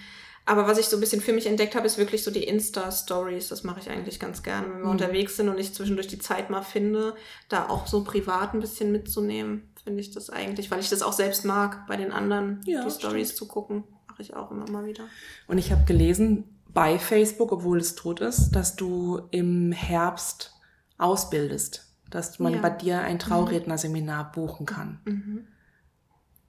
aber 0.45 0.67
was 0.67 0.79
ich 0.79 0.87
so 0.87 0.97
ein 0.97 0.99
bisschen 0.99 1.21
für 1.21 1.33
mich 1.33 1.45
entdeckt 1.45 1.75
habe, 1.75 1.85
ist 1.85 1.97
wirklich 1.97 2.23
so 2.23 2.31
die 2.31 2.43
Insta-Stories. 2.43 3.49
Das 3.49 3.63
mache 3.63 3.79
ich 3.79 3.89
eigentlich 3.89 4.19
ganz 4.19 4.41
gerne, 4.43 4.67
wenn 4.67 4.77
wir 4.79 4.85
Mhm. 4.85 4.91
unterwegs 4.91 5.37
sind 5.37 5.47
und 5.49 5.59
ich 5.59 5.73
zwischendurch 5.73 6.07
die 6.07 6.19
Zeit 6.19 6.49
mal 6.49 6.63
finde, 6.63 7.15
da 7.49 7.67
auch 7.69 7.87
so 7.87 8.03
privat 8.03 8.53
ein 8.53 8.59
bisschen 8.59 8.91
mitzunehmen, 8.91 9.71
finde 9.83 10.01
ich 10.01 10.11
das 10.11 10.29
eigentlich, 10.29 10.71
weil 10.71 10.79
ich 10.79 10.89
das 10.89 11.01
auch 11.03 11.13
selbst 11.13 11.45
mag, 11.45 11.85
bei 11.87 11.97
den 11.97 12.11
anderen 12.11 12.61
Ja, 12.65 12.83
die 12.83 12.91
Stories 12.91 13.35
zu 13.35 13.47
gucken. 13.47 13.83
Mache 14.07 14.21
ich 14.23 14.35
auch 14.35 14.49
immer 14.51 14.69
mal 14.69 14.85
wieder. 14.85 15.03
Und 15.47 15.57
ich 15.59 15.71
habe 15.71 15.83
gelesen 15.85 16.58
bei 16.73 16.99
Facebook, 16.99 17.51
obwohl 17.51 17.79
es 17.79 17.95
tot 17.95 18.19
ist, 18.21 18.51
dass 18.51 18.75
du 18.75 19.21
im 19.31 19.71
Herbst 19.71 20.53
ausbildest. 20.97 21.85
Dass 22.09 22.39
man 22.39 22.53
Ja. 22.55 22.61
bei 22.61 22.69
dir 22.71 23.01
ein 23.01 23.19
Traurednerseminar 23.19 24.31
buchen 24.31 24.65
kann. 24.65 24.99
Mhm. 25.05 25.47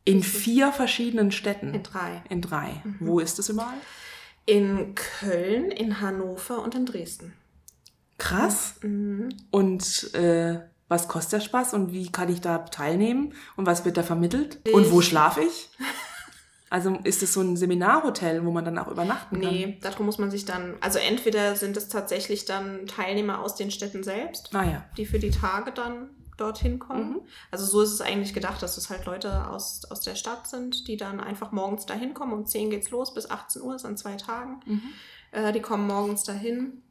In 0.05 0.23
vier 0.23 0.73
verschiedenen 0.73 1.31
Städten. 1.31 1.75
In 1.75 1.83
drei. 1.83 2.23
In 2.31 2.41
drei. 2.41 2.81
Mhm. 2.85 2.97
Wo 3.01 3.21
ist 3.21 3.39
es 3.39 3.49
überall? 3.51 3.75
In 4.47 4.95
Köln, 4.95 5.71
in 5.71 6.01
Hannover 6.01 6.63
und 6.63 6.75
in 6.75 6.87
Dresden. 6.87 7.35
Krass. 8.19 8.77
Mhm. 8.83 9.29
Und 9.51 10.13
äh, 10.15 10.61
was 10.89 11.07
kostet 11.09 11.35
der 11.35 11.41
Spaß 11.41 11.75
und 11.75 11.93
wie 11.93 12.11
kann 12.11 12.31
ich 12.33 12.41
da 12.41 12.59
teilnehmen 12.59 13.35
und 13.57 13.67
was 13.67 13.85
wird 13.85 13.97
da 13.99 14.03
vermittelt? 14.03 14.59
Und 14.73 14.91
wo 14.91 15.01
Ich- 15.01 15.07
schlafe 15.09 15.43
ich? 15.43 15.69
Also 16.71 16.97
ist 17.03 17.23
es 17.23 17.33
so 17.33 17.41
ein 17.41 17.57
Seminarhotel, 17.57 18.45
wo 18.47 18.53
man 18.53 18.65
dann 18.65 18.79
auch 18.79 18.87
übernachten 18.89 19.41
kann? 19.41 19.53
Nee, 19.53 19.79
darum 19.83 20.07
muss 20.07 20.19
man 20.19 20.31
sich 20.31 20.45
dann, 20.45 20.77
also 20.81 21.01
entweder 21.01 21.57
sind 21.57 21.77
es 21.77 21.89
tatsächlich 21.89 22.45
dann 22.45 22.87
Teilnehmer 22.87 23.41
aus 23.41 23.57
den 23.57 23.73
Städten 23.73 24.05
selbst, 24.05 24.55
Ah 24.55 24.65
ja. 24.65 24.85
die 24.97 25.05
für 25.05 25.19
die 25.19 25.31
Tage 25.31 25.73
dann 25.73 26.11
dorthin 26.37 26.79
kommen. 26.79 27.11
Mhm. 27.11 27.21
Also 27.51 27.67
so 27.67 27.83
ist 27.83 27.91
es 27.91 28.01
eigentlich 28.01 28.33
gedacht, 28.33 28.63
dass 28.63 28.77
es 28.77 28.89
halt 28.89 29.05
Leute 29.05 29.49
aus, 29.49 29.85
aus 29.91 30.01
der 30.01 30.15
Stadt 30.15 30.47
sind, 30.47 30.87
die 30.87 30.97
dann 30.97 31.21
einfach 31.21 31.51
morgens 31.53 31.87
dahin 31.87 32.15
kommen. 32.15 32.33
Um 32.33 32.47
10 32.47 32.71
geht's 32.71 32.91
los, 32.91 33.13
bis 33.13 33.29
18 33.29 33.63
Uhr 33.63 33.75
ist 33.75 33.85
an 33.85 33.97
zwei 33.97 34.15
Tagen. 34.15 34.61
Mhm. 34.65 34.83
Äh, 35.33 35.53
die 35.53 35.61
kommen 35.61 35.87
morgens 35.87 36.23
dahin 36.23 36.83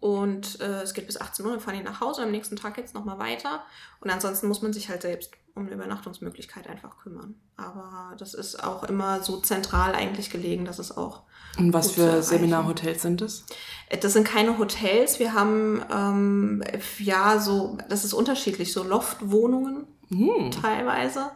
und 0.00 0.60
äh, 0.60 0.82
es 0.82 0.94
geht 0.94 1.06
bis 1.06 1.20
18 1.20 1.44
Uhr, 1.44 1.52
dann 1.52 1.60
fahren 1.60 1.76
die 1.78 1.82
nach 1.84 2.00
Hause. 2.00 2.22
Am 2.22 2.30
nächsten 2.30 2.56
Tag 2.56 2.74
geht's 2.74 2.94
nochmal 2.94 3.18
weiter. 3.18 3.62
Und 4.00 4.10
ansonsten 4.10 4.48
muss 4.48 4.62
man 4.62 4.72
sich 4.72 4.88
halt 4.88 5.02
selbst 5.02 5.32
um 5.54 5.66
eine 5.66 5.74
Übernachtungsmöglichkeit 5.74 6.68
einfach 6.68 6.98
kümmern. 6.98 7.34
Aber 7.56 8.14
das 8.18 8.34
ist 8.34 8.62
auch 8.62 8.84
immer 8.84 9.22
so 9.22 9.38
zentral 9.40 9.94
eigentlich 9.94 10.30
gelegen, 10.30 10.64
dass 10.64 10.78
es 10.78 10.96
auch 10.96 11.22
Und 11.58 11.72
was 11.72 11.92
für. 11.92 12.22
Seminarhotels 12.22 13.02
sind 13.02 13.22
es? 13.22 13.44
Äh, 13.88 13.98
Das 13.98 14.12
sind 14.12 14.24
keine 14.26 14.58
Hotels. 14.58 15.18
Wir 15.18 15.32
haben 15.32 15.82
ähm, 15.92 16.62
ja 16.98 17.38
so, 17.40 17.78
das 17.88 18.04
ist 18.04 18.14
unterschiedlich, 18.14 18.72
so 18.72 18.82
Loftwohnungen 18.84 19.86
Hm. 20.10 20.50
teilweise, 20.50 21.30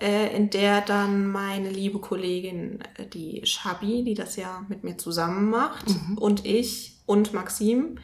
äh, 0.00 0.34
in 0.34 0.48
der 0.50 0.80
dann 0.80 1.26
meine 1.26 1.68
liebe 1.70 1.98
Kollegin, 1.98 2.80
äh, 2.96 3.06
die 3.06 3.42
Shabi, 3.44 4.04
die 4.04 4.14
das 4.14 4.36
ja 4.36 4.64
mit 4.68 4.84
mir 4.84 4.96
zusammen 4.96 5.50
macht, 5.50 5.88
Mhm. 5.88 6.16
und 6.18 6.46
ich 6.46 6.95
und 7.06 7.32
Maxim 7.32 7.98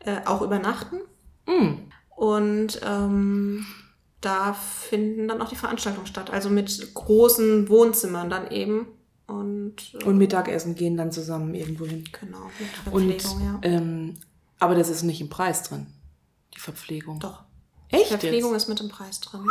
äh, 0.00 0.20
auch 0.24 0.42
übernachten. 0.42 1.00
Hm. 1.46 1.90
Und 2.16 2.80
ähm, 2.84 3.66
da 4.20 4.54
finden 4.54 5.28
dann 5.28 5.42
auch 5.42 5.48
die 5.48 5.56
Veranstaltungen 5.56 6.06
statt. 6.06 6.30
Also 6.30 6.48
mit 6.48 6.94
großen 6.94 7.68
Wohnzimmern 7.68 8.30
dann 8.30 8.50
eben. 8.50 8.86
Und, 9.26 9.94
äh, 9.94 10.04
Und 10.04 10.18
Mittagessen 10.18 10.74
gehen 10.74 10.96
dann 10.96 11.12
zusammen 11.12 11.54
irgendwo 11.54 11.86
hin. 11.86 12.04
Genau, 12.20 12.50
Und, 12.90 13.22
ja. 13.22 13.58
ähm, 13.62 14.16
aber 14.58 14.74
das 14.74 14.88
ist 14.88 15.02
nicht 15.02 15.20
im 15.20 15.28
Preis 15.28 15.62
drin, 15.64 15.86
die 16.54 16.60
Verpflegung. 16.60 17.20
Doch. 17.20 17.42
Echt 17.88 18.08
Verpflegung 18.08 18.52
jetzt? 18.52 18.64
ist 18.64 18.68
mit 18.68 18.80
im 18.80 18.88
Preis 18.88 19.20
drin. 19.20 19.46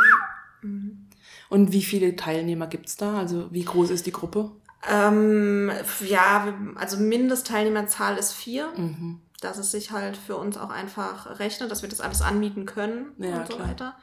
Mhm. 0.62 1.06
Und 1.50 1.72
wie 1.72 1.82
viele 1.82 2.16
Teilnehmer 2.16 2.66
gibt's 2.66 2.96
da? 2.96 3.18
Also 3.18 3.52
wie 3.52 3.64
groß 3.64 3.90
ist 3.90 4.06
die 4.06 4.12
Gruppe? 4.12 4.50
Ähm, 4.88 5.70
ja, 6.00 6.54
also 6.76 6.96
Mindestteilnehmerzahl 6.98 8.16
ist 8.16 8.32
vier. 8.32 8.72
Mhm. 8.76 9.20
Dass 9.40 9.58
es 9.58 9.72
sich 9.72 9.90
halt 9.90 10.16
für 10.16 10.36
uns 10.36 10.56
auch 10.56 10.70
einfach 10.70 11.38
rechnet, 11.38 11.70
dass 11.70 11.82
wir 11.82 11.88
das 11.88 12.00
alles 12.00 12.22
anmieten 12.22 12.64
können 12.64 13.12
Ja, 13.18 13.40
und 13.40 13.46
so 13.48 13.56
klar. 13.56 13.68
weiter. 13.68 13.96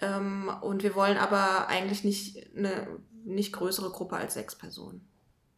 Ähm, 0.00 0.50
und 0.60 0.82
wir 0.84 0.94
wollen 0.94 1.18
aber 1.18 1.66
eigentlich 1.68 2.04
nicht 2.04 2.56
eine 2.56 2.86
nicht 3.24 3.52
größere 3.52 3.90
Gruppe 3.90 4.16
als 4.16 4.34
sechs 4.34 4.56
Personen. 4.56 5.06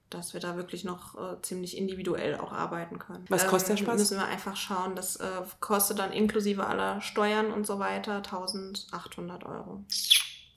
Dass 0.09 0.35
wir 0.35 0.41
da 0.41 0.57
wirklich 0.57 0.85
noch 0.85 1.15
äh, 1.17 1.41
ziemlich 1.43 1.77
individuell 1.77 2.37
auch 2.37 2.53
arbeiten 2.53 2.99
können. 2.99 3.25
Was 3.29 3.47
kostet 3.47 3.71
der 3.71 3.79
ähm, 3.79 3.85
Spaß? 3.85 3.99
Müssen 4.01 4.19
wir 4.19 4.27
einfach 4.27 4.57
schauen. 4.57 4.97
Das 4.97 5.17
äh, 5.17 5.43
kostet 5.61 5.99
dann 6.01 6.13
inklusive 6.13 6.67
aller 6.67 7.01
Steuern 7.01 7.53
und 7.53 7.67
so 7.67 7.79
weiter 7.79 8.17
1800 8.17 9.45
Euro. 9.45 9.85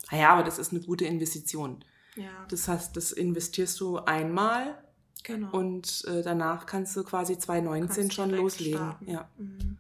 Ah 0.09 0.15
ja, 0.15 0.29
aber 0.33 0.43
das 0.43 0.57
ist 0.57 0.71
eine 0.71 0.81
gute 0.81 1.05
Investition. 1.05 1.83
Ja, 2.15 2.45
Das 2.49 2.67
heißt, 2.67 2.95
das 2.95 3.11
investierst 3.11 3.79
du 3.79 3.97
einmal 3.99 4.77
genau. 5.23 5.51
und 5.57 6.05
äh, 6.07 6.21
danach 6.21 6.65
kannst 6.65 6.95
du 6.95 7.03
quasi 7.03 7.37
2019 7.37 7.95
Kannst 8.03 8.13
schon 8.13 8.29
loslegen. 8.31 8.77
starten. 8.77 9.11
Ja. 9.11 9.29
Mhm. 9.37 9.77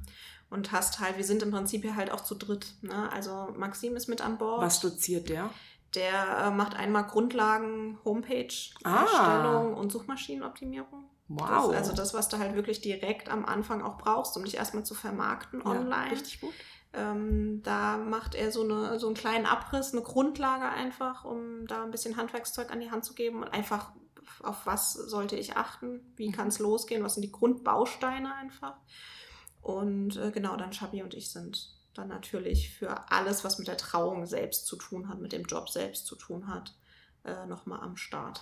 Und 0.49 0.71
hast 0.71 0.99
halt, 0.99 1.17
wir 1.17 1.23
sind 1.23 1.41
im 1.41 1.51
Prinzip 1.51 1.83
ja 1.83 1.95
halt 1.95 2.11
auch 2.11 2.21
zu 2.21 2.35
dritt. 2.35 2.73
Ne? 2.81 3.11
Also 3.11 3.53
Maxim 3.57 3.95
ist 3.95 4.07
mit 4.07 4.21
an 4.21 4.37
Bord. 4.37 4.61
Was 4.61 4.79
doziert 4.79 5.29
der? 5.29 5.49
Der 5.95 6.45
äh, 6.45 6.51
macht 6.51 6.75
einmal 6.75 7.05
Grundlagen, 7.05 7.97
Homepage, 8.05 8.53
Ah. 8.83 9.01
Erstellung 9.03 9.73
und 9.75 9.91
Suchmaschinenoptimierung. 9.91 11.05
Wow. 11.27 11.69
Das, 11.71 11.77
also 11.77 11.93
das, 11.93 12.13
was 12.13 12.29
du 12.29 12.37
halt 12.37 12.55
wirklich 12.55 12.81
direkt 12.81 13.29
am 13.29 13.45
Anfang 13.45 13.81
auch 13.81 13.97
brauchst, 13.97 14.35
um 14.37 14.43
dich 14.43 14.57
erstmal 14.57 14.83
zu 14.85 14.93
vermarkten 14.93 15.59
Ja, 15.61 15.65
online. 15.71 16.11
Richtig 16.11 16.41
gut. 16.41 16.53
Ähm, 16.93 17.61
da 17.63 17.97
macht 17.97 18.35
er 18.35 18.51
so, 18.51 18.63
eine, 18.63 18.99
so 18.99 19.07
einen 19.07 19.15
kleinen 19.15 19.45
Abriss, 19.45 19.93
eine 19.93 20.03
Grundlage 20.03 20.65
einfach, 20.65 21.25
um 21.25 21.65
da 21.67 21.83
ein 21.83 21.91
bisschen 21.91 22.17
Handwerkszeug 22.17 22.71
an 22.71 22.79
die 22.79 22.91
Hand 22.91 23.03
zu 23.03 23.15
geben 23.15 23.41
und 23.41 23.49
einfach 23.49 23.91
auf 24.41 24.65
was 24.65 24.93
sollte 24.93 25.35
ich 25.35 25.57
achten, 25.57 26.01
wie 26.15 26.31
kann 26.31 26.47
es 26.47 26.59
losgehen, 26.59 27.03
was 27.03 27.15
sind 27.15 27.23
die 27.23 27.31
Grundbausteine 27.31 28.33
einfach. 28.35 28.75
Und 29.61 30.17
äh, 30.17 30.31
genau, 30.31 30.55
dann 30.55 30.73
Shabi 30.73 31.01
und 31.01 31.13
ich 31.13 31.31
sind 31.31 31.75
dann 31.93 32.09
natürlich 32.09 32.71
für 32.77 33.11
alles, 33.11 33.43
was 33.43 33.59
mit 33.59 33.67
der 33.67 33.77
Trauung 33.77 34.25
selbst 34.25 34.65
zu 34.65 34.75
tun 34.75 35.07
hat, 35.07 35.19
mit 35.19 35.31
dem 35.31 35.43
Job 35.43 35.69
selbst 35.69 36.05
zu 36.05 36.15
tun 36.15 36.47
hat, 36.47 36.75
äh, 37.23 37.45
nochmal 37.45 37.81
am 37.81 37.97
Start. 37.97 38.41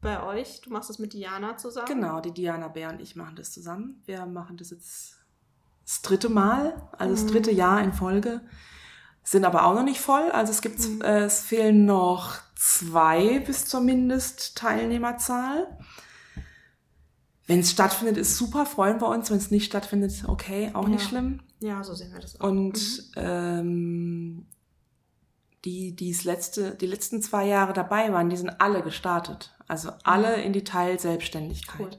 Bei 0.00 0.22
euch, 0.22 0.60
du 0.60 0.70
machst 0.70 0.90
das 0.90 0.98
mit 0.98 1.12
Diana 1.12 1.56
zusammen? 1.56 1.88
Genau, 1.88 2.20
die 2.20 2.32
Diana 2.32 2.68
Bär 2.68 2.90
und 2.90 3.00
ich 3.00 3.16
machen 3.16 3.34
das 3.34 3.52
zusammen. 3.52 4.00
Wir 4.04 4.26
machen 4.26 4.56
das 4.56 4.70
jetzt 4.70 5.17
das 5.88 6.02
dritte 6.02 6.28
Mal, 6.28 6.86
also 6.92 7.14
das 7.14 7.24
Mhm. 7.24 7.28
dritte 7.28 7.50
Jahr 7.50 7.82
in 7.82 7.94
Folge. 7.94 8.42
Sind 9.24 9.46
aber 9.46 9.64
auch 9.64 9.74
noch 9.74 9.84
nicht 9.84 10.00
voll. 10.00 10.30
Also 10.32 10.52
es 10.52 10.60
gibt, 10.60 10.80
Mhm. 10.86 11.00
äh, 11.00 11.20
es 11.24 11.40
fehlen 11.40 11.86
noch 11.86 12.34
zwei 12.56 13.38
bis 13.40 13.64
zur 13.64 13.80
Mindestteilnehmerzahl. 13.80 15.66
Wenn 17.46 17.60
es 17.60 17.70
stattfindet, 17.70 18.18
ist 18.18 18.36
super, 18.36 18.66
freuen 18.66 19.00
wir 19.00 19.08
uns. 19.08 19.30
Wenn 19.30 19.38
es 19.38 19.50
nicht 19.50 19.64
stattfindet, 19.64 20.24
okay, 20.26 20.70
auch 20.74 20.86
nicht 20.88 21.02
Ja. 21.04 21.08
schlimm. 21.08 21.40
Ja, 21.60 21.82
so 21.82 21.94
sehen 21.94 22.12
wir 22.12 22.20
das 22.20 22.38
auch. 22.38 22.46
Und 22.46 22.74
Mhm. 22.74 23.12
ähm, 23.16 24.46
die, 25.64 25.96
die's 25.96 26.24
letzte, 26.24 26.74
die 26.74 26.86
letzten 26.86 27.22
zwei 27.22 27.46
Jahre 27.46 27.72
dabei 27.72 28.12
waren, 28.12 28.28
die 28.28 28.36
sind 28.36 28.60
alle 28.60 28.82
gestartet. 28.82 29.54
Also 29.66 29.90
alle 30.04 30.42
in 30.42 30.52
die 30.52 30.64
Teilselbstständigkeit. 30.64 31.98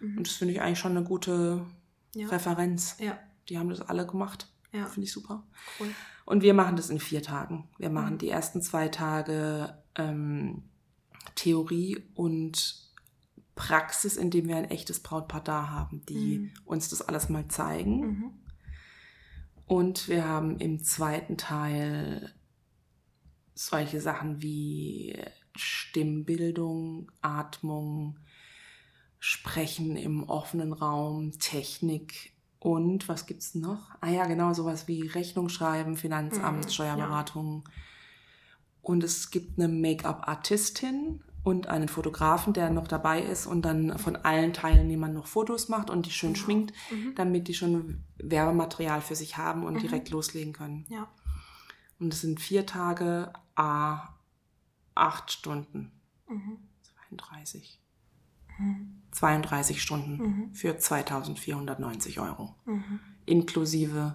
Cool. 0.00 0.08
Mhm. 0.08 0.18
Und 0.18 0.26
das 0.26 0.34
finde 0.36 0.54
ich 0.54 0.60
eigentlich 0.62 0.78
schon 0.78 0.96
eine 0.96 1.04
gute 1.06 1.66
Ja. 2.14 2.28
Referenz. 2.28 2.96
Ja, 2.98 3.18
Die 3.48 3.58
haben 3.58 3.68
das 3.70 3.80
alle 3.82 4.06
gemacht. 4.06 4.48
ja, 4.72 4.86
Finde 4.86 5.06
ich 5.06 5.12
super. 5.12 5.46
cool. 5.80 5.88
Und 6.24 6.42
wir 6.42 6.52
machen 6.54 6.76
das 6.76 6.90
in 6.90 7.00
vier 7.00 7.22
Tagen. 7.22 7.68
Wir 7.78 7.90
machen 7.90 8.14
Mhm. 8.14 8.18
die 8.18 8.28
ersten 8.28 8.60
zwei 8.62 8.88
Tage 8.88 9.82
ähm, 9.94 10.64
Theorie 11.34 12.02
und 12.14 12.86
Praxis, 13.54 14.16
indem 14.16 14.46
wir 14.48 14.56
ein 14.56 14.66
echtes 14.70 15.00
Brautpaar 15.00 15.42
da 15.42 15.68
haben, 15.70 16.04
die 16.06 16.38
Mhm. 16.38 16.50
uns 16.64 16.88
das 16.90 17.02
alles 17.02 17.28
mal 17.28 17.48
zeigen. 17.48 18.00
Mhm. 18.00 18.30
Und 19.66 20.08
wir 20.08 20.24
haben 20.26 20.58
im 20.60 20.82
zweiten 20.82 21.36
Teil 21.36 22.32
solche 23.54 24.00
Sachen 24.00 24.40
wie 24.42 25.18
Stimmbildung, 25.56 27.10
Atmung, 27.22 28.18
Sprechen 29.20 29.96
im 29.96 30.22
offenen 30.24 30.72
Raum, 30.72 31.32
Technik 31.38 32.32
und 32.60 33.08
was 33.08 33.26
gibt's 33.26 33.54
noch? 33.54 33.90
Ah 34.00 34.08
ja, 34.10 34.26
genau, 34.26 34.52
sowas 34.52 34.86
wie 34.88 35.06
Rechnung 35.06 35.48
schreiben, 35.48 35.96
Finanzamt, 35.96 36.64
Mhm, 36.66 36.70
Steuerberatung. 36.70 37.68
Und 38.82 39.04
es 39.04 39.30
gibt 39.30 39.58
eine 39.58 39.68
Make-up-Artistin 39.68 41.22
und 41.44 41.66
einen 41.66 41.88
Fotografen, 41.88 42.52
der 42.52 42.70
noch 42.70 42.88
dabei 42.88 43.22
ist 43.22 43.46
und 43.46 43.62
dann 43.62 43.98
von 43.98 44.16
allen 44.16 44.52
Teilnehmern 44.52 45.12
noch 45.12 45.26
Fotos 45.26 45.68
macht 45.68 45.90
und 45.90 46.06
die 46.06 46.10
schön 46.10 46.36
schminkt 46.36 46.72
Mhm. 46.90 47.14
damit 47.14 47.48
die 47.48 47.54
schon 47.54 48.04
Werbematerial 48.18 49.00
für 49.00 49.14
sich 49.14 49.36
haben 49.36 49.64
und 49.64 49.74
Mhm. 49.74 49.78
direkt 49.80 50.10
loslegen 50.10 50.52
können. 50.52 50.84
Ja. 50.88 51.08
Und 52.00 52.12
es 52.14 52.20
sind 52.20 52.40
vier 52.40 52.66
Tage, 52.66 53.32
a 53.56 54.14
acht 54.94 55.30
Stunden, 55.32 55.92
Mhm. 56.28 56.58
32. 56.82 57.80
Mhm. 58.58 58.94
32 59.12 59.80
Stunden 59.82 60.16
Mhm. 60.18 60.54
für 60.54 60.76
2490 60.78 62.20
Euro. 62.20 62.54
Mhm. 62.66 63.00
Inklusive 63.26 64.14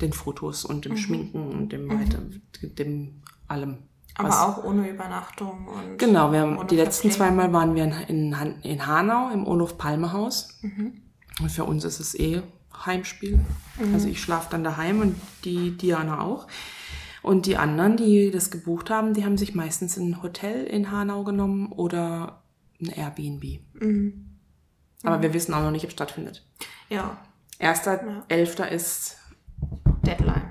den 0.00 0.12
Fotos 0.12 0.64
und 0.64 0.84
dem 0.84 0.92
Mhm. 0.92 0.96
Schminken 0.96 1.48
und 1.52 1.72
dem, 1.72 1.86
Mhm. 1.86 2.00
weiter, 2.00 2.18
dem 2.62 3.22
allem. 3.48 3.78
Aber 4.14 4.28
was- 4.28 4.38
auch 4.40 4.64
ohne 4.64 4.88
Übernachtung 4.90 5.66
und. 5.68 5.98
Genau, 5.98 6.32
wir 6.32 6.40
haben 6.40 6.66
die 6.68 6.76
letzten 6.76 7.10
zweimal 7.10 7.52
waren 7.52 7.74
wir 7.74 7.84
in, 7.84 8.32
in, 8.32 8.54
in 8.62 8.86
Hanau 8.86 9.30
im 9.30 9.46
Olof 9.46 9.78
Palme 9.78 10.12
Haus. 10.12 10.58
Mhm. 10.62 11.00
Und 11.40 11.50
für 11.50 11.64
uns 11.64 11.84
ist 11.84 12.00
es 12.00 12.14
eh 12.18 12.42
Heimspiel. 12.84 13.38
Mhm. 13.78 13.94
Also 13.94 14.08
ich 14.08 14.20
schlafe 14.20 14.48
dann 14.50 14.64
daheim 14.64 15.00
und 15.00 15.14
die 15.44 15.76
Diana 15.76 16.20
auch. 16.20 16.46
Und 17.22 17.46
die 17.46 17.56
anderen, 17.56 17.96
die 17.96 18.30
das 18.32 18.50
gebucht 18.50 18.90
haben, 18.90 19.14
die 19.14 19.24
haben 19.24 19.38
sich 19.38 19.54
meistens 19.54 19.96
ein 19.96 20.22
Hotel 20.22 20.64
in 20.64 20.90
Hanau 20.90 21.22
genommen 21.24 21.70
oder 21.70 22.41
ein 22.82 22.88
Airbnb. 22.90 23.60
Mhm. 23.74 24.38
Aber 25.04 25.20
wir 25.22 25.32
wissen 25.34 25.52
auch 25.54 25.62
noch 25.62 25.70
nicht, 25.70 25.84
ob 25.84 25.88
es 25.90 25.94
stattfindet. 25.94 26.44
Ja, 26.88 27.16
Erster, 27.58 28.04
Ja. 28.06 28.24
Elfter 28.28 28.70
ist 28.70 29.16
Deadline. 30.04 30.42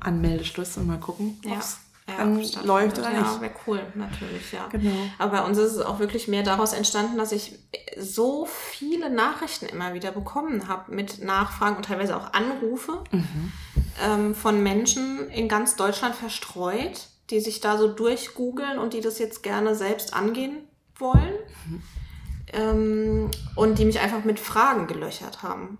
Anmeldeschluss 0.00 0.76
und 0.76 0.86
mal 0.86 0.98
gucken, 1.00 1.40
Ja. 1.44 1.52
ob's 1.56 1.78
Ja, 2.06 2.16
dann 2.18 2.42
läuft 2.64 2.98
oder 2.98 3.12
ja, 3.12 3.20
nicht. 3.20 3.40
wäre 3.42 3.52
cool, 3.66 3.82
natürlich, 3.94 4.50
ja. 4.52 4.66
Genau. 4.68 4.90
Aber 5.18 5.32
bei 5.32 5.44
uns 5.44 5.58
ist 5.58 5.72
es 5.72 5.80
auch 5.80 5.98
wirklich 5.98 6.26
mehr 6.26 6.42
daraus 6.42 6.72
entstanden, 6.72 7.18
dass 7.18 7.32
ich 7.32 7.58
so 7.98 8.46
viele 8.46 9.10
Nachrichten 9.10 9.66
immer 9.66 9.92
wieder 9.92 10.10
bekommen 10.12 10.68
habe 10.68 10.94
mit 10.94 11.22
Nachfragen 11.22 11.76
und 11.76 11.84
teilweise 11.84 12.16
auch 12.16 12.32
Anrufe 12.32 13.04
Mhm. 13.12 13.52
ähm, 14.02 14.34
von 14.34 14.62
Menschen 14.62 15.28
in 15.28 15.48
ganz 15.48 15.76
Deutschland 15.76 16.14
verstreut, 16.14 17.08
die 17.28 17.40
sich 17.40 17.60
da 17.60 17.76
so 17.76 17.88
durchgoogeln 17.88 18.78
und 18.78 18.94
die 18.94 19.02
das 19.02 19.18
jetzt 19.18 19.42
gerne 19.42 19.74
selbst 19.74 20.14
angehen 20.14 20.56
wollen. 20.96 21.34
Ähm, 22.52 23.30
und 23.56 23.78
die 23.78 23.84
mich 23.84 24.00
einfach 24.00 24.24
mit 24.24 24.40
Fragen 24.40 24.86
gelöchert 24.86 25.42
haben. 25.42 25.78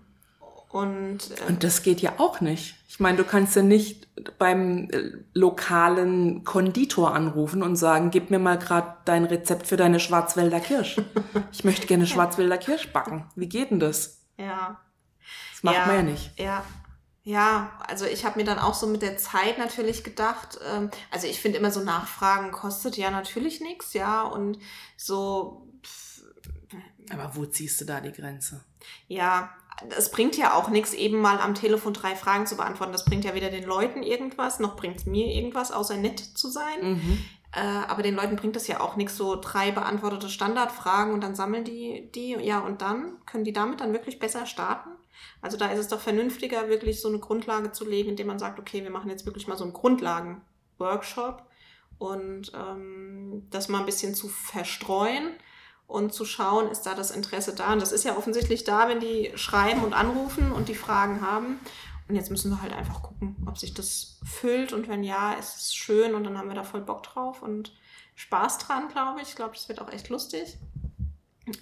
Und, 0.69 1.31
äh, 1.31 1.47
Und 1.47 1.63
das 1.63 1.81
geht 1.81 1.99
ja 2.01 2.13
auch 2.17 2.41
nicht. 2.41 2.75
Ich 2.87 2.99
meine, 2.99 3.17
du 3.17 3.23
kannst 3.23 3.55
ja 3.55 3.63
nicht 3.63 4.07
beim 4.37 4.89
äh, 4.91 5.13
lokalen 5.33 6.43
Konditor 6.43 7.15
anrufen 7.15 7.63
und 7.63 7.75
sagen, 7.75 8.11
gib 8.11 8.29
mir 8.29 8.39
mal 8.39 8.59
gerade 8.59 8.97
dein 9.05 9.25
Rezept 9.25 9.65
für 9.65 9.77
deine 9.77 9.99
Schwarzwälder 9.99 10.59
Kirsch. 10.59 11.01
Ich 11.51 11.63
möchte 11.63 11.87
gerne 11.87 12.05
Schwarzwälder 12.07 12.57
Kirsch 12.57 12.91
backen. 12.93 13.25
Wie 13.35 13.49
geht 13.49 13.71
denn 13.71 13.79
das? 13.79 14.19
ja. 14.37 14.79
Das 15.51 15.63
macht 15.63 15.75
ja, 15.75 15.85
man 15.87 15.95
ja 15.95 16.03
nicht. 16.03 16.39
Ja. 16.39 16.63
Ja, 17.23 17.73
also 17.85 18.05
ich 18.05 18.25
habe 18.25 18.39
mir 18.39 18.45
dann 18.45 18.59
auch 18.59 18.73
so 18.73 18.87
mit 18.87 19.01
der 19.01 19.17
Zeit 19.17 19.57
natürlich 19.57 20.03
gedacht, 20.03 20.57
ähm, 20.73 20.89
also 21.11 21.27
ich 21.27 21.41
finde 21.41 21.57
immer 21.59 21.69
so 21.69 21.81
Nachfragen 21.81 22.51
kostet 22.51 22.95
ja 22.95 23.11
natürlich 23.11 23.59
nichts, 23.59 23.93
ja, 23.93 24.23
und 24.23 24.57
so, 24.95 25.68
Aber 27.11 27.35
wo 27.35 27.45
ziehst 27.45 27.81
du 27.81 27.85
da 27.85 28.01
die 28.01 28.11
Grenze? 28.11 28.63
ja, 29.07 29.49
es 29.97 30.11
bringt 30.11 30.35
ja 30.37 30.53
auch 30.53 30.69
nichts, 30.69 30.93
eben 30.93 31.17
mal 31.17 31.39
am 31.39 31.55
Telefon 31.55 31.93
drei 31.93 32.15
Fragen 32.15 32.45
zu 32.45 32.57
beantworten. 32.57 32.91
Das 32.91 33.05
bringt 33.05 33.23
ja 33.23 33.33
weder 33.33 33.49
den 33.49 33.63
Leuten 33.63 34.03
irgendwas, 34.03 34.59
noch 34.59 34.75
bringt 34.75 34.97
es 34.97 35.05
mir 35.05 35.27
irgendwas, 35.27 35.71
außer 35.71 35.97
nett 35.97 36.19
zu 36.19 36.49
sein. 36.49 36.93
Mhm. 36.93 37.25
Äh, 37.53 37.61
aber 37.87 38.03
den 38.03 38.15
Leuten 38.15 38.35
bringt 38.35 38.55
es 38.55 38.67
ja 38.67 38.81
auch 38.81 38.95
nichts, 38.95 39.15
so 39.15 39.39
drei 39.39 39.71
beantwortete 39.71 40.29
Standardfragen 40.29 41.13
und 41.13 41.21
dann 41.21 41.35
sammeln 41.35 41.63
die 41.63 42.11
die, 42.13 42.33
ja, 42.41 42.59
und 42.59 42.81
dann 42.81 43.13
können 43.25 43.43
die 43.43 43.53
damit 43.53 43.81
dann 43.81 43.93
wirklich 43.93 44.19
besser 44.19 44.45
starten. 44.45 44.89
Also 45.41 45.57
da 45.57 45.71
ist 45.71 45.79
es 45.79 45.87
doch 45.87 45.99
vernünftiger, 45.99 46.69
wirklich 46.69 47.01
so 47.01 47.07
eine 47.07 47.19
Grundlage 47.19 47.71
zu 47.71 47.87
legen, 47.87 48.09
indem 48.09 48.27
man 48.27 48.39
sagt, 48.39 48.59
okay, 48.59 48.83
wir 48.83 48.91
machen 48.91 49.09
jetzt 49.09 49.25
wirklich 49.25 49.47
mal 49.47 49.57
so 49.57 49.63
einen 49.63 49.73
Grundlagen-Workshop 49.73 51.43
und 51.97 52.51
ähm, 52.53 53.47
das 53.49 53.69
mal 53.69 53.79
ein 53.79 53.85
bisschen 53.85 54.13
zu 54.13 54.27
verstreuen 54.27 55.31
und 55.89 56.13
zu 56.13 56.23
schauen, 56.23 56.69
ist 56.69 56.83
da 56.83 56.93
das 56.93 57.09
Interesse 57.09 57.53
da. 57.55 57.73
Und 57.73 57.81
das 57.81 57.91
ist 57.91 58.05
ja 58.05 58.15
offensichtlich 58.15 58.63
da, 58.63 58.87
wenn 58.87 58.99
die 58.99 59.31
schreiben 59.33 59.83
und 59.83 59.93
anrufen 59.93 60.51
und 60.51 60.69
die 60.69 60.75
Fragen 60.75 61.21
haben. 61.21 61.59
Und 62.07 62.15
jetzt 62.15 62.29
müssen 62.29 62.51
wir 62.51 62.61
halt 62.61 62.73
einfach 62.73 63.01
gucken, 63.01 63.35
ob 63.47 63.57
sich 63.57 63.73
das 63.73 64.19
füllt 64.23 64.71
und 64.71 64.87
wenn 64.87 65.03
ja, 65.03 65.33
ist 65.33 65.57
es 65.57 65.75
schön 65.75 66.13
und 66.13 66.23
dann 66.23 66.37
haben 66.37 66.47
wir 66.47 66.55
da 66.55 66.63
voll 66.63 66.81
Bock 66.81 67.03
drauf 67.03 67.41
und 67.41 67.73
Spaß 68.15 68.59
dran, 68.59 68.89
glaube 68.89 69.21
ich. 69.21 69.29
Ich 69.29 69.35
glaube, 69.35 69.53
das 69.55 69.67
wird 69.67 69.81
auch 69.81 69.91
echt 69.91 70.09
lustig. 70.09 70.57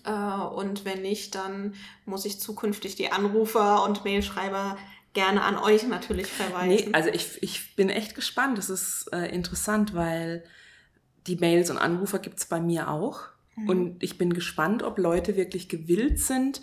Äh, 0.03 0.11
und 0.11 0.83
wenn 0.83 1.01
nicht, 1.01 1.33
dann 1.35 1.75
muss 2.05 2.25
ich 2.25 2.41
zukünftig 2.41 2.95
die 2.95 3.11
Anrufer 3.11 3.83
und 3.83 4.03
Mailschreiber 4.03 4.77
gerne 5.13 5.41
an 5.41 5.57
euch 5.57 5.87
natürlich 5.87 6.27
verweisen. 6.27 6.67
Nee, 6.67 6.89
also 6.91 7.09
ich, 7.09 7.41
ich 7.41 7.77
bin 7.77 7.89
echt 7.89 8.13
gespannt. 8.13 8.57
Das 8.57 8.69
ist 8.69 9.07
äh, 9.13 9.27
interessant, 9.27 9.93
weil 9.93 10.43
die 11.27 11.37
Mails 11.37 11.69
und 11.69 11.77
Anrufer 11.77 12.19
gibt's 12.19 12.45
bei 12.45 12.59
mir 12.59 12.89
auch. 12.89 13.21
Und 13.65 14.03
ich 14.03 14.17
bin 14.17 14.33
gespannt, 14.33 14.83
ob 14.83 14.99
Leute 14.99 15.35
wirklich 15.35 15.67
gewillt 15.67 16.19
sind, 16.19 16.61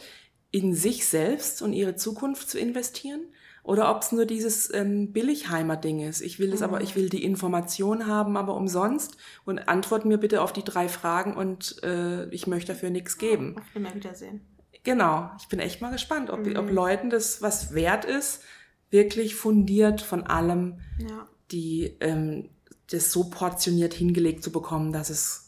in 0.50 0.74
sich 0.74 1.06
selbst 1.06 1.62
und 1.62 1.72
ihre 1.72 1.96
Zukunft 1.96 2.48
zu 2.48 2.58
investieren. 2.58 3.22
Oder 3.64 3.90
ob 3.90 4.02
es 4.02 4.12
nur 4.12 4.26
dieses 4.26 4.72
ähm, 4.74 5.12
Billigheimer-Ding 5.12 6.00
ist. 6.00 6.20
Ich 6.20 6.38
will 6.38 6.52
es 6.52 6.60
aber, 6.60 6.82
ich 6.82 6.96
will 6.96 7.08
die 7.08 7.24
Information 7.24 8.06
haben, 8.06 8.36
aber 8.36 8.54
umsonst. 8.54 9.16
Und 9.46 9.68
antwort 9.68 10.04
mir 10.04 10.18
bitte 10.18 10.42
auf 10.42 10.52
die 10.52 10.62
drei 10.62 10.88
Fragen 10.88 11.34
und 11.34 11.82
äh, 11.82 12.28
ich 12.28 12.46
möchte 12.46 12.72
dafür 12.74 12.90
nichts 12.90 13.16
geben. 13.16 13.56
Auf 13.58 13.64
immer 13.74 13.94
Wiedersehen. 13.94 14.42
Genau, 14.82 15.30
ich 15.40 15.48
bin 15.48 15.60
echt 15.60 15.80
mal 15.80 15.90
gespannt, 15.90 16.28
ob, 16.28 16.46
ob 16.56 16.70
Leuten 16.70 17.08
das 17.08 17.40
was 17.40 17.74
wert 17.74 18.04
ist, 18.04 18.42
wirklich 18.90 19.34
fundiert 19.34 20.02
von 20.02 20.24
allem 20.24 20.78
Ja. 20.98 21.26
die 21.50 21.96
ähm, 22.00 22.50
das 22.90 23.10
so 23.10 23.30
portioniert 23.30 23.94
hingelegt 23.94 24.44
zu 24.44 24.52
bekommen, 24.52 24.92
dass 24.92 25.08
es 25.08 25.43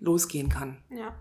losgehen 0.00 0.48
kann. 0.48 0.82
Ja. 0.90 1.14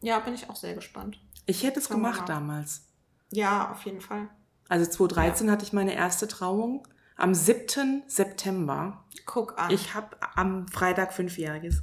Ja, 0.00 0.20
bin 0.20 0.34
ich 0.34 0.48
auch 0.48 0.56
sehr 0.56 0.74
gespannt. 0.74 1.20
Ich 1.46 1.64
hätte 1.64 1.80
es 1.80 1.88
gemacht 1.88 2.20
mal. 2.20 2.26
damals. 2.26 2.86
Ja, 3.30 3.72
auf 3.72 3.82
jeden 3.82 4.00
Fall. 4.00 4.28
Also 4.68 4.88
2013 4.88 5.50
hatte 5.50 5.64
ich 5.64 5.72
meine 5.72 5.94
erste 5.94 6.28
Trauung 6.28 6.86
am 7.16 7.34
7. 7.34 8.04
September. 8.06 9.04
Guck 9.26 9.58
an. 9.58 9.70
Ich 9.70 9.94
habe 9.94 10.16
am 10.36 10.68
Freitag 10.68 11.12
fünfjähriges. 11.12 11.82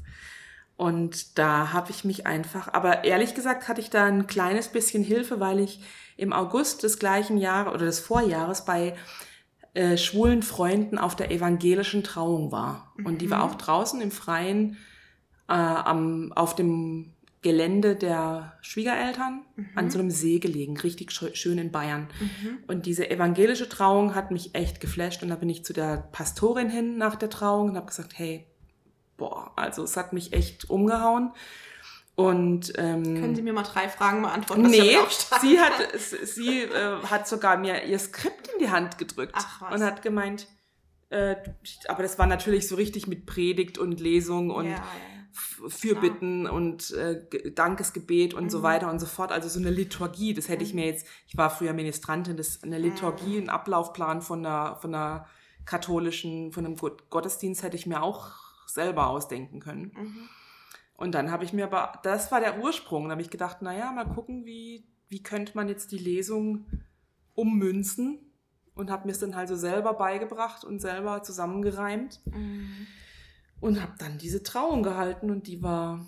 Und 0.78 1.38
da 1.38 1.72
habe 1.72 1.92
ich 1.92 2.04
mich 2.04 2.26
einfach, 2.26 2.74
aber 2.74 3.06
ehrlich 3.06 3.34
gesagt 3.34 3.68
hatte 3.68 3.80
ich 3.80 3.90
da 3.90 4.06
ein 4.06 4.28
kleines 4.28 4.68
bisschen 4.68 5.04
Hilfe, 5.04 5.40
weil 5.40 5.60
ich 5.60 5.82
im 6.18 6.34
August 6.34 6.84
des 6.84 7.00
gleichen 7.00 7.38
Jahres 7.38 7.74
oder 7.74 7.86
des 7.86 8.00
Vorjahres 8.00 8.66
bei 8.66 8.96
äh, 9.74 9.98
schwulen 9.98 10.44
Freunden 10.44 10.98
auf 10.98 11.16
der 11.16 11.32
evangelischen 11.32 12.04
Trauung 12.04 12.52
war. 12.52 12.94
Und 13.04 13.22
die 13.22 13.30
war 13.32 13.44
auch 13.44 13.56
draußen 13.56 14.02
im 14.02 14.12
Freien 14.12 14.78
äh, 15.48 15.54
am, 15.54 16.32
auf 16.34 16.56
dem 16.56 17.12
Gelände 17.42 17.96
der 17.96 18.54
Schwiegereltern 18.62 19.44
an 19.76 19.92
so 19.92 20.00
einem 20.00 20.10
See 20.10 20.40
gelegen, 20.40 20.78
richtig 20.80 21.12
schö- 21.12 21.36
schön 21.36 21.60
in 21.60 21.72
Bayern. 21.72 22.08
Und 22.66 22.88
diese 22.88 23.08
evangelische 23.12 23.70
Trauung 23.70 24.16
hat 24.16 24.32
mich 24.32 24.56
echt 24.56 24.82
geflasht. 24.82 25.22
Und 25.22 25.30
da 25.30 25.36
bin 25.36 25.50
ich 25.50 25.64
zu 25.64 25.72
der 25.72 26.08
Pastorin 26.12 26.70
hin 26.72 26.98
nach 26.98 27.16
der 27.16 27.30
Trauung 27.30 27.70
und 27.70 27.76
habe 27.76 27.86
gesagt, 27.86 28.18
hey, 28.18 28.48
boah, 29.18 29.52
also 29.56 29.84
es 29.84 29.96
hat 29.96 30.12
mich 30.12 30.34
echt 30.34 30.72
umgehauen. 30.72 31.34
Und 32.16 32.74
ähm, 32.78 33.04
Können 33.04 33.36
Sie 33.36 33.42
mir 33.44 33.54
mal 33.54 33.62
drei 33.64 33.90
Fragen 33.90 34.22
beantworten? 34.24 34.64
Nee, 34.64 34.98
sie 35.42 35.60
hat, 35.60 35.74
sie 36.24 36.62
äh, 36.62 36.98
hat 37.04 37.28
sogar 37.28 37.58
mir 37.58 37.84
ihr 37.84 38.00
Skript 38.00 38.48
in 38.54 38.60
die 38.60 38.72
Hand 38.72 38.98
gedrückt 38.98 39.34
Ach, 39.36 39.62
was. 39.62 39.74
und 39.76 39.84
hat 39.86 40.02
gemeint, 40.02 40.48
äh, 41.10 41.36
aber 41.90 42.04
das 42.04 42.18
war 42.18 42.26
natürlich 42.26 42.68
so 42.70 42.76
richtig 42.76 43.06
mit 43.08 43.26
Predigt 43.26 43.78
und 43.78 44.00
Lesung 44.00 44.50
und 44.50 44.66
Ja, 44.66 44.72
ja, 44.72 44.84
ja. 45.62 45.70
Fürbitten 45.70 46.48
und 46.48 46.92
äh, 46.92 47.26
Ge- 47.30 47.52
Dankesgebet 47.52 48.34
und 48.34 48.46
Mhm. 48.46 48.50
so 48.50 48.64
weiter 48.64 48.90
und 48.90 49.00
so 49.00 49.06
fort. 49.06 49.32
Also 49.32 49.50
so 49.50 49.60
eine 49.60 49.70
Liturgie, 49.70 50.34
das 50.34 50.48
hätte 50.50 50.64
ich 50.64 50.74
mir 50.74 50.86
jetzt, 50.86 51.06
ich 51.28 51.36
war 51.38 51.50
früher 51.50 51.74
Ministrantin, 51.74 52.38
das 52.38 52.64
eine 52.64 52.78
Liturgie, 52.80 53.38
ein 53.38 53.50
Ablaufplan 53.50 54.22
von 54.22 54.46
einer, 54.46 54.76
von 54.78 54.94
einer 54.96 55.28
katholischen, 55.66 56.52
von 56.52 56.66
einem 56.66 56.76
Gott- 56.76 57.10
Gottesdienst 57.10 57.64
hätte 57.64 57.76
ich 57.76 57.86
mir 57.86 58.02
auch 58.04 58.32
selber 58.68 59.08
ausdenken 59.08 59.60
können. 59.60 59.92
Mhm. 59.96 60.30
Und 60.98 61.14
dann 61.14 61.30
habe 61.32 61.44
ich 61.44 61.52
mir 61.54 61.66
aber, 61.66 62.00
das 62.04 62.32
war 62.32 62.40
der 62.40 62.60
Ursprung, 62.62 63.06
da 63.06 63.12
habe 63.12 63.22
ich 63.22 63.30
gedacht, 63.30 63.62
naja, 63.62 63.92
mal 63.92 64.06
gucken, 64.06 64.46
wie, 64.46 64.86
wie 65.10 65.22
könnte 65.22 65.52
man 65.56 65.68
jetzt 65.68 65.92
die 65.92 65.98
Lesung 65.98 66.66
ummünzen 67.34 68.20
und 68.76 68.90
habe 68.92 69.06
mir 69.06 69.12
es 69.12 69.20
dann 69.20 69.36
halt 69.36 69.50
so 69.50 69.56
selber 69.56 69.94
beigebracht 69.94 70.64
und 70.64 70.80
selber 70.80 71.24
zusammengereimt 71.24 72.22
Mhm. 72.26 72.88
Und 73.66 73.82
habe 73.82 73.94
dann 73.98 74.18
diese 74.18 74.44
Trauung 74.44 74.84
gehalten 74.84 75.32
und 75.32 75.48
die 75.48 75.62
war 75.64 76.06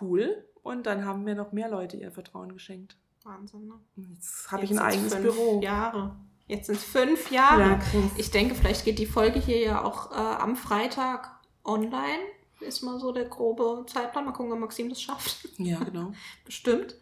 cool 0.00 0.44
und 0.62 0.86
dann 0.86 1.04
haben 1.04 1.24
mir 1.24 1.34
noch 1.34 1.52
mehr 1.52 1.68
Leute 1.68 1.96
ihr 1.96 2.10
Vertrauen 2.10 2.52
geschenkt. 2.52 2.96
Wahnsinn, 3.22 3.66
ne? 3.66 3.74
Und 3.96 4.10
jetzt 4.10 4.52
habe 4.52 4.64
ich 4.64 4.70
ein 4.70 4.78
eigenes 4.78 5.14
fünf 5.14 5.24
Büro. 5.24 5.60
Jahre. 5.62 6.16
Jetzt 6.46 6.66
sind 6.66 6.76
es 6.76 6.84
fünf 6.84 7.30
Jahre. 7.30 7.62
Ja. 7.62 7.80
Ich 8.18 8.30
denke, 8.30 8.54
vielleicht 8.54 8.84
geht 8.84 8.98
die 8.98 9.06
Folge 9.06 9.40
hier 9.40 9.60
ja 9.60 9.82
auch 9.82 10.12
äh, 10.12 10.14
am 10.14 10.56
Freitag 10.56 11.30
online. 11.64 12.20
Ist 12.60 12.82
mal 12.82 13.00
so 13.00 13.12
der 13.12 13.24
grobe 13.24 13.86
Zeitplan. 13.86 14.26
Mal 14.26 14.32
gucken, 14.32 14.52
ob 14.52 14.58
Maxim 14.58 14.90
das 14.90 15.00
schafft. 15.00 15.48
Ja, 15.56 15.82
genau. 15.82 16.12
Bestimmt. 16.44 16.96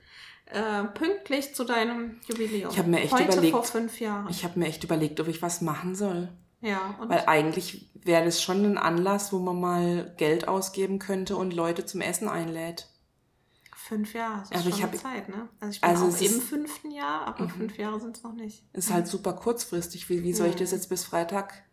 Äh, 0.47 0.85
pünktlich 0.85 1.55
zu 1.55 1.65
deinem 1.65 2.21
Jubiläum. 2.29 2.71
Ich 2.71 2.79
hab 2.79 2.87
mir 2.87 3.01
echt 3.01 3.13
Heute 3.13 3.33
überlegt, 3.33 3.53
vor 3.53 3.65
fünf 3.65 4.01
Jahren. 4.01 4.29
Ich 4.31 4.45
habe 4.45 4.59
mir 4.59 4.67
echt 4.67 4.85
überlegt, 4.85 5.19
ob 5.19 5.27
ich 5.27 5.43
was 5.43 5.61
machen 5.61 5.97
soll. 5.97 6.29
Ja, 6.63 6.95
Weil 7.07 7.25
eigentlich 7.27 7.91
wäre 7.95 8.25
das 8.25 8.41
schon 8.43 8.65
ein 8.65 8.79
Anlass, 8.79 9.33
wo 9.33 9.39
man 9.39 9.61
mal 9.61 10.15
Geld 10.17 10.49
ausgeben 10.49 10.99
könnte 10.99 11.37
und 11.37 11.53
Leute 11.53 11.85
zum 11.85 12.01
Essen 12.01 12.29
einlädt. 12.29 12.89
fünf 13.77 14.15
Jahre. 14.15 14.39
Das 14.41 14.51
ist 14.51 14.55
Aber 14.55 14.63
schon 14.63 14.73
ich 14.79 14.83
hab- 14.85 14.97
Zeit, 14.97 15.29
ne? 15.29 15.49
Also 15.61 15.73
ich 15.73 15.81
bin 15.81 15.91
Also 15.91 16.05
auch 16.05 16.09
im 16.09 16.15
ist- 16.15 16.37
Mhm. 16.37 16.41
fünften 16.41 16.91
Jahr, 16.93 17.27
aber 17.27 17.49
fünf 17.49 17.77
Jahre 17.77 18.01
sind 18.01 18.17
es 18.17 18.23
noch 18.23 18.33
nicht. 18.33 18.65
Ist 18.73 18.91
halt 18.93 19.07
super 19.09 19.33
kurzfristig. 19.35 20.09
Wie, 20.09 20.23
wie 20.23 20.33
soll 20.33 20.47
ich 20.49 20.57
das 20.57 20.71
jetzt 20.71 20.89
bis 20.89 21.05
Freitag 21.05 21.65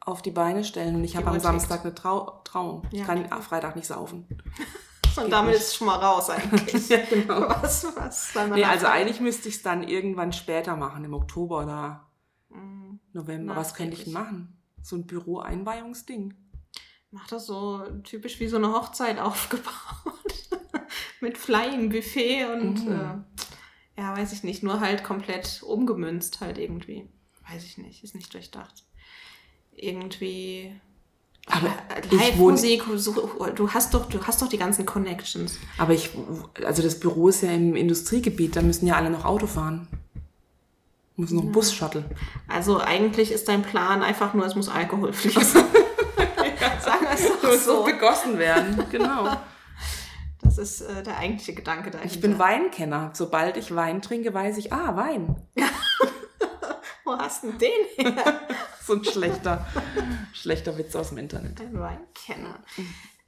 auf 0.00 0.20
die 0.20 0.32
Beine 0.32 0.64
stellen? 0.64 0.96
Und 0.96 1.04
ich 1.04 1.16
habe 1.16 1.28
am. 1.28 1.40
Samstag 1.40 1.82
eine 1.84 1.94
Trau 1.94 2.40
Trauung. 2.44 2.82
Ich 2.90 2.98
Ja, 2.98 3.04
kann 3.06 3.24
klar. 3.24 3.38
am 3.38 3.42
Freitag 3.42 3.76
nicht 3.76 3.86
saufen. 3.86 4.26
Und 5.16 5.30
damit 5.30 5.52
nicht. 5.52 5.60
ist 5.60 5.68
es 5.68 5.74
schon 5.76 5.86
mal 5.86 5.96
raus 5.96 6.28
eigentlich. 6.28 6.88
ja, 6.88 6.98
genau. 7.08 7.42
was, 7.48 7.86
was 7.96 8.32
soll 8.32 8.48
man 8.48 8.58
Nee, 8.58 8.64
also 8.64 8.86
eigentlich 8.88 9.20
müsste 9.20 9.48
ich 9.48 9.54
es 9.56 9.62
dann 9.62 9.84
irgendwann 9.84 10.32
später 10.32 10.74
machen, 10.76 11.04
im 11.04 11.14
Oktober 11.14 11.62
oder 11.62 12.06
Mm, 12.54 12.98
November. 13.12 13.56
Was 13.56 13.74
könnte 13.74 13.96
ich 13.96 14.04
denn 14.04 14.12
machen? 14.12 14.56
So 14.82 14.96
ein 14.96 15.06
Büro-Einweihungsding. 15.06 16.34
Mach 17.10 17.26
das 17.28 17.46
so 17.46 17.82
typisch 18.02 18.40
wie 18.40 18.48
so 18.48 18.56
eine 18.56 18.72
Hochzeit 18.72 19.18
aufgebaut. 19.20 19.70
Mit 21.20 21.38
Flying 21.38 21.90
Buffet 21.90 22.44
und 22.46 22.84
Mhm. 22.86 22.92
äh, 22.92 24.00
ja, 24.00 24.16
weiß 24.16 24.32
ich 24.32 24.42
nicht, 24.42 24.62
nur 24.62 24.80
halt 24.80 25.04
komplett 25.04 25.62
umgemünzt 25.62 26.40
halt 26.40 26.58
irgendwie. 26.58 27.08
Weiß 27.48 27.64
ich 27.64 27.78
nicht, 27.78 28.02
ist 28.02 28.14
nicht 28.14 28.32
durchdacht. 28.34 28.84
Irgendwie. 29.76 30.74
Aber 31.46 31.74
Live-Musik, 32.10 32.84
du 33.54 33.70
hast 33.70 33.92
doch, 33.92 34.08
du 34.08 34.22
hast 34.26 34.40
doch 34.40 34.48
die 34.48 34.56
ganzen 34.56 34.86
Connections. 34.86 35.58
Aber 35.76 35.92
ich, 35.92 36.10
also 36.64 36.82
das 36.82 36.98
Büro 36.98 37.28
ist 37.28 37.42
ja 37.42 37.50
im 37.52 37.76
Industriegebiet, 37.76 38.56
da 38.56 38.62
müssen 38.62 38.86
ja 38.86 38.96
alle 38.96 39.10
noch 39.10 39.24
Auto 39.26 39.46
fahren. 39.46 39.86
Müssen 41.16 41.36
noch 41.36 41.42
einen 41.44 41.52
Bus 41.52 41.72
shuttle. 41.72 42.04
Also 42.48 42.80
eigentlich 42.80 43.30
ist 43.30 43.48
dein 43.48 43.62
Plan 43.62 44.02
einfach 44.02 44.34
nur, 44.34 44.44
es 44.46 44.54
muss 44.54 44.68
Alkohol 44.68 45.12
fließen. 45.12 45.64
Sagen 46.80 47.02
wir 47.02 47.10
es 47.12 47.28
doch 47.28 47.42
Muss 47.42 47.64
so. 47.64 47.76
so 47.78 47.84
begossen 47.84 48.38
werden, 48.38 48.84
genau. 48.90 49.36
Das 50.42 50.58
ist 50.58 50.82
äh, 50.82 51.02
der 51.02 51.16
eigentliche 51.16 51.54
Gedanke 51.54 51.90
dahinter. 51.90 52.14
Ich 52.14 52.20
bin 52.20 52.38
Weinkenner. 52.38 53.10
Sobald 53.14 53.56
ich 53.56 53.74
Wein 53.74 54.02
trinke, 54.02 54.32
weiß 54.34 54.58
ich, 54.58 54.72
ah, 54.72 54.94
Wein. 54.94 55.34
Wo 57.04 57.16
hast 57.16 57.42
du 57.42 57.52
denn 57.52 57.58
den 57.98 58.12
her? 58.14 58.40
so 58.80 58.92
ein 58.92 59.04
schlechter, 59.04 59.66
schlechter 60.32 60.76
Witz 60.78 60.94
aus 60.94 61.08
dem 61.08 61.18
Internet. 61.18 61.60
Ein 61.60 61.80
Weinkenner. 61.80 62.58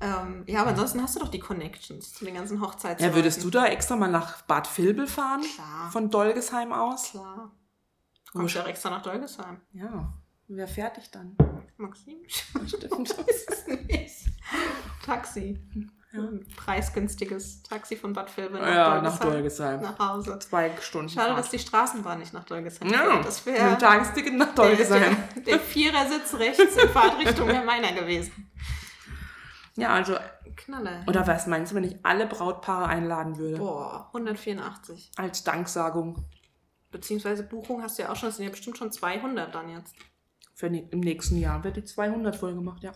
Ähm, 0.00 0.44
ja, 0.46 0.60
aber 0.60 0.70
ansonsten 0.70 1.02
hast 1.02 1.16
du 1.16 1.20
doch 1.20 1.28
die 1.28 1.40
Connections 1.40 2.12
zu 2.12 2.26
den 2.26 2.34
ganzen 2.34 2.60
Hochzeits. 2.60 3.02
Ja, 3.02 3.14
würdest 3.14 3.42
du 3.42 3.50
da 3.50 3.66
extra 3.66 3.96
mal 3.96 4.10
nach 4.10 4.42
Bad 4.42 4.68
Vilbel 4.78 5.06
fahren? 5.06 5.40
Klar. 5.40 5.90
Von 5.90 6.10
Dolgesheim 6.10 6.72
aus? 6.72 7.10
Klar. 7.10 7.50
Du 8.36 8.40
kommst 8.42 8.54
ja 8.54 8.62
auch 8.64 8.68
extra 8.68 8.90
nach 8.90 9.00
Dolgesheim. 9.00 9.62
Ja. 9.72 10.12
Wer 10.48 10.68
fährt 10.68 10.98
dich 10.98 11.10
dann? 11.10 11.36
Maxim? 11.78 12.18
Stimmt. 12.28 13.10
ist 13.28 13.50
es 13.50 13.66
nicht. 13.66 14.26
Taxi. 15.02 15.58
Ein 16.12 16.46
preisgünstiges 16.54 17.62
Taxi 17.62 17.96
von 17.96 18.12
Bad 18.12 18.34
Vilbel 18.36 18.60
Ja, 18.60 19.00
nach 19.00 19.18
Dolgesheim. 19.18 19.80
Nach 19.80 19.98
Hause. 19.98 20.38
Zwei 20.38 20.70
Stunden. 20.82 21.08
Schade, 21.08 21.28
Fahrt. 21.28 21.38
dass 21.38 21.50
die 21.50 21.58
Straßenbahn 21.58 22.18
nicht 22.18 22.34
nach 22.34 22.44
Dolgesheim 22.44 22.88
Ja, 22.90 23.10
fährt. 23.10 23.26
Das 23.26 23.46
wäre 23.46 23.70
dem 23.70 23.78
Tagesticket 23.78 24.34
nach 24.34 24.54
der, 24.54 24.64
Dolgesheim. 24.66 25.16
der, 25.36 25.42
der 25.42 25.60
Vierersitz 25.60 26.34
rechts 26.34 26.76
in 26.76 26.88
Fahrtrichtung 26.90 27.48
wäre 27.48 27.64
meiner 27.64 27.92
gewesen. 27.92 28.50
Ja, 29.76 29.94
also, 29.94 30.16
Knaller. 30.56 31.04
oder 31.06 31.26
was 31.26 31.46
meinst 31.46 31.72
du, 31.72 31.76
wenn 31.76 31.84
ich 31.84 31.96
alle 32.02 32.26
Brautpaare 32.26 32.86
einladen 32.86 33.36
würde? 33.38 33.58
Boah, 33.58 34.06
184. 34.08 35.12
Als 35.16 35.42
Danksagung 35.44 36.24
Beziehungsweise 36.96 37.42
Buchung 37.42 37.82
hast 37.82 37.98
du 37.98 38.04
ja 38.04 38.10
auch 38.10 38.16
schon, 38.16 38.30
das 38.30 38.36
sind 38.36 38.46
ja 38.46 38.50
bestimmt 38.50 38.78
schon 38.78 38.90
200 38.90 39.54
dann 39.54 39.68
jetzt. 39.68 39.94
für 40.54 40.70
ne 40.70 40.88
im 40.90 41.00
nächsten 41.00 41.36
Jahr 41.36 41.62
wird 41.62 41.76
die 41.76 41.84
200 41.84 42.34
voll 42.34 42.54
gemacht, 42.54 42.82
ja. 42.82 42.94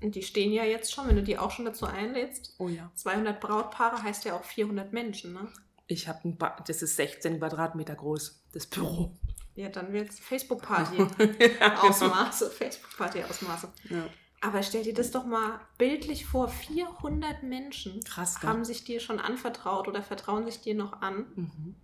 Und 0.00 0.14
die 0.14 0.22
stehen 0.22 0.52
ja 0.52 0.62
jetzt 0.62 0.92
schon, 0.92 1.08
wenn 1.08 1.16
du 1.16 1.22
die 1.24 1.36
auch 1.36 1.50
schon 1.50 1.64
dazu 1.64 1.84
einlädst. 1.84 2.54
Oh 2.58 2.68
ja. 2.68 2.92
200 2.94 3.40
Brautpaare 3.40 4.00
heißt 4.04 4.24
ja 4.24 4.36
auch 4.36 4.44
400 4.44 4.92
Menschen, 4.92 5.32
ne? 5.32 5.48
Ich 5.88 6.06
habe 6.06 6.28
ein 6.28 6.36
ba 6.36 6.56
das 6.64 6.80
ist 6.82 6.94
16 6.94 7.38
Quadratmeter 7.38 7.96
groß, 7.96 8.40
das 8.52 8.66
Büro. 8.66 9.18
Ja, 9.56 9.68
dann 9.68 9.92
wird 9.92 10.10
es 10.10 10.20
Facebook-Party 10.30 11.04
Ausmaße. 11.82 12.50
Facebook-Party-Ausmaße. 12.50 13.68
Ja. 13.90 14.06
Aber 14.40 14.62
stell 14.62 14.84
dir 14.84 14.94
das 14.94 15.10
doch 15.10 15.26
mal 15.26 15.60
bildlich 15.76 16.24
vor. 16.24 16.46
400 16.48 17.42
Menschen 17.42 18.00
Krass, 18.04 18.40
haben 18.42 18.64
sich 18.64 18.84
dir 18.84 19.00
schon 19.00 19.18
anvertraut 19.18 19.88
oder 19.88 20.02
vertrauen 20.02 20.46
sich 20.46 20.60
dir 20.60 20.76
noch 20.76 21.02
an 21.02 21.26
Mhm. 21.34 21.74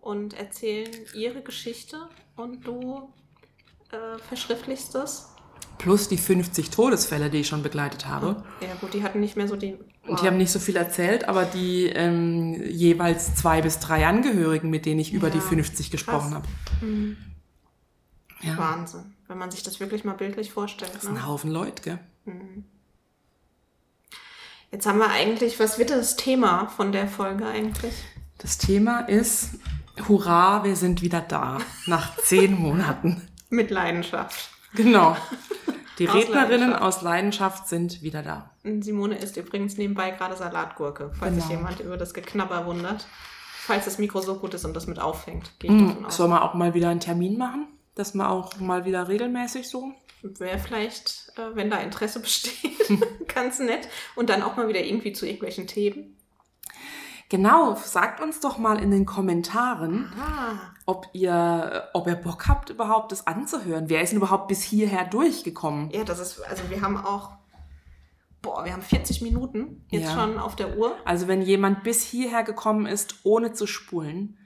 Und 0.00 0.34
erzählen 0.34 0.90
ihre 1.14 1.42
Geschichte 1.42 2.08
und 2.36 2.66
du 2.66 3.12
äh, 3.90 4.18
verschriftlichst 4.28 4.94
das. 4.94 5.34
Plus 5.78 6.08
die 6.08 6.18
50 6.18 6.70
Todesfälle, 6.70 7.30
die 7.30 7.38
ich 7.38 7.48
schon 7.48 7.62
begleitet 7.62 8.06
habe. 8.06 8.44
Ja 8.60 8.74
gut, 8.80 8.92
die 8.92 9.02
hatten 9.02 9.20
nicht 9.20 9.36
mehr 9.36 9.48
so 9.48 9.56
die... 9.56 9.76
Und 10.06 10.20
die 10.20 10.26
haben 10.26 10.36
nicht 10.36 10.50
so 10.50 10.58
viel 10.58 10.76
erzählt, 10.76 11.28
aber 11.28 11.44
die 11.44 11.86
ähm, 11.86 12.62
jeweils 12.64 13.34
zwei 13.34 13.62
bis 13.62 13.78
drei 13.78 14.06
Angehörigen, 14.06 14.68
mit 14.68 14.84
denen 14.84 15.00
ich 15.00 15.12
über 15.12 15.28
Ja, 15.28 15.34
die 15.34 15.40
50 15.40 15.90
gesprochen 15.90 16.34
habe. 16.34 16.46
Mhm. 16.80 17.16
Ja. 18.42 18.56
Wahnsinn, 18.56 19.14
wenn 19.28 19.38
man 19.38 19.50
sich 19.50 19.62
das 19.62 19.80
wirklich 19.80 20.04
mal 20.04 20.14
bildlich 20.14 20.50
vorstellt. 20.52 20.94
Das 20.94 21.04
ist 21.04 21.08
ein 21.08 21.14
Ne? 21.14 21.26
Haufen 21.26 21.50
Leute, 21.50 21.82
gell? 21.82 21.98
Jetzt 24.70 24.86
haben 24.86 24.98
wir 24.98 25.10
eigentlich, 25.10 25.58
was 25.58 25.78
wird 25.78 25.90
das 25.90 26.16
Thema 26.16 26.68
von 26.68 26.92
der 26.92 27.08
Folge 27.08 27.46
eigentlich? 27.46 27.94
Das 28.38 28.56
Thema 28.56 29.00
ist, 29.00 29.50
hurra, 30.10 30.62
wir 30.64 30.76
sind 30.76 31.00
wieder 31.00 31.20
da. 31.22 31.58
Nach 31.86 32.16
zehn 32.18 32.54
Monaten. 32.58 33.26
Mit 33.48 33.70
Leidenschaft. 33.70 34.50
Genau. 34.74 35.16
Die 35.98 36.08
Aus 36.08 36.14
Rednerinnen 36.14 36.70
Leidenschaft. 36.70 36.82
aus 36.82 37.02
Leidenschaft 37.02 37.68
sind 37.68 38.02
wieder 38.02 38.22
da. 38.22 38.50
Simone 38.80 39.18
isst 39.18 39.36
übrigens 39.36 39.76
nebenbei 39.76 40.10
gerade 40.12 40.34
Salatgurke, 40.36 41.12
falls 41.18 41.34
sich 41.34 41.44
Genau. 41.48 41.56
jemand 41.58 41.80
über 41.80 41.96
das 41.98 42.14
Geknabber 42.14 42.64
wundert. 42.66 43.06
Falls 43.66 43.84
das 43.84 43.98
Mikro 43.98 44.20
so 44.22 44.36
gut 44.36 44.54
ist 44.54 44.64
und 44.64 44.74
das 44.74 44.86
mit 44.86 44.98
auffängt, 44.98 45.52
gehe 45.58 45.70
ich 45.70 45.78
davon 45.78 45.96
Hm, 45.98 46.04
aus. 46.06 46.18
Wir 46.18 46.42
auch 46.42 46.54
mal 46.54 46.72
wieder 46.74 46.88
einen 46.88 47.00
Termin 47.00 47.36
machen? 47.36 47.68
Dass 47.94 48.14
wir 48.14 48.30
auch 48.30 48.58
mal 48.60 48.84
wieder 48.86 49.08
regelmäßig 49.08 49.68
so? 49.68 49.92
Wäre 50.22 50.58
vielleicht, 50.58 51.32
äh, 51.36 51.54
wenn 51.54 51.68
da 51.70 51.76
Interesse 51.78 52.20
besteht, 52.22 52.54
ganz 53.34 53.58
nett. 53.58 53.88
Und 54.16 54.30
dann 54.30 54.42
auch 54.42 54.56
mal 54.56 54.68
wieder 54.68 54.80
irgendwie 54.82 55.12
zu 55.12 55.26
irgendwelchen 55.26 55.66
Themen. 55.66 56.16
Genau, 57.30 57.74
sagt 57.76 58.20
uns 58.20 58.40
doch 58.40 58.58
mal 58.58 58.78
in 58.82 58.90
den 58.90 59.06
Kommentaren, 59.06 60.12
Ah, 60.20 60.54
ob 60.84 61.06
ihr, 61.12 61.88
ob 61.94 62.06
ihr 62.08 62.16
Bock 62.16 62.48
habt, 62.48 62.68
überhaupt 62.70 63.12
das 63.12 63.26
anzuhören. 63.26 63.88
Wer 63.88 64.02
ist 64.02 64.10
denn 64.10 64.18
überhaupt 64.18 64.48
bis 64.48 64.62
hierher 64.62 65.04
durchgekommen? 65.04 65.90
ja, 65.90 66.04
das 66.04 66.18
ist, 66.18 66.40
also 66.42 66.64
wir 66.68 66.82
haben 66.82 66.96
auch, 66.98 67.30
boah, 68.42 68.64
wir 68.64 68.72
haben 68.72 68.82
40 68.82 69.22
Minuten 69.22 69.84
jetzt 69.90 70.08
Ja. 70.08 70.14
schon 70.20 70.38
auf 70.38 70.56
der 70.56 70.76
Uhr. 70.76 70.96
Also 71.04 71.28
wenn 71.28 71.40
jemand 71.42 71.84
bis 71.84 72.02
hierher 72.02 72.42
gekommen 72.42 72.86
ist, 72.86 73.20
ohne 73.22 73.52
zu 73.52 73.66
spulen, 73.68 74.36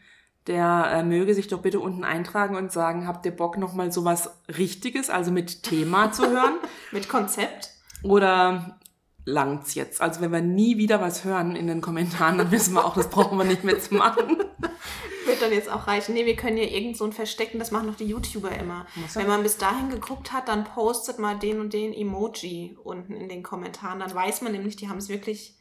der 0.46 0.88
äh, 0.92 1.02
möge 1.02 1.32
sich 1.34 1.48
doch 1.48 1.62
bitte 1.62 1.80
unten 1.80 2.04
eintragen 2.04 2.54
und 2.54 2.70
sagen, 2.70 3.06
habt 3.08 3.24
ihr 3.24 3.34
Bock 3.34 3.56
nochmal 3.56 3.92
sowas 3.92 4.42
Richtiges, 4.58 5.08
also 5.08 5.30
mit 5.30 5.62
Thema 5.62 6.12
zu 6.12 6.28
hören? 6.28 6.58
Mit 6.92 7.08
Konzept. 7.08 7.70
Oder 8.02 8.78
langt's 9.24 9.74
jetzt? 9.74 10.00
Also 10.00 10.20
wenn 10.20 10.32
wir 10.32 10.40
nie 10.40 10.76
wieder 10.76 11.00
was 11.00 11.24
hören 11.24 11.56
in 11.56 11.66
den 11.66 11.80
Kommentaren, 11.80 12.38
dann 12.38 12.50
wissen 12.50 12.74
wir 12.74 12.84
auch, 12.84 12.94
das 12.94 13.10
brauchen 13.10 13.38
wir 13.38 13.44
nicht 13.44 13.64
mehr 13.64 13.78
zu 13.78 13.94
machen. 13.94 14.38
Wird 15.26 15.40
dann 15.40 15.52
jetzt 15.52 15.70
auch 15.70 15.86
reichen. 15.86 16.14
Nee, 16.14 16.26
wir 16.26 16.36
können 16.36 16.58
ja 16.58 16.64
irgend 16.64 16.98
so 16.98 17.04
ein 17.04 17.12
Verstecken, 17.12 17.58
das 17.58 17.70
machen 17.70 17.86
doch 17.86 17.96
die 17.96 18.04
YouTuber 18.04 18.52
immer. 18.52 18.86
Er? 18.94 19.14
Wenn 19.14 19.26
man 19.26 19.42
bis 19.42 19.56
dahin 19.56 19.88
geguckt 19.88 20.32
hat, 20.32 20.48
dann 20.48 20.64
postet 20.64 21.18
mal 21.18 21.38
den 21.38 21.60
und 21.60 21.72
den 21.72 21.94
Emoji 21.94 22.76
unten 22.84 23.14
in 23.14 23.28
den 23.28 23.42
Kommentaren. 23.42 24.00
Dann 24.00 24.14
weiß 24.14 24.42
man 24.42 24.52
nämlich, 24.52 24.76
die 24.76 24.88
haben 24.88 24.98
es 24.98 25.08
wirklich 25.08 25.58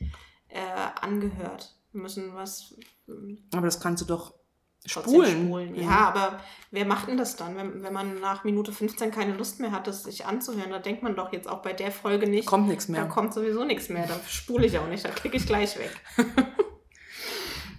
äh, 0.49 0.59
angehört. 1.01 1.77
Wir 1.93 2.01
müssen 2.01 2.35
was 2.35 2.75
ähm, 3.07 3.37
Aber 3.53 3.65
das 3.65 3.79
kannst 3.79 4.01
du 4.01 4.05
doch 4.05 4.33
spulen. 4.85 5.45
spulen. 5.47 5.75
Ja, 5.75 6.07
aber 6.09 6.39
wer 6.71 6.85
macht 6.85 7.07
denn 7.07 7.17
das 7.17 7.35
dann, 7.35 7.55
wenn, 7.55 7.83
wenn 7.83 7.93
man 7.93 8.19
nach 8.19 8.43
Minute 8.43 8.71
15 8.71 9.11
keine 9.11 9.33
Lust 9.33 9.59
mehr 9.59 9.71
hat, 9.71 9.87
das 9.87 10.03
sich 10.03 10.25
anzuhören? 10.25 10.69
Da 10.71 10.79
denkt 10.79 11.03
man 11.03 11.15
doch 11.15 11.31
jetzt 11.33 11.47
auch 11.47 11.61
bei 11.61 11.73
der 11.73 11.91
Folge 11.91 12.27
nicht, 12.27 12.45
Kommt 12.45 12.67
nichts 12.67 12.87
da 12.87 12.91
mehr. 12.93 13.05
kommt 13.05 13.33
sowieso 13.33 13.63
nichts 13.63 13.89
mehr. 13.89 14.05
Da 14.07 14.19
spule 14.27 14.65
ich 14.65 14.77
auch 14.79 14.87
nicht, 14.87 15.05
da 15.05 15.09
klicke 15.09 15.37
ich 15.37 15.45
gleich 15.45 15.77
weg. 15.79 15.91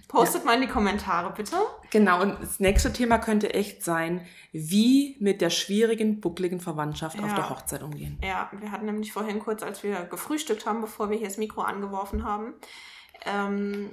Postet 0.07 0.45
mal 0.45 0.53
in 0.55 0.61
die 0.61 0.67
Kommentare, 0.67 1.33
bitte. 1.35 1.57
Genau, 1.89 2.21
und 2.21 2.37
das 2.41 2.59
nächste 2.61 2.93
Thema 2.93 3.17
könnte 3.17 3.53
echt 3.53 3.83
sein, 3.83 4.25
wie 4.53 5.17
mit 5.19 5.41
der 5.41 5.49
schwierigen, 5.49 6.21
buckligen 6.21 6.61
Verwandtschaft 6.61 7.19
auf 7.19 7.29
Ja. 7.29 7.35
der 7.35 7.49
Hochzeit 7.49 7.83
umgehen. 7.83 8.17
Ja, 8.23 8.49
wir 8.57 8.71
hatten 8.71 8.85
nämlich 8.85 9.11
vorhin 9.11 9.39
kurz, 9.39 9.61
als 9.61 9.83
wir 9.83 10.05
gefrühstückt 10.05 10.65
haben, 10.65 10.79
bevor 10.79 11.09
wir 11.09 11.17
hier 11.17 11.27
das 11.27 11.37
Mikro 11.37 11.61
angeworfen 11.63 12.23
haben, 12.23 12.53
ähm, 13.25 13.89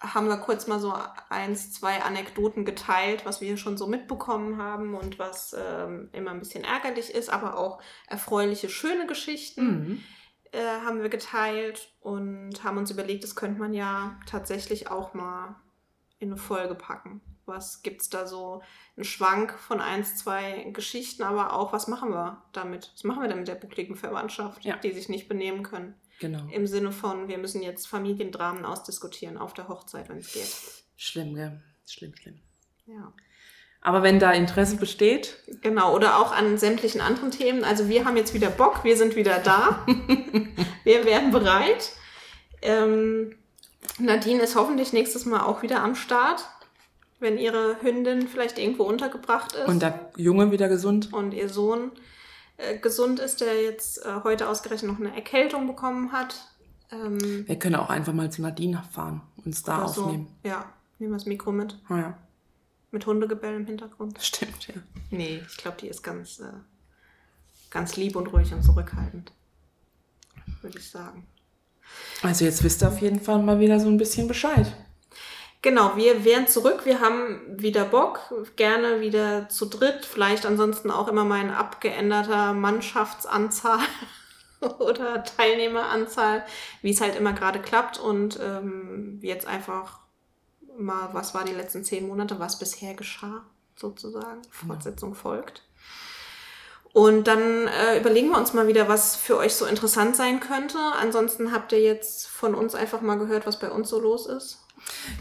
haben 0.00 0.28
wir 0.28 0.36
kurz 0.38 0.66
mal 0.66 0.78
so 0.80 0.92
eins, 1.28 1.72
zwei 1.72 2.02
Anekdoten 2.02 2.64
geteilt, 2.64 3.24
was 3.24 3.40
wir 3.40 3.56
schon 3.56 3.76
so 3.76 3.86
mitbekommen 3.86 4.56
haben 4.60 4.94
und 4.94 5.18
was 5.18 5.54
ähm, 5.58 6.08
immer 6.12 6.30
ein 6.32 6.38
bisschen 6.40 6.64
ärgerlich 6.64 7.10
ist, 7.14 7.30
aber 7.30 7.56
auch 7.58 7.80
erfreuliche, 8.08 8.68
schöne 8.68 9.06
Geschichten 9.06 9.64
Mhm. 9.64 10.02
äh, 10.52 10.64
haben 10.84 11.02
wir 11.02 11.08
geteilt 11.08 11.92
und 12.00 12.62
haben 12.64 12.78
uns 12.78 12.90
überlegt, 12.90 13.24
das 13.24 13.36
könnte 13.36 13.60
man 13.60 13.72
ja 13.74 14.18
tatsächlich 14.26 14.90
auch 14.90 15.14
mal 15.14 15.56
in 16.18 16.30
eine 16.30 16.36
Folge 16.40 16.74
packen. 16.74 17.20
Was 17.46 17.82
gibt's 17.82 18.08
da 18.08 18.26
so? 18.26 18.62
Ein 18.96 19.02
Schwank 19.04 19.58
von 19.58 19.80
eins, 19.80 20.16
zwei 20.16 20.70
Geschichten, 20.72 21.22
aber 21.24 21.54
auch, 21.54 21.72
was 21.72 21.88
machen 21.88 22.10
wir 22.10 22.40
damit? 22.52 22.92
Was 22.94 23.02
machen 23.04 23.20
wir 23.22 23.28
denn 23.28 23.38
mit 23.38 23.48
der 23.48 23.56
buckligen 23.56 23.96
Verwandtschaft, 23.96 24.64
Ja. 24.64 24.76
die 24.76 24.92
sich 24.92 25.08
nicht 25.08 25.28
benehmen 25.28 25.62
können? 25.64 25.94
Genau. 26.20 26.46
Im 26.52 26.66
Sinne 26.66 26.92
von, 26.92 27.28
wir 27.28 27.38
müssen 27.38 27.62
jetzt 27.62 27.86
Familiendramen 27.86 28.64
ausdiskutieren 28.64 29.38
auf 29.38 29.54
der 29.54 29.68
Hochzeit, 29.68 30.08
wenn 30.08 30.18
es 30.18 30.32
geht. 30.32 30.52
Schlimm, 30.96 31.34
gell? 31.34 31.60
Schlimm, 31.86 32.14
schlimm. 32.14 32.40
Ja. 32.86 33.12
Aber 33.80 34.04
wenn 34.04 34.20
da 34.20 34.30
Interesse 34.30 34.76
besteht, 34.76 35.36
Genau, 35.60 35.94
oder 35.94 36.18
auch 36.18 36.32
an 36.32 36.56
sämtlichen 36.56 37.00
anderen 37.00 37.32
Themen. 37.32 37.64
Also 37.64 37.88
wir 37.88 38.04
haben 38.04 38.16
jetzt 38.16 38.32
wieder 38.32 38.48
Bock, 38.48 38.84
wir 38.84 38.96
sind 38.96 39.16
wieder 39.16 39.40
da. 39.40 39.84
wir 40.84 41.04
werden 41.04 41.32
bereit. 41.32 41.90
Ähm, 42.62 43.34
Nadine 43.98 44.42
ist 44.42 44.54
hoffentlich 44.54 44.92
nächstes 44.92 45.26
Mal 45.26 45.40
auch 45.40 45.62
wieder 45.62 45.82
am 45.82 45.96
Start, 45.96 46.44
wenn 47.18 47.38
ihre 47.38 47.82
Hündin 47.82 48.28
vielleicht 48.28 48.58
irgendwo 48.58 48.84
untergebracht 48.84 49.54
ist 49.54 49.68
und 49.68 49.82
der 49.82 50.10
Junge 50.16 50.52
wieder 50.52 50.68
gesund, 50.68 51.12
und 51.12 51.34
ihr 51.34 51.48
Sohn 51.48 51.90
äh, 52.56 52.78
gesund 52.78 53.18
ist, 53.20 53.40
der 53.40 53.62
jetzt 53.62 54.04
äh, 54.04 54.20
heute 54.24 54.48
ausgerechnet 54.48 54.90
noch 54.90 55.00
eine 55.00 55.14
Erkältung 55.14 55.66
bekommen 55.66 56.12
hat. 56.12 56.34
Ähm, 56.90 57.46
wir 57.46 57.58
können 57.58 57.76
auch 57.76 57.90
einfach 57.90 58.12
mal 58.12 58.30
zu 58.30 58.42
Nadine 58.42 58.82
fahren, 58.90 59.22
uns 59.44 59.62
da 59.62 59.88
so. 59.88 60.02
aufnehmen. 60.04 60.28
Ja, 60.44 60.72
nehmen 60.98 61.12
wir 61.12 61.18
das 61.18 61.26
Mikro 61.26 61.52
mit. 61.52 61.78
Ah, 61.88 61.98
ja, 61.98 62.18
Mit 62.90 63.06
Hundegebell 63.06 63.56
im 63.56 63.66
Hintergrund. 63.66 64.18
stimmt, 64.22 64.68
ja. 64.68 64.74
Nee, 65.10 65.42
ich 65.46 65.56
glaube, 65.56 65.78
die 65.80 65.88
ist 65.88 66.02
ganz, 66.02 66.40
äh, 66.40 66.52
ganz 67.70 67.96
lieb 67.96 68.16
und 68.16 68.26
ruhig 68.32 68.52
und 68.52 68.62
zurückhaltend. 68.62 69.32
Würde 70.60 70.78
ich 70.78 70.90
sagen. 70.90 71.26
Also 72.22 72.44
jetzt 72.44 72.62
wisst 72.62 72.82
ihr 72.82 72.88
auf 72.88 73.00
jeden 73.00 73.20
Fall 73.20 73.42
mal 73.42 73.58
wieder 73.58 73.80
so 73.80 73.88
ein 73.88 73.96
bisschen 73.96 74.28
Bescheid. 74.28 74.72
Genau, 75.62 75.96
wir 75.96 76.24
wären 76.24 76.48
zurück. 76.48 76.84
Wir 76.84 77.00
haben 77.00 77.40
wieder 77.46 77.84
Bock. 77.84 78.20
Gerne 78.56 79.00
wieder 79.00 79.48
zu 79.48 79.66
dritt. 79.66 80.04
Vielleicht 80.04 80.44
ansonsten 80.44 80.90
auch 80.90 81.08
immer 81.08 81.24
mal 81.24 81.40
in 81.40 81.50
abgeänderter 81.50 82.52
Mannschaftsanzahl. 82.52 83.78
oder 84.78 85.24
Teilnehmeranzahl, 85.24 86.44
wie 86.82 86.90
es 86.90 87.00
halt 87.00 87.16
immer 87.16 87.32
gerade 87.32 87.60
klappt 87.60 87.98
und 87.98 88.38
ähm, 88.40 89.18
jetzt 89.22 89.46
einfach 89.46 90.00
mal, 90.78 91.10
was 91.12 91.34
war 91.34 91.44
die 91.44 91.52
letzten 91.52 91.84
zehn 91.84 92.06
Monate, 92.06 92.38
was 92.38 92.58
bisher 92.58 92.94
geschah, 92.94 93.44
sozusagen. 93.76 94.42
Fortsetzung 94.50 95.14
folgt. 95.14 95.62
Und 96.92 97.26
dann 97.26 97.68
äh, 97.68 97.98
überlegen 97.98 98.28
wir 98.28 98.38
uns 98.38 98.52
mal 98.52 98.66
wieder, 98.68 98.86
was 98.86 99.16
für 99.16 99.38
euch 99.38 99.54
so 99.54 99.64
interessant 99.64 100.14
sein 100.14 100.40
könnte. 100.40 100.78
Ansonsten 101.00 101.50
habt 101.50 101.72
ihr 101.72 101.80
jetzt 101.80 102.28
von 102.28 102.54
uns 102.54 102.74
einfach 102.74 103.00
mal 103.00 103.18
gehört, 103.18 103.46
was 103.46 103.58
bei 103.58 103.70
uns 103.70 103.88
so 103.88 103.98
los 103.98 104.26
ist. 104.26 104.61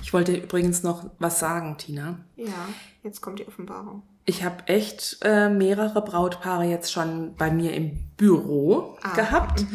Ich 0.02 0.14
wollte 0.14 0.36
übrigens 0.36 0.84
noch 0.84 1.10
was 1.20 1.40
sagen, 1.40 1.78
Tina. 1.78 2.20
Ja, 2.36 2.70
jetzt 3.04 3.22
kommt 3.22 3.40
die 3.40 3.48
Offenbarung. 3.48 4.04
Ich 4.26 4.44
habe 4.44 4.68
echt 4.68 5.18
äh, 5.24 5.50
mehrere 5.50 6.02
Brautpaare 6.04 6.66
jetzt 6.66 6.92
schon 6.92 7.36
bei 7.36 7.50
mir 7.52 7.74
im 7.74 7.98
Büro 8.18 8.96
Ah, 9.02 9.16
gehabt, 9.16 9.66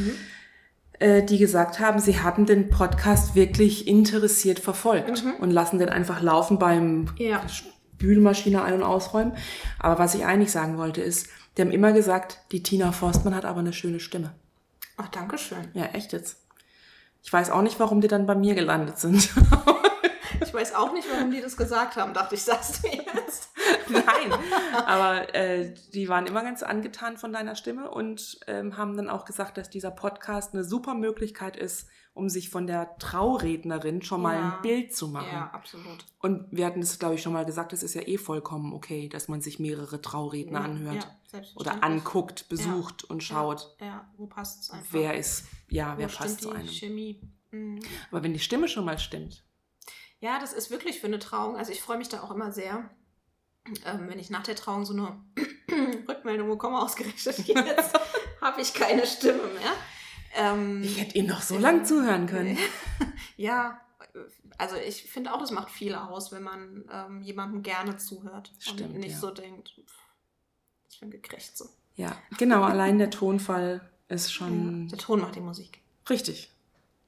äh, 1.01 1.23
die 1.25 1.39
gesagt 1.39 1.81
haben, 1.81 1.99
sie 1.99 2.21
hatten 2.21 2.47
den 2.47 2.71
Podcast 2.71 3.35
wirklich 3.35 3.89
interessiert 3.89 4.61
verfolgt 4.61 5.25
und 5.41 5.51
lassen 5.51 5.79
den 5.81 5.89
einfach 5.89 6.23
laufen 6.23 6.59
beim 6.61 7.07
Ja. 7.19 7.43
Spülmaschine 7.49 8.63
ein- 8.63 8.75
und 8.75 8.83
ausräumen. 8.85 9.33
Aber 9.79 9.99
was 9.99 10.15
ich 10.15 10.25
eigentlich 10.25 10.53
sagen 10.53 10.79
wollte 10.79 11.01
ist, 11.01 11.29
die 11.57 11.63
haben 11.63 11.73
immer 11.73 11.93
gesagt, 11.93 12.39
die 12.53 12.63
Tina 12.63 12.93
Forstmann 12.93 13.35
hat 13.35 13.45
aber 13.45 13.61
eine 13.61 13.73
schöne 13.73 13.99
Stimme. 13.99 14.33
Ach, 14.97 15.09
danke 15.09 15.39
schön. 15.39 15.69
Ja, 15.75 15.87
echt 15.87 16.13
jetzt. 16.13 16.37
Ich 17.27 17.33
weiß 17.33 17.51
auch 17.51 17.63
nicht, 17.63 17.81
warum 17.81 18.01
die 18.01 18.07
dann 18.07 18.25
bei 18.25 18.37
mir 18.37 18.55
gelandet 18.55 18.99
sind. 18.99 19.31
Ich 20.41 20.53
weiß 20.53 20.75
auch 20.75 20.93
nicht, 20.93 21.09
warum 21.11 21.31
die 21.31 21.41
das 21.41 21.57
gesagt 21.57 21.97
haben, 21.97 22.15
dachte 22.15 22.35
ich, 22.35 22.43
sagst 22.43 22.85
du 22.85 22.89
jetzt. 22.89 23.51
Nein, 23.89 24.33
aber 24.87 25.35
äh, 25.35 25.73
die 25.93 26.09
waren 26.09 26.27
immer 26.27 26.43
ganz 26.43 26.63
angetan 26.63 27.17
von 27.17 27.33
deiner 27.33 27.57
Stimme 27.57 27.91
und 27.91 28.41
ähm, 28.47 28.77
haben 28.77 28.97
dann 28.97 29.09
auch 29.09 29.25
gesagt, 29.25 29.57
dass 29.57 29.71
dieser 29.71 29.91
Podcast 29.91 30.55
eine 30.55 30.65
super 30.65 30.95
Möglichkeit 30.95 31.57
ist, 31.57 31.89
um 32.17 32.29
sich 32.31 32.49
von 32.51 32.67
der 32.67 32.97
Traurednerin 32.99 34.01
schon 34.03 34.23
mal 34.23 34.35
Ja. 34.35 34.57
ein 34.57 34.63
Bild 34.63 34.97
zu 34.97 35.09
machen. 35.09 35.29
Ja, 35.31 35.51
absolut. 35.53 36.05
Und 36.21 36.47
wir 36.51 36.65
hatten 36.67 36.81
das, 36.81 36.99
glaube 36.99 37.15
ich, 37.15 37.23
schon 37.23 37.33
mal 37.35 37.45
gesagt, 37.45 37.73
es 37.73 37.83
ist 37.83 37.95
ja 37.95 38.03
eh 38.03 38.17
vollkommen 38.19 38.73
okay, 38.73 39.09
dass 39.09 39.29
man 39.29 39.41
sich 39.43 39.59
mehrere 39.59 40.01
Trauredner 40.01 40.63
anhört 40.63 41.07
Ja, 41.33 41.41
oder 41.55 41.85
anguckt, 41.85 42.49
besucht 42.49 43.05
und 43.05 43.23
schaut, 43.23 43.77
Ja, 43.81 44.09
wo 44.17 44.27
passt 44.27 44.63
es 44.63 44.71
einfach? 44.71 44.87
wer 44.93 45.15
ist, 45.17 45.45
ja, 45.69 45.95
Wo 45.95 45.99
wer 46.01 46.09
passt 46.09 46.41
zu 46.41 46.51
einem. 46.51 46.69
Chemie. 46.69 47.21
Mhm. 47.51 47.81
Aber 48.11 48.23
wenn 48.23 48.33
die 48.33 48.41
Stimme 48.41 48.67
schon 48.69 48.85
mal 48.87 48.99
stimmt, 48.99 49.45
Ja, 50.21 50.39
das 50.41 50.55
ist 50.55 50.71
wirklich 50.71 50.99
für 51.01 51.09
eine 51.09 51.19
Trauung. 51.19 51.57
Also 51.57 51.71
ich 51.73 51.83
freue 51.83 51.99
mich 51.99 52.09
da 52.09 52.23
auch 52.23 52.31
immer 52.31 52.51
sehr, 52.51 52.89
ähm, 53.85 54.09
wenn 54.09 54.19
ich 54.19 54.31
nach 54.31 54.43
der 54.45 54.57
Trauung 54.57 54.87
so 54.87 54.95
eine 54.95 55.21
Rückmeldung 56.09 56.49
bekomme, 56.49 56.81
ausgerichtet 56.81 57.39
jetzt 57.47 57.95
habe 58.41 58.61
ich 58.63 58.73
keine 58.73 59.07
Stimme 59.07 59.43
mehr. 59.43 59.73
Ähm, 60.37 60.83
ich 60.83 61.01
hätte 61.01 61.19
ihnen 61.19 61.29
noch 61.29 61.43
so 61.43 61.59
lang 61.59 61.85
zuhören 61.85 62.27
können. 62.27 62.59
ja, 63.37 63.81
also 64.59 64.77
ich 64.77 65.05
finde 65.05 65.33
auch, 65.33 65.43
es 65.43 65.51
macht 65.51 65.71
viel 65.71 65.95
aus, 65.95 66.33
wenn 66.33 66.43
man 66.43 66.85
ähm, 66.93 67.23
jemandem 67.23 67.63
gerne 67.63 67.97
zuhört 67.97 68.53
Stimmt, 68.59 68.83
und 68.83 68.99
nicht 68.99 69.13
ja. 69.13 69.19
so 69.19 69.31
denkt, 69.31 69.75
ich 70.91 71.01
bin 71.01 71.11
gekriegt 71.11 71.57
so. 71.57 71.67
Ja, 71.95 72.17
genau, 72.39 72.63
allein 72.63 72.99
der 72.99 73.11
Tonfall 73.11 73.81
ist 74.09 74.33
schon 74.33 74.89
Der 74.89 74.99
Ton 74.99 75.21
macht 75.21 75.35
die 75.37 75.41
Musik. 75.41 75.81
richtig. 76.09 76.53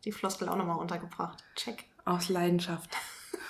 Die 0.05 0.13
Floskel 0.13 0.49
auch 0.49 0.57
nochmal 0.57 0.79
untergebracht. 0.79 1.43
Check. 1.57 1.85
Aus 2.05 2.29
Leidenschaft. 2.29 2.91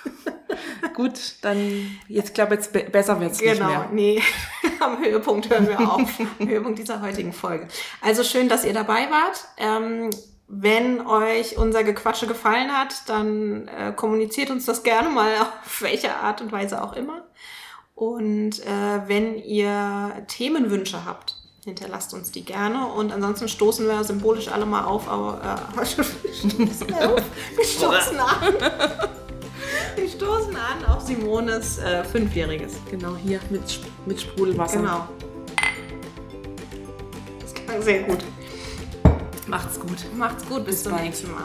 Gut, 0.95 1.19
dann, 1.41 1.97
jetzt 2.07 2.33
glaube 2.33 2.55
jetzt 2.55 2.73
be 2.73 2.83
besser 2.83 3.19
wird's 3.19 3.39
nicht 3.39 3.53
Genau, 3.53 3.67
mehr. 3.67 3.89
nee, 3.91 4.21
am 4.79 4.99
Höhepunkt 5.03 5.49
hören 5.49 5.67
wir 5.67 5.79
auf. 5.79 6.01
Am 6.39 6.47
Höhepunkt 6.47 6.79
dieser 6.79 7.01
heutigen 7.01 7.33
Folge. 7.33 7.67
Also 8.01 8.23
schön, 8.23 8.49
dass 8.49 8.65
ihr 8.65 8.73
dabei 8.73 9.09
wart. 9.11 9.45
Ähm, 9.57 10.09
wenn 10.47 11.05
euch 11.05 11.57
unser 11.57 11.83
Gequatsche 11.83 12.25
gefallen 12.25 12.71
hat, 12.71 13.07
dann 13.07 13.67
äh, 13.67 13.91
kommuniziert 13.95 14.49
uns 14.49 14.65
das 14.65 14.83
gerne 14.83 15.09
mal 15.09 15.31
auf 15.41 15.81
welche 15.81 16.15
Art 16.15 16.41
und 16.41 16.51
Weise 16.51 16.83
auch 16.83 16.93
immer. 16.93 17.25
Und 17.95 18.59
äh, 18.65 19.07
wenn 19.07 19.37
ihr 19.37 20.23
Themenwünsche 20.27 21.05
habt, 21.05 21.35
hinterlasst 21.65 22.13
uns 22.13 22.31
die 22.31 22.45
gerne. 22.45 22.87
Und 22.87 23.11
ansonsten 23.11 23.47
stoßen 23.49 23.85
wir 23.87 24.03
symbolisch 24.03 24.47
alle 24.47 24.65
mal 24.65 24.85
auf. 24.85 25.07
Aber, 25.09 25.67
äh. 25.75 25.77
Wir 27.55 27.65
stoßen 27.65 28.19
an. 28.19 29.09
Wir 29.95 30.07
stoßen 30.07 30.55
an 30.55 30.85
auf 30.85 31.01
Simones 31.01 31.77
äh, 31.79 32.03
Fünfjähriges. 32.03 32.73
Genau, 32.89 33.15
hier 33.15 33.39
mit, 33.49 33.63
Sp- 33.69 33.87
mit 34.05 34.21
Sprudelwasser. 34.21 34.77
Genau. 34.77 35.07
Das 37.41 37.53
klang 37.53 37.81
sehr 37.81 38.03
gut. 38.03 38.19
Macht's 39.47 39.79
gut. 39.79 40.05
Macht's 40.15 40.45
gut, 40.45 40.65
bis, 40.65 40.75
Bis 40.75 40.83
zum 40.83 40.91
bald. 40.93 41.03
nächsten 41.05 41.31
Mal. 41.31 41.43